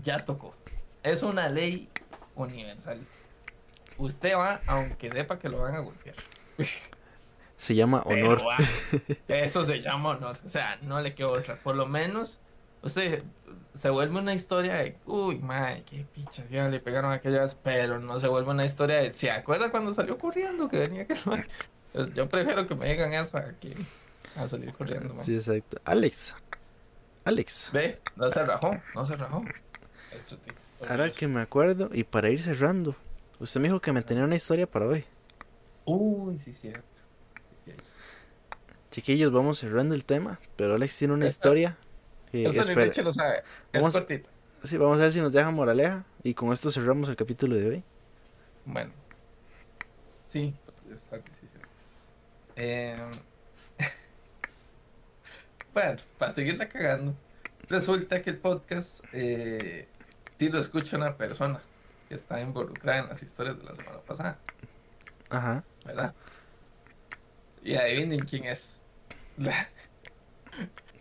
ya 0.03 0.25
tocó. 0.25 0.55
Es 1.03 1.23
una 1.23 1.49
ley 1.49 1.89
universal. 2.35 2.99
Usted 3.99 4.35
va 4.35 4.61
aunque 4.67 5.11
sepa 5.11 5.39
que 5.39 5.49
lo 5.49 5.63
van 5.63 5.75
a 5.75 5.81
golpear. 5.81 6.17
Se 7.57 7.77
llama 7.77 8.03
Pero 8.07 8.33
honor. 8.33 8.43
Eso 9.29 9.63
se 9.63 9.81
llama 9.81 10.11
honor. 10.11 10.37
O 10.45 10.49
sea, 10.49 10.79
no 10.83 11.01
le 11.01 11.15
quedó 11.15 11.31
otra. 11.31 11.55
Por 11.55 11.77
lo 11.77 11.87
menos, 11.87 12.41
usted 12.83 13.23
se 13.75 13.89
vuelve 13.89 14.19
una 14.19 14.35
historia 14.35 14.75
de, 14.75 14.99
uy, 15.07 15.39
madre, 15.39 15.85
qué 15.89 16.05
picha, 16.13 16.45
ya 16.51 16.69
le 16.69 16.81
pegaron 16.81 17.13
aquellas, 17.13 17.55
pero 17.55 18.01
no 18.01 18.19
se 18.19 18.27
vuelve 18.27 18.51
una 18.51 18.65
historia 18.65 18.97
de, 18.97 19.13
¿se 19.13 19.31
acuerda 19.31 19.71
cuando 19.71 19.93
salió 19.93 20.19
corriendo 20.19 20.69
que 20.69 20.79
venía 20.79 21.07
que 21.07 21.15
Pues 21.15 22.13
Yo 22.15 22.29
prefiero 22.29 22.67
que 22.67 22.75
me 22.75 22.91
digan 22.91 23.13
eso 23.13 23.37
a 23.37 23.53
que 23.61 23.77
a 24.35 24.49
salir 24.49 24.73
corriendo. 24.73 25.15
man. 25.15 25.25
Sí, 25.25 25.37
exacto. 25.37 25.81
Alex. 25.85 26.35
Alex. 27.25 27.71
Ve, 27.73 28.01
no 28.17 28.31
se 28.33 28.45
rajó, 28.45 28.77
no 28.95 29.07
se 29.07 29.15
rajó. 29.15 29.45
Eso. 30.11 30.37
Ahora 30.89 31.11
que 31.13 31.29
me 31.29 31.41
acuerdo, 31.41 31.91
y 31.93 32.05
para 32.05 32.31
ir 32.31 32.41
cerrando, 32.41 32.97
usted 33.39 33.61
me 33.61 33.69
dijo 33.69 33.81
que 33.81 33.93
me 33.93 34.03
tenía 34.03 34.25
una 34.25 34.37
historia 34.37 34.67
para 34.67 34.87
hoy. 34.87 35.05
Uy, 35.85 36.39
sí, 36.39 36.53
cierto. 36.53 36.83
Chiquillos, 38.91 39.33
vamos 39.33 39.59
cerrando 39.59 39.95
el 39.95 40.05
tema, 40.05 40.39
pero 40.57 40.75
Alex 40.75 40.99
tiene 40.99 41.15
una 41.15 41.27
historia. 41.27 41.79
que 42.31 42.45
espera- 42.45 43.03
lo 43.05 43.13
sabe. 43.13 43.39
Es 43.73 43.81
Vamos- 43.81 43.93
cortito. 43.93 44.29
Sí, 44.65 44.77
vamos 44.77 44.99
a 44.99 45.03
ver 45.03 45.13
si 45.13 45.21
nos 45.21 45.33
deja 45.33 45.51
moraleja. 45.51 46.05
Y 46.23 46.35
con 46.35 46.53
esto 46.53 46.71
cerramos 46.71 47.09
el 47.09 47.17
capítulo 47.17 47.57
de 47.57 47.69
hoy. 47.69 47.85
Bueno. 48.65 48.93
Sí, 50.27 50.53
está 50.95 51.17
difícil. 51.19 51.49
Eh, 52.57 52.97
bueno, 55.75 55.97
para 56.19 56.31
seguirla 56.33 56.69
cagando, 56.69 57.15
resulta 57.69 58.21
que 58.23 58.31
el 58.31 58.39
podcast 58.39 59.05
eh, 59.13 59.89
sí 60.43 60.49
lo 60.49 60.59
escucha 60.59 60.97
una 60.97 61.17
persona 61.17 61.61
que 62.09 62.17
está 62.17 62.41
involucrada 62.41 62.99
en 62.99 63.09
las 63.11 63.23
historias 63.23 63.57
de 63.59 63.65
la 63.65 63.77
semana 63.77 64.01
pasada, 64.01 64.39
Ajá. 65.31 65.65
¿verdad? 65.85 66.15
Y 67.63 67.75
adivinen 67.77 68.21
quién 68.21 68.45
es. 68.45 68.81
La, 69.37 69.69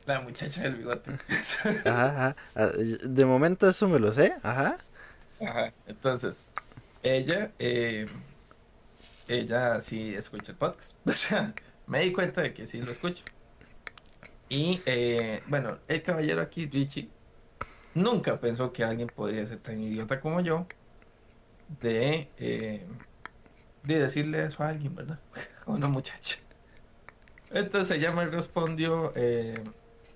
la 0.06 0.22
muchacha 0.22 0.62
del 0.64 0.76
bigote. 0.76 1.12
Ajá, 1.86 2.08
ajá. 2.10 2.36
Ah, 2.56 2.68
De 2.78 3.26
momento 3.26 3.70
eso 3.70 3.88
me 3.88 4.00
lo 4.00 4.12
sé. 4.12 4.36
Ajá. 4.44 4.78
Ajá. 5.40 5.74
Entonces, 5.88 6.46
ella, 7.04 7.52
eh, 7.60 8.08
ella 9.28 9.82
sí 9.82 10.14
escucha 10.16 10.52
el 10.52 10.58
podcast. 10.58 10.96
O 11.06 11.12
sea, 11.14 11.54
me 11.88 12.02
di 12.02 12.12
cuenta 12.14 12.42
de 12.42 12.54
que 12.54 12.68
sí 12.68 12.82
lo 12.82 12.92
escucha. 12.92 13.24
Y 14.50 14.82
eh, 14.86 15.44
bueno, 15.48 15.80
el 15.88 16.04
caballero 16.04 16.42
aquí, 16.42 16.66
Richie, 16.68 17.10
nunca 17.96 18.40
pensó 18.40 18.72
que 18.72 18.84
alguien 18.84 19.08
podría 19.08 19.46
ser 19.46 19.60
tan 19.60 19.80
idiota 19.82 20.20
como 20.20 20.42
yo 20.42 20.66
de, 21.82 22.30
eh, 22.38 22.88
de 23.84 24.00
decirle 24.00 24.44
eso 24.44 24.64
a 24.64 24.70
alguien, 24.70 24.96
¿verdad? 24.96 25.20
A 25.66 25.72
una 25.72 25.88
muchacha. 25.88 26.38
Entonces 27.52 27.98
ella 27.98 28.12
me 28.14 28.26
respondió 28.26 29.12
eh, 29.16 29.62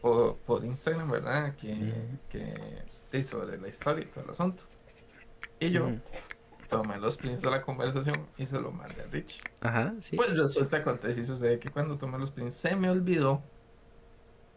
por, 0.02 0.38
por 0.38 0.66
Instagram, 0.66 1.12
¿verdad? 1.12 1.56
Que, 1.56 1.74
Ujú. 1.74 2.20
que 2.30 3.24
sobre 3.24 3.58
la 3.58 3.68
historia 3.68 4.04
y 4.04 4.08
todo 4.08 4.26
el 4.26 4.30
asunto. 4.32 4.64
Y 5.60 5.70
yo 5.70 5.90
tomé 6.70 6.98
los 6.98 7.16
prints 7.18 7.42
de 7.42 7.50
la 7.50 7.62
conversación 7.62 8.28
y 8.38 8.46
se 8.46 8.60
lo 8.60 8.72
mandé 8.72 9.02
a 9.04 9.06
Richie. 9.06 9.42
Ajá, 9.62 9.94
sí. 10.02 10.16
Pues 10.16 10.36
resulta, 10.36 10.78
acontece 10.78 11.22
y 11.22 11.24
sucede 11.24 11.60
que 11.60 11.70
cuando 11.70 11.98
tomé 11.98 12.18
los 12.18 12.32
prints 12.32 12.56
se 12.56 12.76
me 12.76 12.90
olvidó 12.90 13.42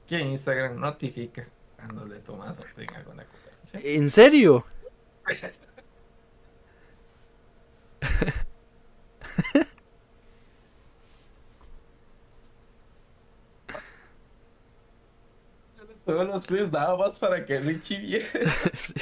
que 0.06 0.20
Instagram 0.20 0.80
notifica 0.80 1.46
cuando 1.78 2.06
le 2.06 2.18
tomas 2.18 2.58
un 2.58 2.64
print 2.74 2.92
a 2.92 2.96
alguna 2.98 3.24
conversación. 3.24 3.82
¿En 3.84 4.10
serio? 4.10 4.66
Todos 16.04 16.26
los 16.26 16.46
prints 16.46 16.72
nada 16.72 16.96
más 16.96 17.18
para 17.18 17.44
que 17.44 17.60
Richie 17.60 17.98
viera. 17.98 18.26
Sí. 18.74 18.94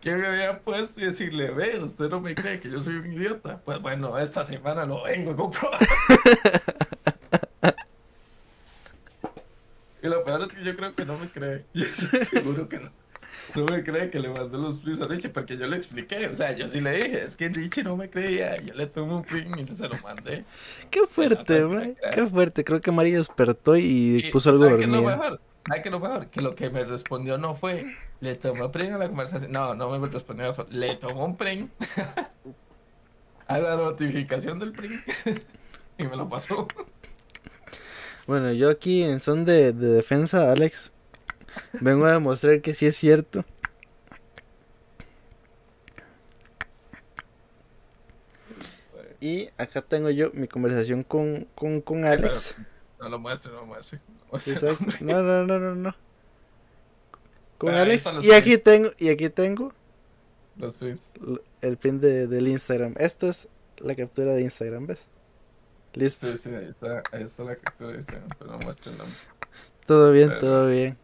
¿Qué 0.00 0.14
me 0.16 0.26
había 0.26 0.60
puesto 0.60 1.00
y 1.00 1.04
decirle, 1.04 1.50
ve, 1.50 1.78
usted 1.78 2.08
no 2.08 2.20
me 2.20 2.34
cree 2.34 2.58
que 2.58 2.70
yo 2.70 2.80
soy 2.80 2.96
un 2.96 3.12
idiota? 3.12 3.60
Pues 3.62 3.80
bueno, 3.82 4.18
esta 4.18 4.44
semana 4.44 4.86
lo 4.86 5.02
vengo 5.02 5.32
a 5.32 5.36
comprobar. 5.36 5.80
y 10.02 10.08
lo 10.08 10.24
peor 10.24 10.42
es 10.42 10.48
que 10.48 10.64
yo 10.64 10.76
creo 10.76 10.94
que 10.94 11.04
no 11.04 11.18
me 11.18 11.28
cree. 11.28 11.64
Yo 11.74 11.84
estoy 11.84 12.24
seguro 12.24 12.68
que 12.68 12.78
no. 12.78 12.90
No 13.54 13.64
me 13.64 13.82
cree 13.82 14.10
que 14.10 14.20
le 14.20 14.28
mandé 14.28 14.58
los 14.58 14.78
prints 14.78 15.00
a 15.00 15.06
Richie 15.06 15.30
porque 15.30 15.56
yo 15.56 15.66
le 15.66 15.76
expliqué. 15.76 16.28
O 16.28 16.36
sea, 16.36 16.52
yo 16.52 16.68
sí 16.68 16.80
le 16.80 16.92
dije, 16.92 17.24
es 17.24 17.36
que 17.36 17.48
Richie 17.48 17.82
no 17.82 17.96
me 17.96 18.08
creía. 18.08 18.60
Yo 18.60 18.74
le 18.74 18.86
tomé 18.86 19.14
un 19.14 19.24
print 19.24 19.70
y 19.70 19.74
se 19.74 19.88
lo 19.88 19.96
mandé. 19.98 20.44
Qué 20.90 21.00
fuerte, 21.08 21.64
güey. 21.64 21.96
Qué 22.12 22.26
fuerte. 22.26 22.62
Creo 22.64 22.80
que 22.80 22.92
María 22.92 23.16
despertó 23.16 23.76
y, 23.76 24.28
puso 24.30 24.50
algo 24.50 24.64
dormido. 24.64 25.02
¿Sabes 25.66 25.82
qué 25.82 25.90
lo 25.90 26.00
mejor? 26.00 26.28
Que 26.28 26.40
lo 26.42 26.54
que 26.54 26.70
me 26.70 26.84
respondió 26.84 27.38
no 27.38 27.54
fue, 27.54 27.86
le 28.20 28.34
tomó 28.34 28.66
un 28.66 28.72
print 28.72 28.92
a 28.92 28.98
la 28.98 29.08
conversación. 29.08 29.52
No, 29.52 29.74
no 29.74 29.90
me 29.98 30.06
respondió 30.08 30.48
eso. 30.48 30.66
Le 30.70 30.96
tomó 30.96 31.24
un 31.24 31.36
print 31.36 31.70
a 33.46 33.58
la 33.58 33.76
notificación 33.76 34.58
del 34.58 34.72
print 34.72 35.02
y 35.98 36.04
me 36.04 36.16
lo 36.16 36.28
pasó. 36.28 36.68
Bueno, 38.30 38.52
yo 38.52 38.70
aquí 38.70 39.02
en 39.02 39.18
son 39.18 39.44
de, 39.44 39.72
de 39.72 39.88
defensa, 39.88 40.52
Alex, 40.52 40.92
Vengo 41.80 42.04
a 42.04 42.12
demostrar 42.12 42.60
que 42.60 42.74
sí 42.74 42.86
es 42.86 42.96
cierto. 42.96 43.44
Y 49.20 49.48
acá 49.58 49.82
tengo 49.82 50.10
yo 50.10 50.30
mi 50.32 50.46
conversación 50.46 51.02
con, 51.02 51.48
con, 51.56 51.80
con 51.80 52.04
Alex. 52.04 52.54
no 53.00 53.08
lo 53.08 53.18
muestre, 53.18 53.50
no 53.50 53.62
lo 53.62 53.66
muestre. 53.66 54.00
No, 55.00 55.20
no, 55.24 55.44
no, 55.44 55.58
no, 55.58 55.74
no. 55.74 55.96
Con 57.58 57.74
Alex. 57.74 58.08
Y 58.22 58.30
aquí 58.30 58.58
tengo, 58.58 58.90
y 58.96 59.08
aquí 59.08 59.28
tengo 59.28 59.72
los 60.56 60.76
pins. 60.76 61.14
El 61.62 61.78
pin 61.78 61.98
de, 62.00 62.28
del 62.28 62.46
Instagram. 62.46 62.94
Esta 62.96 63.26
es 63.26 63.48
la 63.78 63.96
captura 63.96 64.34
de 64.34 64.42
Instagram, 64.42 64.86
¿ves? 64.86 65.00
Listo. 65.94 66.26
Sí, 66.26 66.38
sí, 66.38 66.54
ahí 66.54 66.66
está, 66.66 67.02
ahí 67.12 67.22
está 67.22 67.42
la 67.42 67.56
captura 67.56 67.94
Instagram, 67.94 68.28
pero 68.38 68.52
no 68.52 68.58
muestre 68.58 68.92
el 68.92 68.98
nombre. 68.98 69.16
Todo 69.86 70.12
bien, 70.12 70.38
todo 70.38 70.68
bien. 70.68 70.96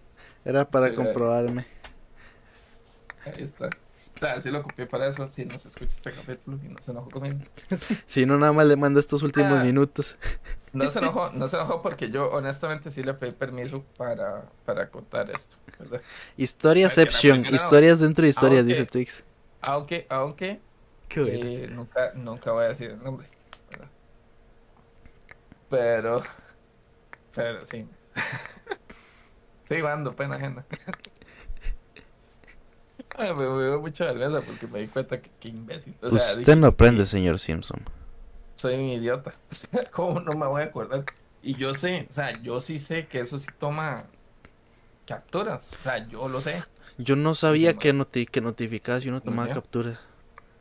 Era 0.44 0.68
para 0.68 0.94
comprobarme. 0.94 1.66
Ahí 3.24 3.42
está. 3.42 3.68
O 4.16 4.18
sea, 4.18 4.40
si 4.40 4.50
lo 4.50 4.62
copié 4.62 4.86
para 4.86 5.08
eso, 5.08 5.26
si 5.26 5.44
no 5.44 5.58
se 5.58 5.68
escucha 5.68 5.94
este 5.94 6.10
capítulo 6.10 6.58
y 6.64 6.68
no 6.68 6.80
se 6.80 6.90
enojó 6.90 7.10
conmigo. 7.10 7.38
si 8.06 8.24
no, 8.24 8.38
nada 8.38 8.52
más 8.52 8.66
le 8.66 8.76
manda 8.76 8.98
estos 8.98 9.22
últimos 9.22 9.58
ah. 9.58 9.64
minutos. 9.64 10.16
no 10.72 10.90
se 10.90 11.00
enojó, 11.00 11.30
no 11.32 11.48
se 11.48 11.56
enojó 11.56 11.82
porque 11.82 12.10
yo 12.10 12.30
honestamente 12.30 12.90
sí 12.90 13.02
le 13.02 13.12
pedí 13.12 13.32
permiso 13.32 13.84
para, 13.98 14.46
para 14.64 14.88
contar 14.88 15.30
esto, 15.30 15.56
¿verdad? 15.78 16.00
Historiacepción, 16.36 17.44
historias 17.44 18.00
dentro 18.00 18.22
de 18.22 18.28
historias, 18.30 18.64
dice 18.64 18.86
Twix. 18.86 19.22
Aunque, 19.60 20.06
aunque, 20.08 20.60
eh, 21.14 21.68
nunca, 21.70 22.12
nunca 22.14 22.52
voy 22.52 22.64
a 22.64 22.68
decir 22.68 22.92
el 22.92 23.02
nombre. 23.02 23.35
Pero, 25.76 26.22
pero 27.34 27.66
sí. 27.66 27.86
Estoy 29.62 29.82
dando 29.82 30.16
pena 30.16 30.36
ajena. 30.36 30.64
me, 33.18 33.26
dio 33.26 33.78
mucha 33.78 34.06
vergüenza 34.06 34.40
porque 34.40 34.66
me 34.66 34.80
di 34.80 34.86
cuenta 34.86 35.20
que 35.20 35.30
qué 35.38 35.48
imbécil. 35.48 35.94
Usted 36.00 36.56
no 36.56 36.68
aprende, 36.68 37.04
señor 37.04 37.38
Simpson. 37.38 37.82
Soy 38.54 38.76
un 38.76 38.88
idiota. 38.88 39.34
¿Cómo 39.92 40.20
no 40.20 40.32
me 40.32 40.46
voy 40.46 40.62
a 40.62 40.66
acordar? 40.66 41.04
Y 41.42 41.56
yo 41.56 41.74
sé, 41.74 42.06
o 42.08 42.12
sea, 42.12 42.32
yo 42.40 42.58
sí 42.58 42.78
sé 42.78 43.06
que 43.06 43.20
eso 43.20 43.38
sí 43.38 43.48
toma 43.58 44.04
capturas. 45.06 45.74
O 45.78 45.82
sea, 45.82 46.08
yo 46.08 46.26
lo 46.26 46.40
sé. 46.40 46.62
Yo 46.96 47.16
no 47.16 47.34
sabía 47.34 47.74
que, 47.74 47.92
noti 47.92 48.24
que 48.24 48.40
notificaba 48.40 48.98
si 49.02 49.10
uno 49.10 49.20
tomaba 49.20 49.52
capturas. 49.52 49.98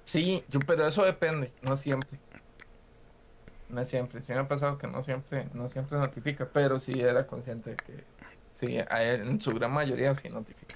Sí, 0.04 0.44
yo, 0.50 0.60
pero 0.60 0.86
eso 0.86 1.06
depende, 1.06 1.54
no 1.62 1.78
siempre. 1.78 2.20
No 3.70 3.84
siempre. 3.84 4.22
Sí 4.22 4.34
me 4.34 4.40
ha 4.40 4.48
pasado 4.48 4.78
que 4.78 4.88
no 4.88 5.02
siempre, 5.02 5.48
no 5.54 5.70
siempre 5.70 5.98
notifica, 5.98 6.48
pero 6.52 6.80
sí 6.80 7.00
era 7.02 7.26
consciente 7.26 7.72
de 7.72 7.76
que 7.78 8.04
Sí, 8.56 8.78
en 8.90 9.42
su 9.42 9.52
gran 9.52 9.72
mayoría 9.72 10.16
sí 10.16 10.30
notifica. 10.30 10.76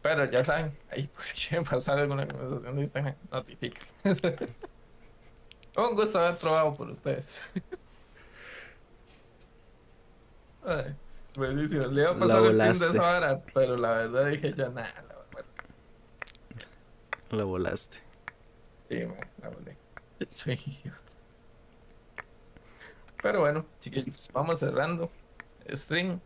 Pero 0.00 0.24
ya 0.24 0.42
saben, 0.42 0.76
ahí 0.90 1.06
por 1.14 1.22
si 1.24 1.48
quieren 1.48 1.64
pasar 1.64 1.98
alguna 1.98 2.26
conversación 2.26 2.76
de 2.76 2.82
Instagram, 2.82 3.14
notifica. 3.30 3.82
Un 5.76 5.94
gusto 5.94 6.18
haber 6.18 6.38
probado 6.38 6.74
por 6.74 6.90
ustedes. 6.90 7.40
Ay, 10.64 10.94
buenísimo. 11.34 11.84
Le 11.84 12.02
iba 12.02 12.10
a 12.10 12.18
pasar 12.18 12.44
el 12.44 12.62
fin 12.62 12.78
de 12.78 12.86
esa 12.88 13.16
hora, 13.16 13.42
pero 13.54 13.76
la 13.76 13.90
verdad 13.90 14.26
dije 14.26 14.52
yo, 14.54 14.70
nada, 14.70 14.94
la 15.08 15.14
verdad. 15.14 15.44
La 17.30 17.44
volaste. 17.44 17.98
Sí, 18.88 19.00
la 19.40 19.48
volé. 19.48 19.81
Soy 20.30 20.54
idiota. 20.54 21.00
Pero 23.22 23.40
bueno, 23.40 23.64
chiquillos, 23.80 24.30
vamos 24.32 24.58
cerrando 24.58 25.10
stream. 25.70 26.20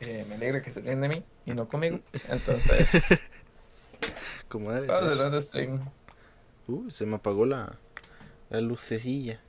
Eh, 0.00 0.24
me 0.28 0.34
alegra 0.36 0.62
que 0.62 0.72
se 0.72 0.80
ríen 0.80 1.00
de 1.00 1.08
mí 1.08 1.24
y 1.46 1.54
no 1.54 1.68
conmigo. 1.68 2.00
Entonces. 2.28 3.30
Como 4.48 4.72
debe 4.72 4.88
Vamos 4.88 5.44
stream. 5.44 5.88
Uh, 6.66 6.90
se 6.90 7.06
me 7.06 7.16
apagó 7.16 7.46
la, 7.46 7.78
la 8.48 8.60
lucecilla. 8.60 9.40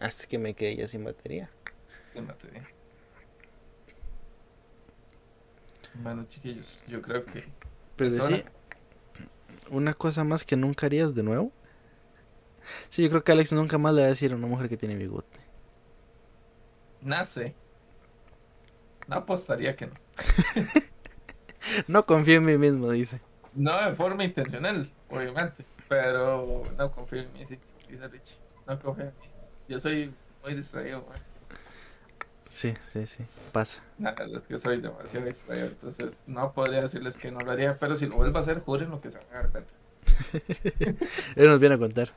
Así 0.00 0.26
que 0.26 0.38
me 0.38 0.54
quedé 0.54 0.76
ya 0.76 0.88
sin 0.88 1.04
batería. 1.04 1.48
Sin 2.12 2.26
batería. 2.26 2.66
Bueno, 5.94 6.26
chiquillos, 6.28 6.82
yo 6.88 7.00
creo 7.02 7.24
que. 7.24 7.44
Pero 7.96 8.10
sí, 8.26 8.42
una 9.70 9.94
cosa 9.94 10.24
más 10.24 10.44
que 10.44 10.56
nunca 10.56 10.86
harías 10.86 11.14
de 11.14 11.22
nuevo. 11.22 11.52
Sí, 12.90 13.02
yo 13.02 13.10
creo 13.10 13.24
que 13.24 13.32
Alex 13.32 13.52
nunca 13.52 13.78
más 13.78 13.94
le 13.94 14.02
va 14.02 14.06
a 14.06 14.10
decir 14.10 14.32
a 14.32 14.36
una 14.36 14.46
mujer 14.46 14.68
que 14.68 14.76
tiene 14.76 14.96
bigote 14.96 15.42
nace, 17.02 17.54
no 19.08 19.16
apostaría 19.16 19.76
que 19.76 19.86
no. 19.86 19.94
no 21.88 22.06
confío 22.06 22.36
en 22.36 22.44
mí 22.44 22.56
mismo, 22.56 22.90
dice. 22.90 23.20
No 23.54 23.84
de 23.84 23.94
forma 23.94 24.24
intencional, 24.24 24.90
obviamente, 25.10 25.64
pero 25.88 26.62
no 26.76 26.90
confío 26.90 27.20
en 27.20 27.32
mí, 27.32 27.44
sí, 27.46 27.58
dice 27.88 28.08
Richie. 28.08 28.36
No 28.66 28.78
confío 28.80 29.04
en 29.04 29.10
mí. 29.20 29.26
Yo 29.68 29.80
soy 29.80 30.14
muy 30.42 30.54
distraído, 30.54 31.04
Sí, 32.48 32.74
sí, 32.92 33.06
sí, 33.06 33.24
pasa. 33.50 33.82
Nada, 33.96 34.26
es 34.36 34.46
que 34.46 34.58
soy 34.58 34.78
demasiado 34.80 35.24
distraído, 35.24 35.68
entonces 35.68 36.24
no 36.26 36.52
podría 36.52 36.82
decirles 36.82 37.16
que 37.16 37.30
no 37.30 37.40
lo 37.40 37.50
haría, 37.50 37.78
pero 37.78 37.96
si 37.96 38.06
lo 38.06 38.16
vuelvo 38.16 38.36
a 38.36 38.40
hacer, 38.42 38.60
juren 38.60 38.90
lo 38.90 39.00
que 39.00 39.10
se 39.10 39.18
van 39.18 39.26
a 39.30 39.34
dar 39.34 39.50
cuenta. 39.50 39.72
Él 41.36 41.48
nos 41.48 41.58
viene 41.58 41.76
a 41.76 41.78
contar. 41.78 42.12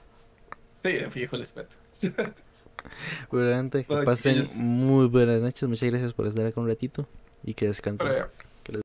Sí, 0.86 1.00
fijo, 1.10 1.36
les 1.36 1.52
cuento. 1.52 1.76
que 3.84 3.96
pasen 4.06 4.44
muy 4.60 5.08
buenas 5.08 5.42
noches. 5.42 5.68
Muchas 5.68 5.90
gracias 5.90 6.14
por 6.14 6.28
estar 6.28 6.46
acá 6.46 6.62
un 6.62 6.68
ratito 6.68 7.08
y 7.44 7.56
que 7.56 7.66
descansen. 7.66 8.08